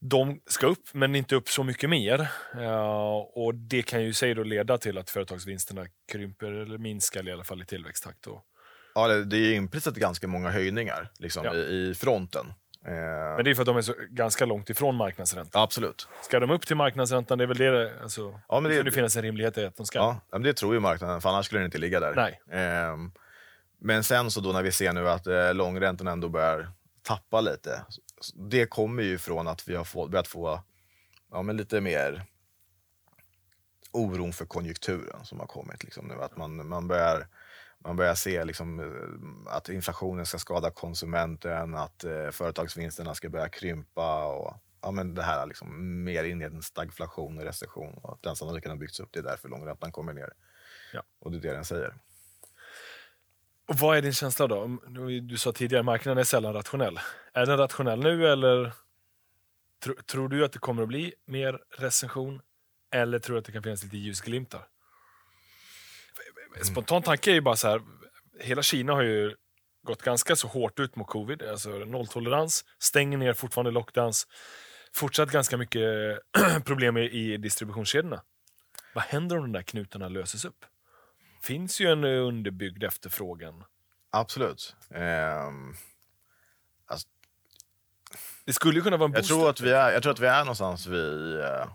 De 0.00 0.40
ska 0.46 0.66
upp, 0.66 0.88
men 0.92 1.14
inte 1.14 1.34
upp 1.36 1.48
så 1.48 1.64
mycket 1.64 1.90
mer. 1.90 2.28
Eh, 2.58 3.16
Och 3.34 3.54
Det 3.54 3.82
kan 3.82 4.02
ju 4.04 4.12
sig 4.12 4.34
då 4.34 4.42
leda 4.42 4.78
till 4.78 4.98
att 4.98 5.10
företagsvinsterna 5.10 5.86
krymper 6.12 6.52
eller 6.52 6.78
minskar 6.78 7.28
i 7.28 7.32
alla 7.32 7.44
fall 7.44 7.62
i 7.62 7.66
tillväxttakt. 7.66 8.26
Och, 8.26 8.44
ja, 8.94 9.08
det, 9.08 9.36
är 9.36 9.54
inprisat 9.54 9.94
ganska 9.94 10.28
många 10.28 10.50
höjningar 10.50 11.10
liksom, 11.18 11.44
Ja. 11.44 11.54
i 11.54 11.94
fronten. 11.94 12.46
Eh, 12.86 12.92
men 13.36 13.44
det 13.44 13.50
är 13.50 13.54
för 13.54 13.62
att 13.62 13.66
de 13.66 13.76
är 13.76 13.82
så 13.82 13.94
ganska 14.10 14.44
långt 14.46 14.70
ifrån 14.70 14.94
marknadsräntan. 14.96 15.62
Absolut. 15.62 16.08
Ska 16.22 16.40
de 16.40 16.50
upp 16.50 16.66
till 16.66 16.76
marknadsräntan, 16.76 17.38
det 17.38 17.44
är 17.44 17.48
väl 17.48 17.56
det, 17.56 18.02
alltså, 18.02 18.40
Ja, 18.48 18.60
men 18.60 18.70
det, 18.70 18.76
det- 18.76 18.82
det 18.82 18.90
finnas 18.90 19.16
en 19.16 19.22
rimlighet 19.22 19.58
i 19.58 19.64
att 19.64 19.76
de 19.76 19.86
ska. 19.86 19.98
Ja, 19.98 20.20
men 20.32 20.42
det 20.42 20.54
tror 20.54 20.74
ju 20.74 20.80
marknaden, 20.80 21.20
för 21.20 21.28
annars 21.28 21.46
skulle 21.46 21.58
den 21.60 21.64
inte 21.66 21.78
ligga 21.78 22.00
där. 22.00 22.14
Nej. 22.14 22.40
Ehm, 22.60 23.12
men 23.80 24.04
sen 24.04 24.30
så 24.30 24.40
då 24.40 24.52
när 24.52 24.62
vi 24.62 24.72
ser 24.72 24.92
nu 24.92 25.08
att 25.08 25.26
eh, 25.26 25.54
långräntan 25.54 26.08
ändå 26.08 26.28
börjar 26.28 26.70
tappa 27.02 27.40
lite. 27.40 27.82
Det 28.50 28.66
kommer 28.66 29.02
ju 29.02 29.18
från 29.18 29.48
att 29.48 29.68
vi 29.68 29.74
har 29.76 29.84
få, 29.84 30.08
börjat 30.08 30.28
få 30.28 30.60
ja, 31.30 31.42
men 31.42 31.56
lite 31.56 31.80
mer 31.80 32.24
oron 33.92 34.32
för 34.32 34.44
konjunkturen 34.46 35.24
som 35.24 35.40
har 35.40 35.46
kommit. 35.46 35.84
Liksom 35.84 36.06
nu. 36.08 36.14
Att 36.22 36.36
man, 36.36 36.68
man, 36.68 36.88
börjar, 36.88 37.26
man 37.84 37.96
börjar 37.96 38.14
se 38.14 38.44
liksom, 38.44 38.80
eh, 38.80 39.54
att 39.56 39.68
inflationen 39.68 40.26
ska 40.26 40.38
skada 40.38 40.70
konsumenten, 40.70 41.74
att 41.74 42.04
eh, 42.04 42.30
företagsvinsterna 42.30 43.14
ska 43.14 43.28
börja 43.28 43.48
krympa. 43.48 44.24
Och, 44.26 44.54
ja, 44.82 44.90
men 44.90 45.14
det 45.14 45.22
här 45.22 45.46
liksom, 45.46 46.04
mer 46.04 46.24
in 46.24 46.42
i 46.42 46.44
en 46.44 46.62
stagflation 46.62 47.38
och 47.38 47.44
recession. 47.44 47.94
Och 47.94 48.12
att 48.12 48.22
den 48.22 48.36
sannolikheten 48.36 48.70
har 48.70 48.78
byggts 48.78 49.00
upp. 49.00 49.08
Det 49.12 49.18
är 49.18 49.22
därför 49.22 49.48
långräntan 49.48 49.92
kommer 49.92 50.12
ner. 50.12 50.32
Ja. 50.92 51.02
Och 51.20 51.30
det 51.30 51.36
är 51.36 51.40
det 51.40 51.52
den 51.52 51.64
säger. 51.64 51.94
Och 53.68 53.78
vad 53.78 53.96
är 53.96 54.02
din 54.02 54.12
känsla 54.12 54.46
då? 54.46 54.78
Du 55.22 55.36
sa 55.36 55.52
tidigare, 55.52 55.82
marknaden 55.82 56.18
är 56.18 56.24
sällan 56.24 56.54
rationell. 56.54 57.00
Är 57.32 57.46
den 57.46 57.58
rationell 57.58 58.00
nu 58.00 58.26
eller 58.26 58.72
tro, 59.84 59.94
tror 59.94 60.28
du 60.28 60.44
att 60.44 60.52
det 60.52 60.58
kommer 60.58 60.82
att 60.82 60.88
bli 60.88 61.14
mer 61.26 61.60
recension? 61.78 62.40
Eller 62.94 63.18
tror 63.18 63.34
du 63.34 63.38
att 63.38 63.44
det 63.44 63.52
kan 63.52 63.62
finnas 63.62 63.84
lite 63.84 63.96
ljusglimtar? 63.96 64.66
En 66.58 66.64
Spontan 66.64 67.02
tanke 67.02 67.30
är 67.30 67.34
ju 67.34 67.40
bara 67.40 67.56
så 67.56 67.68
här, 67.68 67.82
hela 68.40 68.62
Kina 68.62 68.92
har 68.92 69.02
ju 69.02 69.36
gått 69.86 70.02
ganska 70.02 70.36
så 70.36 70.48
hårt 70.48 70.80
ut 70.80 70.96
mot 70.96 71.06
covid, 71.06 71.42
alltså 71.42 71.70
nolltolerans, 71.70 72.64
stänger 72.78 73.18
ner 73.18 73.32
fortfarande 73.32 73.70
lockdowns, 73.70 74.26
fortsatt 74.94 75.30
ganska 75.30 75.56
mycket 75.56 76.18
problem 76.64 76.96
i, 76.96 77.36
distributionskedjorna. 77.36 78.22
Vad 78.94 79.04
händer 79.04 79.36
om 79.36 79.42
de 79.42 79.52
där 79.52 79.62
knutarna 79.62 80.08
löses 80.08 80.44
upp? 80.44 80.64
finns 81.42 81.80
ju 81.80 81.86
en 81.92 82.04
underbyggd 82.04 82.82
efterfrågan. 82.84 83.64
Absolut. 84.10 84.76
Ehm, 84.90 85.74
Det 88.44 88.52
skulle 88.52 88.74
ju 88.78 88.82
kunna 88.82 88.96
vara 88.96 89.06
en 89.06 89.12
Jag 89.12 89.20
booster. 89.22 89.34
tror, 89.34 89.50
att 89.50 89.60
vi 89.60 89.70
är, 89.70 89.92
jag 89.92 90.02
tror 90.02 90.12
att 90.12 90.20
vi 90.20 90.26
är 90.26 90.38
någonstans 90.38 90.86
vid 90.86 91.40
eh, 91.40 91.66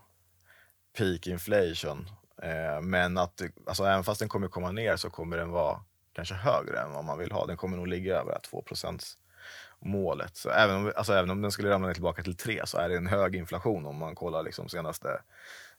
peak 0.97 1.27
inflation. 1.27 2.09
Eh, 2.41 2.81
men 2.81 3.17
att, 3.17 3.41
alltså, 3.67 3.83
även 3.83 4.03
fast 4.03 4.19
den 4.19 4.29
kommer 4.29 4.47
komma 4.47 4.71
ner 4.71 4.95
så 4.95 5.09
kommer 5.09 5.37
den 5.37 5.49
vara 5.49 5.79
kanske 6.13 6.35
högre 6.35 6.79
än 6.79 6.91
vad 6.91 7.05
man 7.05 7.17
vill 7.17 7.31
ha. 7.31 7.45
Den 7.45 7.57
kommer 7.57 7.77
nog 7.77 7.87
ligga 7.87 8.15
över 8.15 8.39
2% 8.51 9.03
målet. 9.79 10.37
Så 10.37 10.49
även 10.49 10.75
om, 10.75 10.93
alltså, 10.95 11.13
även 11.13 11.29
om 11.29 11.41
den 11.41 11.51
skulle 11.51 11.69
ramla 11.69 11.87
ner 11.87 11.93
tillbaka 11.93 12.23
till 12.23 12.37
3 12.37 12.61
så 12.65 12.77
är 12.77 12.89
det 12.89 12.97
en 12.97 13.07
hög 13.07 13.35
inflation 13.35 13.85
om 13.85 13.97
man 13.97 14.15
kollar 14.15 14.43
liksom 14.43 14.69
senaste 14.69 15.21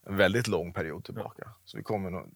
en 0.07 0.17
väldigt 0.17 0.49
lång 0.49 0.73
period 0.73 1.05
tillbaka. 1.05 1.43
Ja. 1.47 1.53
Så 1.65 1.77
vi 1.77 1.83
kommer 1.83 2.11
nog, 2.11 2.31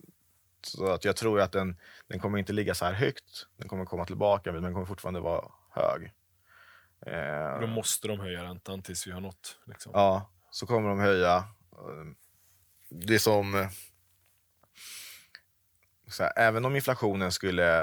så 0.62 0.92
att 0.92 1.04
jag 1.04 1.16
tror 1.16 1.40
att 1.40 1.52
den, 1.52 1.76
den 2.06 2.20
kommer 2.20 2.38
inte 2.38 2.52
ligga 2.52 2.74
så 2.74 2.84
här 2.84 2.92
högt. 2.92 3.46
Den 3.56 3.68
kommer 3.68 3.84
komma 3.84 4.04
tillbaka 4.04 4.52
men 4.52 4.62
den 4.62 4.72
kommer 4.72 4.86
fortfarande 4.86 5.20
vara 5.20 5.44
hög. 5.70 6.12
Eh, 7.06 7.60
Då 7.60 7.66
måste 7.66 8.08
de 8.08 8.20
höja 8.20 8.44
räntan 8.44 8.82
tills 8.82 9.06
vi 9.06 9.10
har 9.10 9.20
nått. 9.20 9.58
Liksom. 9.64 9.92
Ja, 9.94 10.30
så 10.50 10.66
kommer 10.66 10.88
de 10.88 11.00
höja. 11.00 11.44
Det 12.88 13.18
som... 13.18 13.68
Här, 16.18 16.32
även 16.36 16.64
om 16.64 16.76
inflationen 16.76 17.32
skulle 17.32 17.78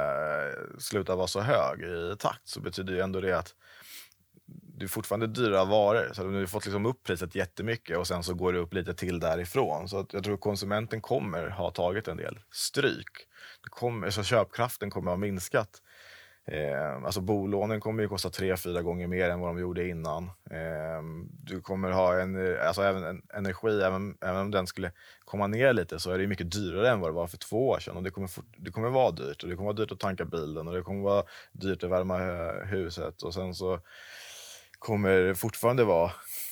eh, 0.49 0.53
sluta 0.79 1.15
vara 1.15 1.27
så 1.27 1.41
hög 1.41 1.81
i 1.81 2.15
takt 2.19 2.47
så 2.47 2.61
betyder 2.61 2.93
ju 2.93 2.99
ändå 2.99 3.21
det 3.21 3.37
att 3.37 3.55
det 4.79 4.85
är 4.85 4.87
fortfarande 4.87 5.27
dyra 5.27 5.65
varor. 5.65 6.11
Så 6.13 6.23
du 6.23 6.39
har 6.39 6.45
fått 6.45 6.65
liksom 6.65 6.85
upp 6.85 7.03
priset 7.03 7.35
jättemycket 7.35 7.97
och 7.97 8.07
sen 8.07 8.23
så 8.23 8.33
går 8.33 8.53
det 8.53 8.59
upp 8.59 8.73
lite 8.73 8.93
till 8.93 9.19
därifrån. 9.19 9.89
Så 9.89 10.05
jag 10.11 10.23
tror 10.23 10.37
konsumenten 10.37 11.01
kommer 11.01 11.49
ha 11.49 11.71
tagit 11.71 12.07
en 12.07 12.17
del 12.17 12.39
stryk. 12.51 13.27
Det 13.63 13.69
kommer, 13.69 14.09
så 14.09 14.23
köpkraften 14.23 14.89
kommer 14.89 15.11
ha 15.11 15.17
minskat. 15.17 15.81
Eh, 16.51 17.03
alltså 17.03 17.21
bolånen 17.21 17.79
kommer 17.79 18.03
ju 18.03 18.09
kosta 18.09 18.29
tre, 18.29 18.57
fyra 18.57 18.81
gånger 18.81 19.07
mer 19.07 19.29
än 19.29 19.39
vad 19.39 19.49
de 19.49 19.59
gjorde 19.59 19.87
innan. 19.87 20.23
Eh, 20.51 21.01
du 21.43 21.61
kommer 21.61 21.91
ha 21.91 22.19
en, 22.19 22.57
alltså 22.67 22.81
även 22.81 23.03
en, 23.03 23.21
energi, 23.33 23.81
även, 23.81 24.17
även 24.21 24.41
om 24.41 24.51
den 24.51 24.67
skulle 24.67 24.91
komma 25.25 25.47
ner 25.47 25.73
lite 25.73 25.99
så 25.99 26.11
är 26.11 26.17
det 26.17 26.27
mycket 26.27 26.51
dyrare 26.51 26.89
än 26.89 26.99
vad 26.99 27.09
det 27.09 27.15
var 27.15 27.27
för 27.27 27.37
två 27.37 27.67
år 27.69 27.79
sedan. 27.79 27.97
Och 27.97 28.03
det, 28.03 28.09
kommer, 28.11 28.29
det 28.57 28.71
kommer 28.71 28.89
vara 28.89 29.11
dyrt 29.11 29.43
och 29.43 29.49
det 29.49 29.55
kommer 29.55 29.73
vara 29.73 29.77
dyrt 29.77 29.91
att 29.91 29.99
tanka 29.99 30.25
bilen 30.25 30.67
och 30.67 30.73
det 30.73 30.81
kommer 30.81 31.03
vara 31.03 31.23
dyrt 31.51 31.83
att 31.83 31.89
värma 31.89 32.21
eh, 32.21 32.65
huset. 32.65 33.21
Och 33.21 33.33
sen 33.33 33.55
så 33.55 33.79
kommer 34.79 35.33
fortfarande 35.33 35.83
vara 35.83 36.11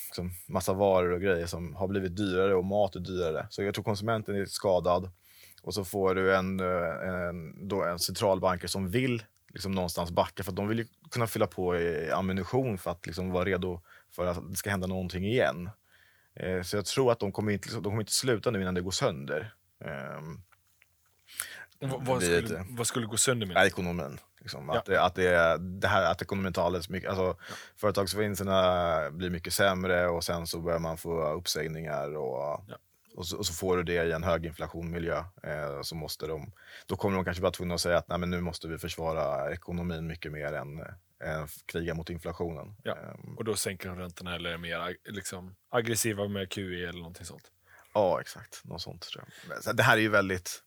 liksom, 0.10 0.32
massa 0.48 0.74
varor 0.74 1.12
och 1.12 1.22
grejer 1.22 1.45
som 1.45 1.76
har 1.76 1.88
blivit 1.88 2.16
dyrare 2.16 2.56
och 2.56 2.66
mat 2.66 2.95
är 2.95 3.00
dyrare. 3.00 3.48
Så 3.50 3.64
jag 3.64 3.74
tror 3.74 3.84
konsumenten 3.84 4.36
är 4.36 4.45
skadad. 4.45 5.12
Och 5.64 5.74
så 5.74 5.86
får 5.86 6.16
du 6.16 6.36
en, 6.36 6.60
eh, 6.60 7.10
en, 7.10 7.68
då 7.68 7.84
en 7.84 8.00
centralbanker 8.00 8.68
som 8.68 8.89
vill 8.89 9.24
liksom 9.58 9.72
någonstans 9.72 10.12
backa 10.12 10.43
för 10.43 10.51
de 10.51 10.68
vill 10.68 10.80
ju 10.80 10.88
kunna 11.12 11.28
fylla 11.28 11.47
på 11.47 11.78
i 11.78 12.12
ammunition 12.12 12.78
för 12.78 12.91
att 12.91 13.05
liksom 13.05 13.32
vara 13.32 13.45
redo 13.45 13.82
för 14.12 14.26
att 14.26 14.49
det 14.49 14.55
ska 14.55 14.70
hända 14.70 14.88
någonting 14.88 15.26
igen. 15.26 15.70
Eh, 16.36 16.62
så 16.62 16.76
jag 16.76 16.86
tror 16.86 17.12
att 17.12 17.20
de 17.20 17.32
kommer 17.32 17.51
inte, 17.51 17.74
de 17.74 17.84
kommer 17.84 17.99
inte 17.99 18.12
sluta 18.12 18.51
nu 18.51 18.62
innan 18.62 18.74
det 18.74 18.82
går 18.82 18.91
sönder. 18.91 19.53
Eh, 19.86 20.22
vad, 21.80 22.24
skulle, 22.24 22.66
vad 22.70 22.88
skulle 22.88 23.05
gå 23.05 23.18
sönder 23.18 23.47
med? 23.47 23.68
Ekonomin. 23.68 24.20
Liksom. 24.39 24.70
Ja. 24.70 24.78
Att, 24.78 24.86
det, 24.86 25.03
att, 25.03 25.16
det, 25.16 25.58
det 25.58 25.88
här, 25.88 26.12
att 26.12 26.22
ekonomin 26.22 26.53
tar 26.53 26.66
alldeles 26.66 26.89
mycket... 26.89 27.10
Alltså, 27.10 27.26
ja. 27.26 27.55
Företagsvinsterna 27.76 29.12
blir 29.12 29.30
mycket 29.30 29.53
sämre 29.53 30.08
och 30.08 30.24
sen 30.24 30.47
så 30.47 30.60
börjar 30.60 30.80
man 30.80 30.97
få 30.97 31.34
uppsägningar. 31.34 32.18
Och, 32.18 32.64
ja. 32.68 32.78
Och, 33.18 33.28
så, 33.28 33.38
och, 33.38 33.45
så, 33.45 33.53
får 33.53 33.78
du 33.78 33.84
det 33.84 34.03
i 34.03 34.11
en 34.11 34.24
höginflationmiljö. 34.24 35.18
Eh, 35.43 35.82
så 35.82 35.95
måste 35.95 36.28
de, 36.28 36.51
då 36.86 36.95
kommer 36.95 37.15
de 37.15 37.26
kanske 37.26 37.41
vara 37.43 37.51
tvungna 37.51 37.74
att 37.74 37.82
säga 37.82 37.97
att 37.97 38.07
Nej, 38.07 38.18
men 38.18 38.30
nu 38.30 38.41
måste 38.41 38.68
vi 38.68 38.78
försvara 38.78 39.51
ekonomin 39.53 40.07
mycket 40.07 40.32
mer 40.32 40.53
än, 40.53 40.80
än 41.24 41.47
kriga 41.65 41.93
mot 41.93 42.09
inflationen. 42.09 42.76
Ja. 42.84 42.91
Eh, 42.91 43.36
och 43.38 43.43
då 43.43 43.55
sänker 43.55 43.89
de 43.89 43.99
räntorna 43.99 44.36
eller 44.36 44.49
är 44.49 44.57
mer 44.57 44.95
liksom, 45.05 45.55
aggressiva 45.70 46.28
med 46.28 46.49
QE 46.49 46.61
eller 46.61 46.99
någonting 46.99 47.26
sånt. 47.26 47.51
Ja, 47.93 48.22
exakt. 48.22 48.65
Något 48.65 48.82
sånt 48.82 49.01
tror 49.01 49.26
jag. 49.65 49.76
Det 49.76 49.84
här 49.84 49.97
är 49.97 50.01
ju 50.01 50.09
väldigt 50.09 50.63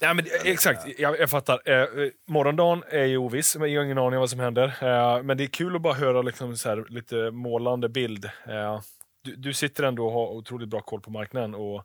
Ja, 0.00 0.14
men, 0.14 0.26
exakt, 0.44 0.98
jag, 0.98 1.20
jag 1.20 1.30
fattar. 1.30 1.60
Eh, 1.64 1.76
eh, 1.76 2.10
morgondagen 2.26 2.82
är 2.90 3.04
ju 3.04 3.16
oviss, 3.16 3.56
men 3.56 3.72
jag 3.72 3.80
har 3.80 3.84
ingen 3.84 3.98
aning 3.98 4.14
om 4.14 4.20
vad 4.20 4.30
som 4.30 4.40
händer. 4.40 4.64
Eh, 4.80 5.22
men 5.22 5.36
det 5.36 5.44
är 5.44 5.48
kul 5.48 5.76
att 5.76 5.82
bara 5.82 5.94
höra 5.94 6.22
liksom, 6.22 6.56
så 6.56 6.68
här, 6.68 6.84
lite 6.88 7.30
målande 7.30 7.88
bild. 7.88 8.24
Eh, 8.24 8.80
du, 9.22 9.36
du, 9.36 9.52
sitter 9.52 9.84
ändå 9.84 10.06
och 10.06 10.12
har 10.12 10.28
otroligt 10.28 10.68
bra 10.68 10.80
koll 10.80 11.00
på 11.00 11.10
marknaden 11.10 11.54
och 11.54 11.84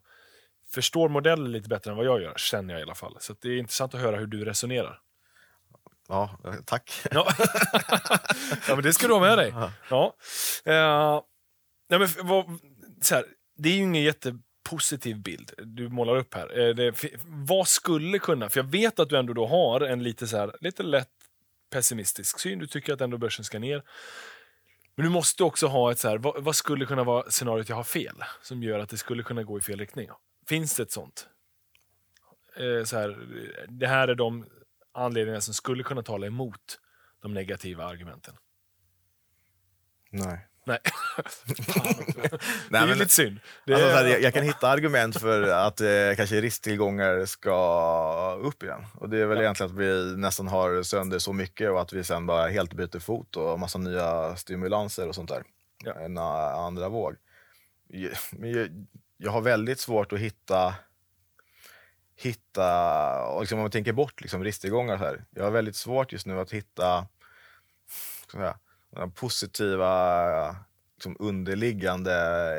förstår 0.70 1.08
modellen 1.08 1.52
lite 1.52 1.68
bättre 1.68 1.90
än 1.90 1.96
vad 1.96 2.06
jag 2.06 2.22
gör, 2.22 2.34
känner 2.36 2.74
jag 2.74 2.80
i 2.80 2.82
alla 2.82 2.94
fall. 2.94 3.16
Så 3.20 3.34
det 3.40 3.48
är 3.48 3.58
intressant 3.58 3.94
att 3.94 4.00
höra 4.00 4.16
hur 4.16 4.26
du 4.26 4.44
resonerar. 4.44 5.00
Ja, 6.08 6.38
tack. 6.64 7.02
Ja, 7.10 7.32
ja 8.68 8.74
men 8.74 8.82
det 8.82 8.92
ska 8.92 9.06
du 9.06 9.12
ha 9.12 9.20
med 9.20 9.38
dig. 9.38 9.54
Ja. 9.90 10.16
Eh, 10.64 11.22
nej, 11.90 11.98
men, 11.98 12.08
vad, 12.22 12.58
så 13.02 13.14
här, 13.14 13.24
det 13.56 13.68
är 13.68 13.72
ju 13.72 13.82
ingen 13.82 14.02
jätte 14.02 14.38
positiv 14.70 15.22
bild 15.22 15.52
du 15.58 15.88
målar 15.88 16.16
upp 16.16 16.34
här. 16.34 16.58
Eh, 16.58 16.74
det, 16.74 16.94
vad 17.24 17.68
skulle 17.68 18.18
kunna, 18.18 18.48
för 18.48 18.60
jag 18.60 18.64
vet 18.70 18.98
att 18.98 19.08
du 19.08 19.18
ändå 19.18 19.32
då 19.32 19.46
har 19.46 19.80
en 19.80 20.02
lite, 20.02 20.26
så 20.26 20.36
här, 20.36 20.56
lite 20.60 20.82
lätt 20.82 21.08
pessimistisk 21.70 22.40
syn. 22.40 22.58
Du 22.58 22.66
tycker 22.66 22.92
att 22.92 23.00
ändå 23.00 23.18
börsen 23.18 23.44
ska 23.44 23.58
ner. 23.58 23.82
Men 24.94 25.04
du 25.04 25.10
måste 25.10 25.44
också 25.44 25.66
ha 25.66 25.92
ett 25.92 25.98
så 25.98 26.08
här, 26.08 26.18
vad, 26.18 26.44
vad, 26.44 26.56
skulle 26.56 26.86
kunna 26.86 27.04
vara 27.04 27.30
scenariot 27.30 27.68
jag 27.68 27.76
har 27.76 27.84
fel? 27.84 28.16
Som 28.42 28.62
gör 28.62 28.78
att 28.78 28.88
det 28.88 28.96
skulle 28.96 29.22
kunna 29.22 29.42
gå 29.42 29.58
i 29.58 29.60
fel 29.60 29.78
riktning. 29.78 30.08
Finns 30.46 30.76
det 30.76 30.82
ett 30.82 30.92
sånt? 30.92 31.28
Eh, 32.56 32.84
så 32.84 32.96
här, 32.96 33.18
det 33.68 33.86
här 33.86 34.08
är 34.08 34.14
de 34.14 34.46
anledningar 34.92 35.40
som 35.40 35.54
skulle 35.54 35.82
kunna 35.82 36.02
tala 36.02 36.26
emot 36.26 36.80
de 37.20 37.34
negativa 37.34 37.84
argumenten. 37.84 38.34
Nej. 40.10 40.48
Nej. 40.64 40.78
det 42.70 42.78
är 42.78 42.86
ju 42.86 42.94
lite 42.94 43.12
synd. 43.12 43.40
Alltså, 43.66 43.86
är... 43.86 44.06
jag, 44.06 44.22
jag, 44.22 44.34
kan 44.34 44.42
hitta 44.42 44.68
argument 44.68 45.20
för 45.20 45.42
att 45.42 45.80
eh, 45.80 45.88
kanske 46.16 46.40
risktillgångar 46.40 47.24
ska 47.24 48.38
upp 48.42 48.62
igen. 48.62 48.86
Och 48.94 49.08
det 49.08 49.18
är 49.18 49.26
väl 49.26 49.36
ja. 49.36 49.42
egentligen 49.42 49.72
att 49.72 49.78
vi 49.78 50.16
nästan 50.16 50.48
har 50.48 50.82
sönder 50.82 51.18
så 51.18 51.32
mycket 51.32 51.70
och 51.70 51.80
att 51.80 51.92
vi 51.92 52.04
sen 52.04 52.26
bara 52.26 52.48
helt 52.48 52.72
byter 52.72 52.98
fot 52.98 53.36
och 53.36 53.60
massa 53.60 53.78
nya 53.78 54.36
stimulanser 54.36 55.08
och 55.08 55.14
sånt 55.14 55.28
där. 55.28 55.42
Ja. 55.84 55.92
En 55.92 56.18
andra 56.18 56.88
våg. 56.88 57.14
Men 58.30 58.50
jag, 58.50 58.68
jag 59.16 59.30
har 59.30 59.40
väldigt 59.40 59.80
svårt 59.80 60.12
att 60.12 60.18
hitta 60.18 60.74
hitta, 62.16 63.40
liksom 63.40 63.58
om 63.58 63.62
man 63.62 63.70
tänker 63.70 63.92
bort 63.92 64.20
liksom 64.20 64.44
risktillgångar 64.44 64.96
här. 64.96 65.24
Jag 65.30 65.44
har 65.44 65.50
väldigt 65.50 65.76
svårt 65.76 66.12
just 66.12 66.26
nu 66.26 66.40
att 66.40 66.52
hitta 66.52 67.06
säga, 68.32 68.58
positiva 69.14 70.56
liksom 70.94 71.16
underliggande 71.18 72.14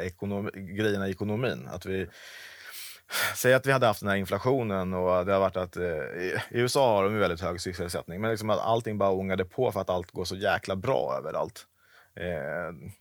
ekonomi, 0.06 0.50
grejerna 0.54 1.08
i 1.08 1.12
ekonomin. 1.12 1.68
Att 1.68 1.86
vi, 1.86 2.08
Säg 3.36 3.54
att 3.54 3.66
vi 3.66 3.72
hade 3.72 3.88
haft 3.88 4.00
den 4.00 4.10
här 4.10 4.16
inflationen 4.16 4.94
och 4.94 5.26
det 5.26 5.34
har 5.34 5.40
varit 5.40 5.58
att 5.58 5.78
eh, 5.78 5.84
i 5.84 6.40
USA 6.50 6.96
har 6.96 7.04
de 7.04 7.18
väldigt 7.18 7.42
hög 7.42 7.62
sysselsättning, 7.62 8.22
men 8.22 8.32
liksom 8.32 8.50
att 8.50 8.60
allting 8.60 8.98
bara 8.98 9.12
ångade 9.12 9.46
på 9.46 9.72
för 9.72 9.82
att 9.82 9.90
allt 9.90 10.12
går 10.12 10.26
så 10.26 10.36
jäkla 10.36 10.76
bra 10.76 11.16
överallt. 11.18 11.68
Eh, 12.16 12.92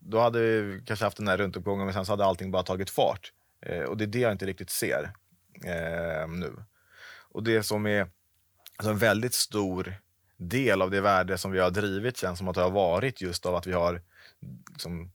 då 0.00 0.20
hade 0.20 0.40
vi 0.40 0.82
kanske 0.86 1.04
haft 1.04 1.16
den 1.16 1.28
här 1.28 1.36
runtuppgången, 1.36 1.84
men 1.84 1.94
sen 1.94 2.06
så 2.06 2.12
hade 2.12 2.24
allting 2.24 2.50
bara 2.50 2.62
tagit 2.62 2.90
fart. 2.90 3.32
Eh, 3.66 3.82
och 3.82 3.96
det 3.96 4.04
är 4.04 4.06
det 4.06 4.18
jag 4.18 4.32
inte 4.32 4.46
riktigt 4.46 4.70
ser 4.70 5.12
eh, 5.64 6.28
nu. 6.28 6.52
Och 7.32 7.42
det 7.42 7.62
som 7.62 7.86
är 7.86 8.10
alltså 8.76 8.90
en 8.90 8.98
väldigt 8.98 9.34
stor 9.34 9.94
del 10.40 10.82
av 10.82 10.90
det 10.90 11.00
värde 11.00 11.38
som 11.38 11.52
vi 11.52 11.58
har 11.58 11.70
drivit 11.70 12.16
känns 12.16 12.38
som 12.38 12.48
att 12.48 12.54
det 12.54 12.62
har 12.62 12.70
varit 12.70 13.20
just 13.20 13.46
av 13.46 13.54
att 13.54 13.66
vi 13.66 13.72
har 13.72 14.02
liksom, 14.70 15.10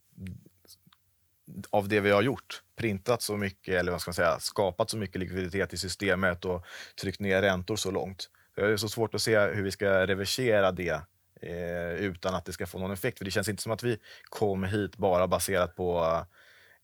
av 1.70 1.88
det 1.88 2.00
vi 2.00 2.12
har 2.12 2.22
gjort, 2.22 2.62
printat 2.76 3.22
så 3.22 3.38
mycket, 3.38 3.74
eller 3.74 3.92
vad 3.92 4.02
ska 4.02 4.10
man 4.10 4.14
säga, 4.14 4.40
skapat 4.40 4.90
så 4.90 4.98
mycket 4.98 5.20
likviditet 5.20 5.74
i 5.74 5.78
systemet 5.78 6.46
och 6.46 6.66
tryckt 7.02 7.20
ner 7.20 7.42
räntor 7.42 7.76
så 7.76 7.92
långt. 7.92 8.30
Det 8.56 8.62
är 8.62 8.78
så 8.78 8.90
svårt 8.90 9.16
att 9.16 9.22
se 9.22 9.40
hur 9.40 9.64
vi 9.64 9.72
ska 9.72 10.08
reversera 10.08 10.72
det 10.72 11.02
eh, 11.42 11.94
utan 11.94 12.36
att 12.36 12.46
det 12.46 12.54
ska 12.54 12.68
få 12.68 12.80
någon 12.80 12.92
effekt. 12.92 13.18
För 13.18 13.26
det 13.26 13.32
känns 13.32 13.50
inte 13.50 13.64
som 13.64 13.72
att 13.72 13.84
vi 13.84 13.98
kom 14.24 14.64
hit 14.64 14.98
bara 14.98 15.28
baserat 15.28 15.76
på 15.76 16.18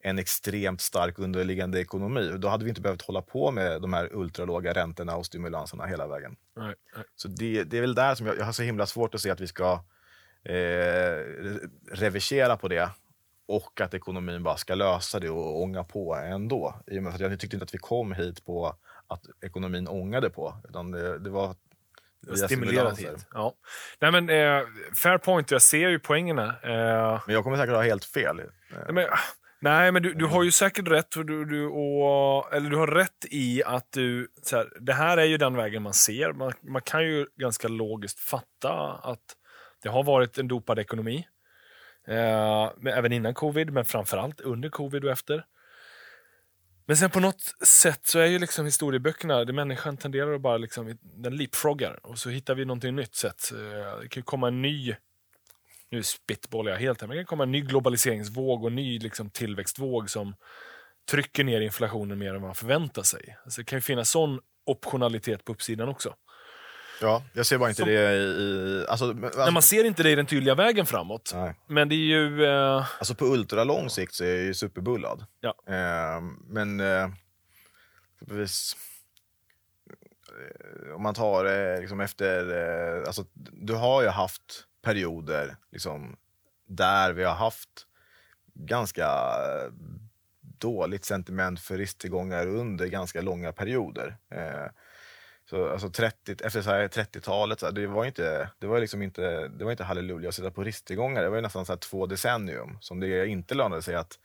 en 0.04 0.20
extremt 0.20 0.82
stark 0.82 1.20
underliggande 1.20 1.82
ekonomi. 1.82 2.34
Då 2.38 2.47
hade 2.47 2.64
vi 2.64 2.70
inte 2.70 2.82
behövt 2.82 3.02
hålla 3.02 3.22
på 3.22 3.52
med 3.52 3.82
de 3.82 3.93
här 3.93 4.10
ultralåga 4.14 4.74
räntorna 4.74 5.16
och 5.16 5.26
stimulanserna 5.26 5.86
hela 5.86 6.08
vägen. 6.08 6.36
Nej, 6.56 6.76
nej. 6.95 7.06
Så 7.16 7.28
det, 7.28 7.64
det, 7.64 7.78
är 7.78 7.82
väl 7.82 7.95
där 7.95 8.16
som 8.16 8.28
jag, 8.28 8.38
jag, 8.38 8.45
har 8.45 8.52
så 8.52 8.64
himla 8.64 8.86
svårt 8.86 9.16
att 9.16 9.22
se 9.22 9.30
att 9.30 9.41
vi 9.41 9.47
ska 9.47 9.84
eh, 10.43 11.26
reversera 11.91 12.58
på 12.58 12.68
det 12.68 12.89
och 13.45 13.82
att 13.82 13.93
ekonomin 13.93 14.43
bara 14.43 14.58
ska 14.58 14.76
lösa 14.76 15.20
det 15.20 15.30
och 15.30 15.62
ånga 15.62 15.84
på 15.84 16.16
ändå. 16.16 16.76
I 16.88 16.99
och 16.99 17.04
med 17.04 17.14
att 17.14 17.20
jag 17.20 17.39
tyckte 17.39 17.56
inte 17.56 17.64
att 17.64 17.74
vi 17.74 17.78
kom 17.78 18.12
hit 18.12 18.45
på 18.45 18.76
att 19.08 19.24
ekonomin 19.41 19.88
ångade 19.88 20.30
på, 20.30 20.56
utan 20.70 20.91
det, 20.91 21.20
det 21.20 21.30
var 21.30 21.56
stimulerat 22.36 22.99
hit. 22.99 23.28
Ja. 23.34 23.54
Nej, 23.99 24.12
men, 24.12 24.30
eh, 24.30 24.64
fair 24.95 25.18
point, 25.18 25.52
jag 25.52 25.62
ser 25.62 25.89
ju 25.89 25.99
poängerna. 25.99 26.47
Eh... 26.64 27.22
Men 27.26 27.36
jag 27.36 27.43
kommer 27.43 27.58
säkert 27.58 27.76
ha 27.76 27.84
helt 27.84 28.06
fel. 28.06 28.36
Nej, 28.36 28.93
men, 28.93 29.08
Nej, 29.64 29.91
men 29.91 30.03
du, 30.03 30.14
du 30.14 30.26
har 30.26 30.43
ju 30.43 30.51
säkert 30.51 30.88
rätt. 30.88 31.12
Du, 31.12 31.45
du, 31.45 31.68
och, 31.68 32.53
eller 32.53 32.70
du 32.70 32.78
har 32.78 32.88
rätt 32.88 33.26
i 33.32 33.64
att 33.64 33.91
du... 33.91 34.28
Så 34.41 34.57
här, 34.57 34.68
det 34.80 34.93
här 34.93 35.18
är 35.18 35.26
ju 35.26 35.38
den 35.38 35.55
vägen 35.55 35.84
man 35.84 35.93
ser. 35.93 36.34
Man, 36.34 36.53
man 36.62 36.82
kan 36.82 37.03
ju 37.03 37.26
ganska 37.36 37.68
logiskt 37.68 38.20
fatta 38.20 38.99
att 39.03 39.36
det 39.84 39.89
har 39.89 40.03
varit 40.03 40.38
en 40.38 40.47
dopad 40.47 40.80
ekonomi. 40.80 41.28
Eh, 42.07 42.72
även 42.86 43.12
innan 43.12 43.34
covid, 43.34 43.74
men 43.74 43.86
framförallt 43.86 44.41
under 44.41 44.70
covid 44.70 45.05
och 45.05 45.12
efter. 45.12 45.45
Men 46.86 46.97
sen 46.97 47.09
på 47.09 47.20
något 47.20 47.41
sätt 47.66 47.99
så 48.03 48.20
är 48.20 48.26
ju 48.26 48.39
liksom 48.39 48.66
historieböckerna, 48.66 49.45
det 49.45 49.53
människan 49.53 49.97
tenderar 49.97 50.34
att 50.34 50.41
bara 50.41 50.57
liksom, 50.57 50.97
den 51.01 51.36
leapfroggar 51.36 51.99
och 52.03 52.18
så 52.18 52.30
hittar 52.30 52.55
vi 52.55 52.66
någonting 52.66 52.95
nytt 52.95 53.16
sätt. 53.16 53.51
Eh, 53.51 53.99
det 54.01 54.07
kan 54.09 54.22
ju 54.22 54.24
komma 54.24 54.47
en 54.47 54.62
ny, 54.62 54.95
nu 55.92 56.04
spitbollar 56.04 56.72
jag 56.72 56.80
helt 56.80 57.02
här, 57.02 57.08
men 57.08 57.18
det 57.18 57.24
kan 57.24 57.28
komma 57.28 57.44
en 57.44 57.52
ny 57.52 57.62
globaliseringsvåg 57.62 58.64
och 58.64 58.72
ny 58.72 59.00
liksom, 59.00 59.30
tillväxtvåg 59.30 60.10
som 60.10 60.36
trycker 61.12 61.44
ner 61.44 61.62
inflationen 61.62 62.20
mer 62.20 62.34
än 62.36 62.42
man 62.42 62.56
förväntar 62.56 63.04
sig. 63.04 63.38
Alltså, 63.44 63.62
det 63.62 63.66
kan 63.66 63.78
ju 63.78 63.82
finnas 63.82 64.10
sån 64.10 64.39
optionalitet 64.66 65.46
på 65.46 65.52
uppsidan 65.52 65.89
också. 65.89 66.16
Ja, 67.02 67.24
jag 67.34 67.46
ser 67.46 67.58
bara 67.58 67.70
inte 67.70 67.80
Som- 67.82 67.89
det 67.89 68.14
i... 68.14 68.86
alltså, 68.89 69.06
men- 69.06 69.32
Men 69.38 69.54
man 69.54 69.62
ser 69.64 69.84
inte 69.84 70.04
det 70.04 70.10
i 70.12 70.16
den 70.16 70.26
tydliga 70.26 70.56
vägen 70.56 70.86
framåt. 70.86 71.32
nej. 71.36 71.56
Men 71.68 71.89
det 71.89 71.96
är 71.96 71.98
ju... 72.20 72.46
Eh, 72.46 72.86
Alltså 73.00 73.16
på 73.16 73.26
ultralång 73.26 73.89
sikt 73.89 74.14
så 74.14 74.24
är 74.24 74.28
jag 74.36 74.44
ju 74.44 74.54
superbullad. 74.54 75.26
Ja. 75.39 75.56
Eh, 75.68 76.22
men 76.48 76.80
eh, 76.80 77.10
exempelvis, 78.16 78.76
eh, 80.88 80.96
om 80.96 81.04
man 81.04 81.14
tar 81.14 81.80
liksom 81.82 82.00
efter... 82.00 82.50
Eh, 83.00 83.04
alltså, 83.08 83.26
du 83.52 83.74
har 83.74 84.02
ju 84.02 84.08
haft 84.08 84.64
perioder 84.82 85.55
liksom, 85.71 86.17
där 86.65 87.13
vi 87.13 87.23
har 87.23 87.36
haft 87.36 87.88
ganska 88.53 89.05
eh, 89.05 89.71
dåligt 90.41 91.05
sentiment 91.05 91.59
för 91.59 91.77
risktillgångar 91.77 92.47
under 92.47 92.88
ganska 92.88 93.21
långa 93.21 93.51
perioder. 93.51 94.17
Eh, 94.32 94.67
så, 95.49 95.69
alltså 95.69 95.89
30, 95.89 96.36
efter 96.43 96.61
30-talet, 96.88 97.63
det 97.75 97.88
var 97.88 98.05
inte, 98.05 98.49
det 98.59 98.67
var 98.67 98.79
liksom 98.79 99.01
inte, 99.01 99.47
det 99.47 99.63
var 99.63 99.71
inte 99.71 99.84
halleluja 99.84 100.29
att 100.29 100.36
sitta 100.36 100.51
på 100.51 100.63
risktillgångar. 100.63 101.21
Det 101.21 101.29
var 101.29 101.36
ju 101.36 101.41
nästan 101.41 101.65
så 101.65 101.71
här 101.71 101.77
två 101.77 102.05
decennium 102.05 102.77
som 102.82 102.99
det 102.99 103.27
inte 103.27 103.55
lönade 103.55 103.82
sig 103.82 103.95
att 103.95 104.19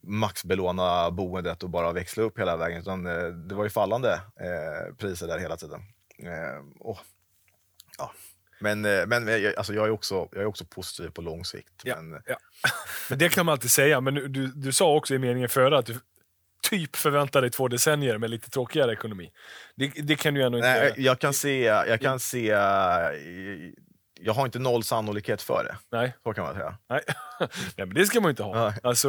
maxbelåna 0.00 1.10
boendet 1.10 1.62
och 1.62 1.70
bara 1.70 1.92
växla 1.92 2.22
upp 2.22 2.38
hela 2.38 2.56
vägen. 2.56 2.80
Utan, 2.80 3.06
eh, 3.06 3.24
det 3.24 3.54
var 3.54 3.64
ju 3.64 3.70
fallande 3.70 4.20
eh, 4.36 4.94
priser 4.94 5.26
där 5.26 5.38
hela 5.38 5.56
tiden. 5.56 5.80
Eh, 6.18 6.64
och, 6.80 6.98
ja. 7.98 8.12
Men, 8.60 8.84
eh, 8.84 9.06
men 9.06 9.28
jag, 9.42 9.56
alltså 9.56 9.74
jag, 9.74 9.86
är 9.86 9.90
också, 9.90 10.28
jag 10.32 10.42
är 10.42 10.46
också 10.46 10.64
positiv 10.64 11.08
på 11.08 11.22
lång 11.22 11.44
sikt. 11.44 11.72
Ja. 11.82 12.02
Men, 12.02 12.22
Ja. 12.26 12.36
Det 13.16 13.28
kan 13.28 13.46
man 13.46 13.52
alltid 13.52 13.70
säga, 13.70 14.00
men 14.00 14.14
du, 14.14 14.46
du 14.46 14.72
sa 14.72 14.94
också 14.94 15.14
i 15.14 15.18
meningen 15.18 15.48
före 15.48 15.78
att 15.78 15.86
du 15.86 15.98
typ 16.62 16.96
förväntar 16.96 17.40
dig 17.42 17.50
två 17.50 17.68
decennier 17.68 18.18
med 18.18 18.30
lite 18.30 18.50
tråkigare 18.50 18.92
ekonomi. 18.92 19.30
Det, 19.76 19.88
det 19.88 20.16
kan 20.16 20.34
du 20.34 20.42
ändå 20.42 20.58
inte... 20.58 20.68
nej, 20.68 20.92
jag 20.96 21.18
kan 21.18 21.32
se, 21.32 21.62
jag 21.62 22.00
kan 22.00 22.20
se, 22.20 22.50
eh, 22.50 22.58
jag 24.20 24.32
har 24.32 24.44
inte 24.44 24.58
noll 24.58 24.84
sannolikhet 24.84 25.42
för 25.42 25.64
det. 25.64 25.96
Nej. 25.96 26.16
Så 26.22 26.32
kan 26.32 26.44
man 26.44 26.54
säga. 26.54 26.76
Nej. 26.88 27.00
nej, 27.76 27.86
men 27.86 27.94
det 27.94 28.06
ska 28.06 28.20
man 28.20 28.28
ju 28.28 28.30
inte 28.30 28.42
ha. 28.42 28.64
Nej. 28.64 28.78
Alltså, 28.82 29.08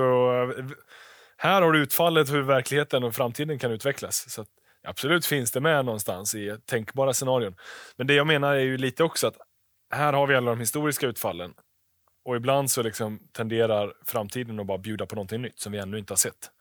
här 1.37 1.61
har 1.61 1.71
du 1.71 1.79
utfallet 1.79 2.29
hur 2.29 2.41
verkligheten 2.41 3.03
och 3.03 3.15
framtiden 3.15 3.59
kan 3.59 3.71
utvecklas. 3.71 4.29
Så 4.29 4.41
att, 4.41 4.47
absolut 4.83 5.25
finns 5.25 5.51
det 5.51 5.59
med 5.59 5.85
någonstans 5.85 6.35
i 6.35 6.57
tänkbara 6.65 7.13
scenarion. 7.13 7.55
Men 7.95 8.07
det 8.07 8.13
jag 8.13 8.27
menar 8.27 8.53
är 8.53 8.59
ju 8.59 8.77
lite 8.77 9.03
också 9.03 9.27
att 9.27 9.37
här 9.93 10.13
har 10.13 10.27
vi 10.27 10.35
alla 10.35 10.51
de 10.51 10.59
historiska 10.59 11.07
utfallen. 11.07 11.53
Och 12.25 12.35
ibland 12.35 12.71
så 12.71 12.83
liksom 12.83 13.19
tenderar 13.31 13.93
framtiden 14.05 14.59
att 14.59 14.65
bara 14.65 14.77
bjuda 14.77 15.05
på 15.05 15.15
någonting 15.15 15.41
nytt 15.41 15.59
som 15.59 15.71
vi 15.71 15.77
ännu 15.77 15.97
inte 15.97 16.11
har 16.11 16.17
sett. 16.17 16.51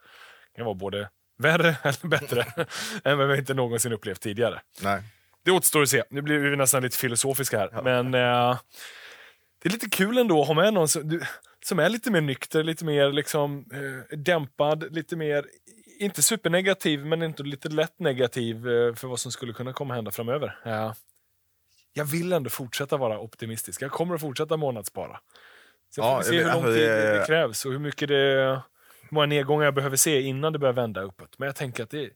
Det 0.51 0.57
kan 0.57 0.65
vara 0.65 0.75
både 0.75 1.09
värre 1.37 1.75
eller 1.83 2.07
bättre 2.07 2.45
än 3.03 3.17
vad 3.17 3.27
vi 3.27 3.37
inte 3.37 3.53
någonsin 3.53 3.93
upplevt 3.93 4.21
tidigare. 4.21 4.61
Nej. 4.81 5.01
Det 5.43 5.51
återstår 5.51 5.81
att 5.81 5.89
se. 5.89 6.03
Nu 6.09 6.21
blir 6.21 6.37
vi 6.37 6.55
nästan 6.55 6.83
lite 6.83 6.97
filosofiska 6.97 7.57
här. 7.59 7.81
Men 7.83 8.05
eh, 8.05 8.59
det 9.61 9.69
är 9.69 9.71
lite 9.71 9.89
kul 9.89 10.17
ändå 10.17 10.41
att 10.41 10.47
ha 10.47 10.53
med 10.53 10.73
någon 10.73 10.87
som, 10.87 11.21
som 11.65 11.79
är 11.79 11.89
lite 11.89 12.11
mer 12.11 12.21
nykter, 12.21 12.63
lite 12.63 12.85
mer 12.85 13.11
liksom, 13.11 13.65
eh, 13.73 14.17
dämpad, 14.17 14.95
lite 14.95 15.15
mer, 15.15 15.45
inte 16.01 16.21
supernegativ, 16.23 17.05
men 17.05 17.23
inte 17.23 17.43
lite 17.43 17.69
lätt 17.69 17.99
negativ 17.99 18.55
eh, 18.69 18.93
för 18.95 19.07
vad 19.07 19.19
som 19.19 19.31
skulle 19.31 19.53
kunna 19.53 19.73
komma 19.73 19.93
hända 19.93 20.11
framöver. 20.11 20.59
Eh, 20.65 20.93
jag 21.93 22.05
vill 22.05 22.33
ändå 22.33 22.49
fortsätta 22.49 22.97
vara 22.97 23.19
optimistisk. 23.19 23.81
Jag 23.81 23.91
kommer 23.91 24.15
att 24.15 24.21
fortsätta 24.21 24.57
månadsspara. 24.57 25.19
Sen 25.95 26.01
får 26.03 26.11
Ja, 26.11 26.17
vi 26.17 26.23
se 26.23 26.37
hur 26.37 26.43
lång 26.43 26.51
alltså, 26.53 26.71
tid 26.71 26.89
det- 26.89 27.19
det 27.19 27.25
krävs 27.27 27.65
och 27.65 27.71
hur 27.71 27.79
mycket 27.79 28.07
det 28.09 28.61
hur 29.01 29.15
många 29.15 29.25
nedgångar 29.25 29.65
jag 29.65 29.73
behöver 29.73 29.97
se 29.97 30.21
innan 30.21 30.53
det 30.53 30.59
börjar 30.59 30.73
vända 30.73 31.01
uppåt. 31.01 31.39
Men 31.39 31.45
jag 31.45 31.55
tänker 31.55 31.83
att 31.83 31.89
det, 31.89 32.09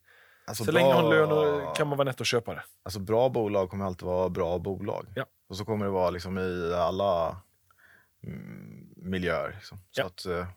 Alltså 0.48 0.64
så 0.64 0.72
länge 0.72 0.88
jag 0.90 0.96
har 0.96 1.10
lön 1.14 1.30
bra- 1.30 1.74
kan 1.74 1.88
man 1.88 1.98
vara 1.98 2.06
nettoköpare. 2.06 2.64
Alltså 2.84 3.00
bra 3.00 3.30
bolag 3.30 3.70
kommer 3.70 3.86
alltid 3.86 4.06
vara 4.08 4.30
bra 4.30 4.60
bolag. 4.60 5.08
Ja. 5.16 5.26
Och 5.50 5.58
så 5.58 5.66
kommer 5.66 5.86
det 5.86 5.92
vara 5.92 6.10
liksom 6.10 6.38
i 6.38 6.74
alla 6.74 7.38
mm, 8.24 8.88
miljöer. 8.96 9.52
Liksom. 9.56 9.78
Så 9.92 10.02
Ja. 10.02 10.06
att, 10.06 10.26
eh, 10.26 10.48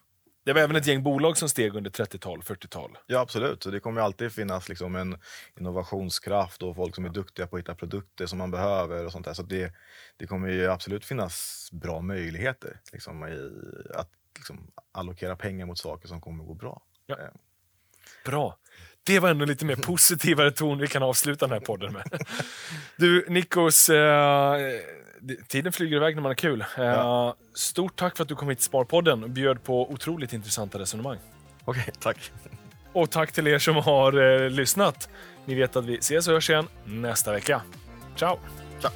Det 0.48 0.54
var 0.54 0.60
även 0.60 0.76
ett 0.76 0.86
gäng 0.86 1.02
bolag 1.02 1.36
som 1.36 1.48
steg 1.48 1.74
under 1.76 1.90
30-tal, 1.90 2.42
40-tal. 2.42 2.98
ja, 3.06 3.20
absolut. 3.20 3.62
Så 3.62 3.70
det 3.70 3.80
kommer 3.80 4.00
alltid 4.00 4.32
finnas 4.32 4.68
liksom 4.68 4.96
en 4.96 5.18
innovationskraft 5.58 6.62
och 6.62 6.76
folk 6.76 6.94
som 6.94 7.04
är 7.04 7.08
duktiga 7.08 7.46
på 7.46 7.56
att 7.56 7.60
hitta 7.60 7.74
produkter 7.74 8.26
som 8.26 8.38
man 8.38 8.50
behöver. 8.50 9.04
och 9.04 9.12
sånt 9.12 9.24
där. 9.26 9.34
Så 9.34 9.42
att 9.42 9.48
det, 9.48 9.72
det 10.16 10.26
kommer 10.26 10.48
ju 10.48 10.66
absolut 10.66 11.04
finnas 11.04 11.68
bra 11.72 12.00
möjligheter 12.00 12.80
liksom, 12.92 13.28
i 13.28 13.52
att 13.94 14.10
liksom, 14.36 14.70
allokera 14.92 15.36
pengar 15.36 15.66
mot 15.66 15.78
saker 15.78 16.08
som 16.08 16.20
kommer 16.20 16.44
gå 16.44 16.54
bra. 16.54 16.82
Ja. 17.06 17.18
Eh, 17.18 17.28
Bra. 18.24 18.58
Det 19.08 19.18
var 19.20 19.28
ändå 19.28 19.44
lite 19.44 19.64
mer 19.64 19.76
positivare 19.76 20.50
ton 20.50 20.78
vi 20.78 20.86
kan 20.86 21.02
avsluta 21.02 21.46
den 21.46 21.52
här 21.52 21.60
podden 21.60 21.92
med. 21.92 22.22
Du, 22.96 23.24
Nikos, 23.28 23.88
eh, 23.88 24.56
tiden 25.48 25.72
flyger 25.72 25.96
iväg 25.96 26.14
när 26.14 26.22
man 26.22 26.30
har 26.30 26.34
kul. 26.34 26.60
Eh, 26.60 26.84
Ja. 26.84 27.34
Stort 27.54 27.96
tack 27.96 28.16
för 28.16 28.22
att 28.22 28.28
du 28.28 28.34
kom 28.34 28.48
hit 28.48 28.58
till 28.58 28.64
Sparpodden 28.64 29.24
och 29.24 29.30
bjöd 29.30 29.62
på 29.64 29.90
otroligt 29.92 30.32
intressanta 30.32 30.78
resonemang. 30.78 31.18
Okej, 31.64 31.84
tack. 32.00 32.32
Och 32.92 33.10
tack 33.10 33.32
till 33.32 33.46
er 33.46 33.58
som 33.58 33.76
har 33.76 34.42
eh, 34.44 34.50
lyssnat. 34.50 35.08
Ni 35.44 35.54
vet 35.54 35.76
att 35.76 35.84
vi 35.84 35.98
ses 35.98 36.28
och 36.28 36.34
hörs 36.34 36.50
igen 36.50 36.68
nästa 36.84 37.32
vecka. 37.32 37.62
Ciao! 38.16 38.38
Ciao. 38.80 38.92